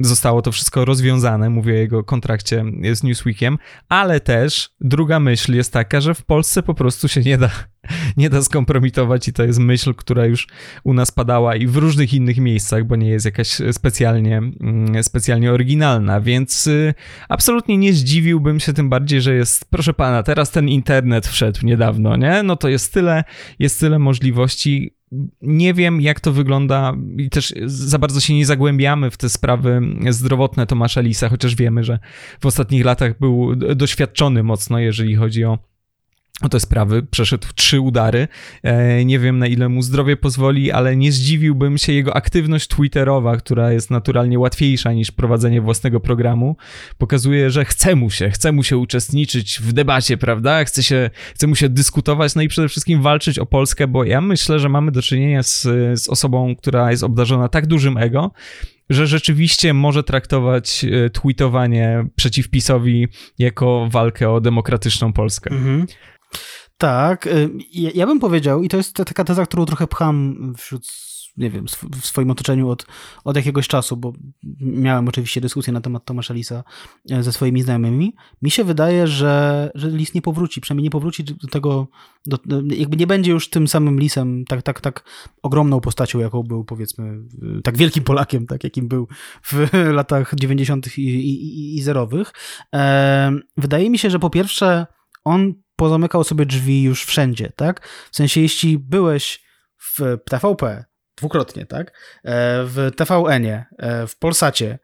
[0.00, 3.58] Zostało to wszystko rozwiązane, mówię o jego kontrakcie z Newsweekiem,
[3.88, 7.50] ale też druga myśl jest taka, że w Polsce po prostu się nie da
[8.16, 10.46] nie da skompromitować i to jest myśl, która już
[10.84, 15.52] u nas padała i w różnych innych miejscach, bo nie jest jakaś specjalnie, mm, specjalnie
[15.52, 16.94] oryginalna, więc y,
[17.28, 22.16] absolutnie nie zdziwiłbym się tym bardziej, że jest, proszę pana, teraz ten internet wszedł niedawno,
[22.16, 22.42] nie?
[22.42, 23.24] No to jest tyle,
[23.58, 24.97] jest tyle możliwości,
[25.42, 29.80] nie wiem, jak to wygląda i też za bardzo się nie zagłębiamy w te sprawy
[30.10, 31.98] zdrowotne Tomasza Lisa, chociaż wiemy, że
[32.40, 35.58] w ostatnich latach był doświadczony mocno, jeżeli chodzi o
[36.42, 37.02] o te sprawy.
[37.02, 38.28] Przeszedł trzy udary.
[38.62, 43.36] E, nie wiem na ile mu zdrowie pozwoli, ale nie zdziwiłbym się jego aktywność Twitterowa,
[43.36, 46.56] która jest naturalnie łatwiejsza niż prowadzenie własnego programu.
[46.98, 50.64] Pokazuje, że chce mu się, chce mu się uczestniczyć w debacie, prawda?
[50.64, 54.20] Chce, się, chce mu się dyskutować, no i przede wszystkim walczyć o Polskę, bo ja
[54.20, 55.62] myślę, że mamy do czynienia z,
[56.02, 58.32] z osobą, która jest obdarzona tak dużym ego,
[58.90, 65.50] że rzeczywiście może traktować e, tweetowanie przeciw PiSowi jako walkę o demokratyczną Polskę.
[65.50, 65.86] Mhm.
[66.78, 70.86] Tak, y, ja bym powiedział, i to jest taka teza, którą trochę pcham wśród,
[71.36, 71.66] nie wiem,
[72.00, 72.86] w swoim otoczeniu od,
[73.24, 74.12] od jakiegoś czasu, bo
[74.60, 76.64] miałem oczywiście dyskusję na temat Tomasza Lisa
[77.10, 78.16] e, ze swoimi znajomymi.
[78.42, 81.88] Mi się wydaje, że, że Lis nie powróci, przynajmniej nie powróci do tego,
[82.26, 82.38] do,
[82.70, 85.04] jakby nie będzie już tym samym Lisem, tak, tak, tak
[85.42, 87.18] ogromną postacią, jaką był, powiedzmy,
[87.64, 89.08] tak wielkim Polakiem, tak jakim był
[89.42, 89.68] w
[89.98, 90.98] latach 90.
[90.98, 92.32] i, i, i zerowych.
[92.74, 94.86] E, wydaje mi się, że po pierwsze
[95.24, 97.88] on pozamykał sobie drzwi już wszędzie, tak?
[98.10, 99.42] W sensie, jeśli byłeś
[99.76, 100.84] w TVP
[101.16, 101.88] dwukrotnie, tak?
[102.24, 104.78] E, w TVN-ie, e, w Polsacie,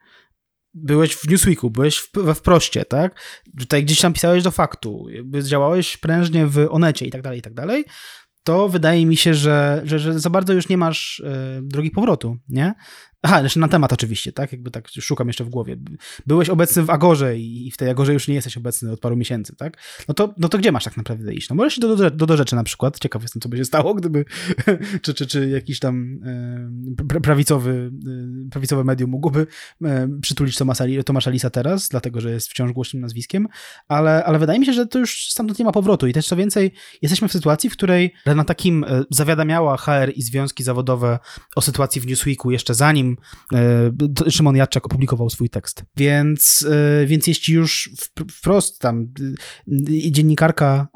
[0.73, 3.19] byłeś w Newsweeku, byłeś w, we Wproście, tak?
[3.59, 5.05] Tutaj gdzieś tam pisałeś do faktu,
[5.41, 7.85] działałeś prężnie w Onecie i tak dalej, i tak dalej,
[8.43, 12.37] to wydaje mi się, że, że, że za bardzo już nie masz y, drogi powrotu,
[12.49, 12.73] nie?
[13.25, 14.51] Aha, jeszcze na temat oczywiście, tak?
[14.51, 15.77] Jakby tak szukam jeszcze w głowie.
[16.27, 19.55] Byłeś obecny w Agorze i w tej Agorze już nie jesteś obecny od paru miesięcy,
[19.55, 19.77] tak?
[20.07, 21.49] No to, no to gdzie masz tak naprawdę iść?
[21.49, 22.99] No możesz iść do, do, do, rzeczy na przykład.
[22.99, 24.25] Ciekaw jestem, co by się stało, gdyby
[25.03, 26.19] czy, czy, czy jakiś tam
[27.09, 27.91] e, prawicowy,
[28.45, 29.47] e, prawicowe medium mógłby
[29.83, 33.47] e, przytulić Tomasza, Tomasza Lisa teraz, dlatego, że jest wciąż głośnym nazwiskiem,
[33.87, 36.35] ale, ale wydaje mi się, że to już stamtąd nie ma powrotu i też co
[36.35, 36.71] więcej,
[37.01, 41.19] jesteśmy w sytuacji, w której na takim e, zawiadamiała HR i związki zawodowe
[41.55, 43.14] o sytuacji w Newsweeku jeszcze zanim
[43.53, 45.83] E, Szymon Jadczak opublikował swój tekst.
[45.97, 46.67] Więc,
[47.01, 47.89] e, więc jeśli już
[48.31, 49.13] wprost tam
[50.11, 50.87] dziennikarka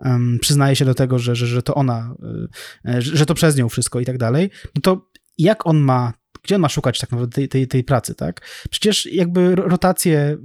[0.41, 2.15] przyznaje się do tego, że, że, że to ona,
[2.85, 6.13] e, że to przez nią wszystko i tak dalej, no to jak on ma
[6.43, 8.47] gdzie on ma szukać tak naprawdę tej, tej, tej pracy, tak?
[8.69, 10.37] Przecież jakby rotacje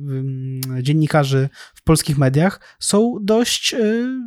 [0.83, 3.75] dziennikarzy w polskich mediach są dość,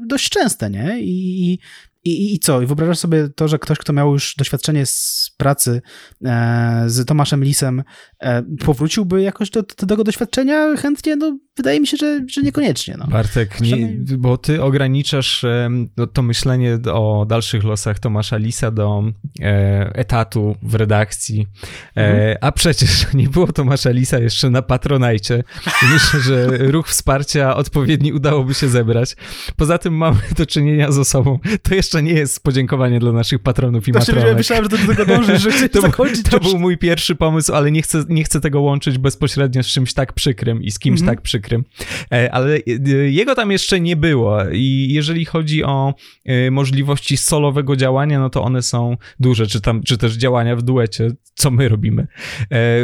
[0.06, 1.00] dość częste, nie?
[1.02, 1.60] I,
[2.08, 2.62] i, I co?
[2.62, 5.82] I wyobrażasz sobie to, że ktoś, kto miał już doświadczenie z pracy
[6.26, 7.84] e, z Tomaszem Lisem,
[8.20, 11.16] e, powróciłby jakoś do, do tego doświadczenia chętnie?
[11.16, 12.96] No, wydaje mi się, że, że niekoniecznie.
[12.98, 13.08] No.
[13.08, 15.70] Bartek, nie, bo ty ograniczasz e,
[16.14, 19.04] to myślenie o dalszych losach Tomasza Lisa do
[19.42, 21.48] e, etatu w redakcji,
[21.96, 22.38] e, mhm.
[22.42, 25.44] a przecież nie było Tomasza Lisa jeszcze na Patronajcie.
[25.94, 29.16] Myślę, że ruch wsparcia odpowiedni udałoby się zebrać.
[29.56, 33.40] Poza tym mamy do czynienia z osobą, to jeszcze jeszcze nie jest podziękowanie dla naszych
[33.40, 34.38] patronów i Właśnie matronek.
[34.38, 36.24] Myślałem, że do tego dążysz, że chcesz to, zakończyć.
[36.24, 39.94] To był mój pierwszy pomysł, ale nie chcę, nie chcę tego łączyć bezpośrednio z czymś
[39.94, 41.16] tak przykrym i z kimś mm -hmm.
[41.16, 41.64] tak przykrym.
[42.12, 42.62] E, ale e,
[43.10, 45.94] jego tam jeszcze nie było i jeżeli chodzi o
[46.26, 50.62] e, możliwości solowego działania, no to one są duże, czy, tam, czy też działania w
[50.62, 52.08] duecie, co my robimy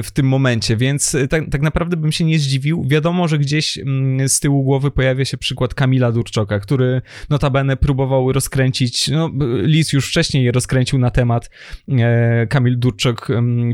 [0.03, 2.85] w tym momencie, więc tak, tak naprawdę bym się nie zdziwił.
[2.87, 8.31] Wiadomo, że gdzieś mm, z tyłu głowy pojawia się przykład Kamila Durczoka, który notabene próbował
[8.31, 9.31] rozkręcić no,
[9.61, 11.49] Lis już wcześniej rozkręcił na temat,
[11.89, 13.27] e, Kamil Durczok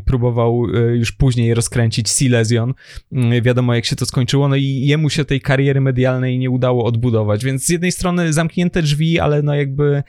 [0.06, 2.73] próbował e, już później rozkręcić Silesian,
[3.11, 6.85] mm, wiadomo jak się to skończyło, no i jemu się tej kariery medialnej nie udało
[6.85, 10.03] odbudować, więc z jednej strony zamknięte drzwi, ale no jakby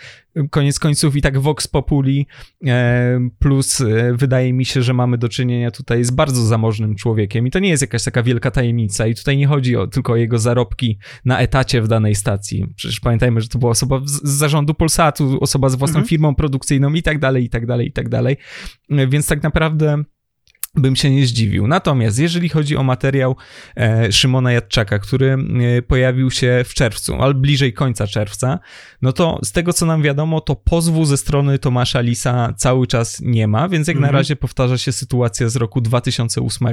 [0.50, 2.26] koniec końców i tak Vox Populi,
[2.66, 3.82] e, plus
[4.14, 7.68] wydaje mi się, że mamy do czynienia tutaj z bardzo zamożnym człowiekiem i to nie
[7.68, 11.38] jest jakaś taka wielka tajemnica i tutaj nie chodzi o, tylko o jego zarobki na
[11.38, 12.66] etacie w danej stacji.
[12.76, 16.08] Przecież pamiętajmy, że to była osoba z, z zarządu Polsatu, osoba z własną mhm.
[16.08, 18.36] firmą produkcyjną i tak dalej, i tak dalej, i tak dalej.
[19.08, 20.04] Więc tak naprawdę
[20.74, 21.66] bym się nie zdziwił.
[21.66, 23.36] Natomiast jeżeli chodzi o materiał
[23.76, 25.36] e, Szymona Jadczaka, który
[25.78, 28.58] e, pojawił się w czerwcu, ale bliżej końca czerwca,
[29.02, 33.20] no to z tego co nam wiadomo, to pozwu ze strony Tomasza Lisa cały czas
[33.20, 34.12] nie ma, więc jak mhm.
[34.12, 36.68] na razie powtarza się sytuacja z roku 2008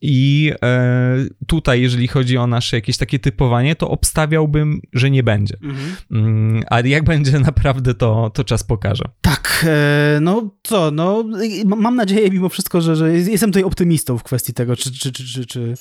[0.00, 5.56] i e, tutaj, jeżeli chodzi o nasze jakieś takie typowanie, to obstawiałbym, że nie będzie.
[5.62, 5.96] Mhm.
[6.10, 9.04] Mm, a jak będzie naprawdę, to, to czas pokaże.
[9.20, 11.24] Tak, e, no co, no
[11.64, 15.24] mam nadzieję mimo wszystko, że, że jestem tutaj optymistą w kwestii tego, czy, czy, czy,
[15.24, 15.74] czy, czy,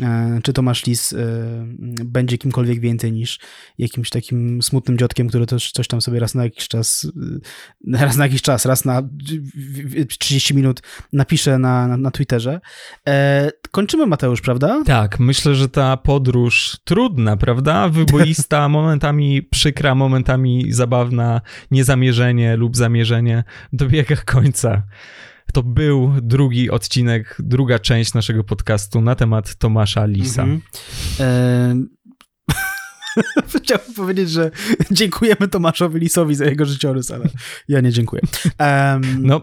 [0.00, 1.16] e, czy Tomasz Lis e,
[2.04, 3.40] będzie kimkolwiek więcej niż
[3.78, 7.06] jakimś takim smutnym dziodkiem, który też coś tam sobie raz na jakiś czas,
[7.94, 9.02] e, raz na jakiś czas, raz na
[10.18, 12.60] 30 minut napisze na, na, na Twitterze.
[13.70, 14.82] Kończymy, Mateusz, prawda?
[14.86, 17.88] Tak, myślę, że ta podróż trudna, prawda?
[17.88, 21.40] Wyboista, momentami przykra, momentami zabawna,
[21.70, 24.82] niezamierzenie lub zamierzenie dobiega końca.
[25.52, 30.42] To był drugi odcinek, druga część naszego podcastu na temat Tomasza Lisa.
[30.42, 31.88] Mhm.
[33.62, 34.50] Chciałbym powiedzieć, że
[34.90, 37.28] dziękujemy Tomaszowi Lisowi za jego życiorys, ale
[37.68, 38.22] ja nie dziękuję.
[38.60, 39.02] Um...
[39.26, 39.40] No,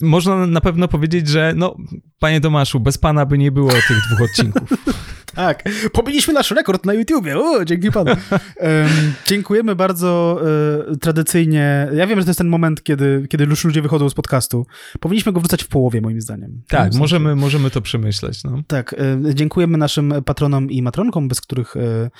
[0.00, 1.76] można na pewno powiedzieć, że no,
[2.18, 4.68] panie Tomaszu, bez pana by nie było tych dwóch odcinków.
[5.36, 8.10] Tak, pobiliśmy nasz rekord na YouTubie, o, dzięki panu.
[8.10, 8.88] Um,
[9.26, 10.40] dziękujemy bardzo
[10.92, 11.88] e, tradycyjnie.
[11.94, 14.66] Ja wiem, że to jest ten moment, kiedy, kiedy już ludzie wychodzą z podcastu.
[15.00, 16.62] Powinniśmy go wrzucać w połowie, moim zdaniem.
[16.68, 18.44] Tak, możemy, możemy to przemyśleć.
[18.44, 18.62] No.
[18.66, 18.94] Tak,
[19.28, 22.10] e, dziękujemy naszym patronom i matronkom, bez których e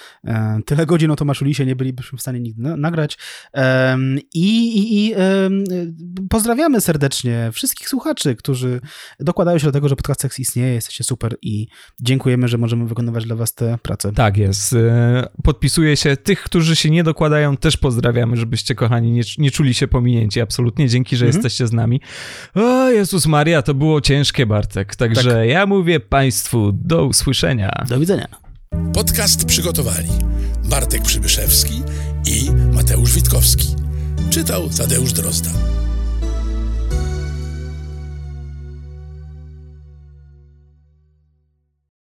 [0.66, 3.18] tyle godzin o Tomaszu Lisie nie bylibyśmy w stanie nigdy na, nagrać.
[4.34, 5.14] I, i, i
[6.30, 8.80] pozdrawiamy serdecznie wszystkich słuchaczy, którzy
[9.20, 11.66] dokładają się do tego, że podcast istnieje, jesteście super i
[12.00, 14.12] dziękujemy, że możemy wykonywać dla was tę pracę.
[14.12, 14.72] Tak jest.
[14.72, 16.16] E, podpisuję się.
[16.16, 20.40] Tych, którzy się nie dokładają, też pozdrawiamy, żebyście, kochani, nie, nie czuli się pominięci.
[20.40, 20.88] Absolutnie.
[20.88, 21.36] Dzięki, że mhm.
[21.36, 22.00] jesteście z nami.
[22.54, 24.96] O, Jezus Maria, to było ciężkie, Bartek.
[24.96, 25.48] Także tak.
[25.48, 27.84] ja mówię Państwu do usłyszenia.
[27.88, 28.28] Do widzenia.
[28.94, 30.08] Podcast przygotowali
[30.64, 31.82] Bartek Przybyszewski
[32.26, 33.68] i Mateusz Witkowski.
[34.30, 35.50] Czytał Tadeusz Drozda.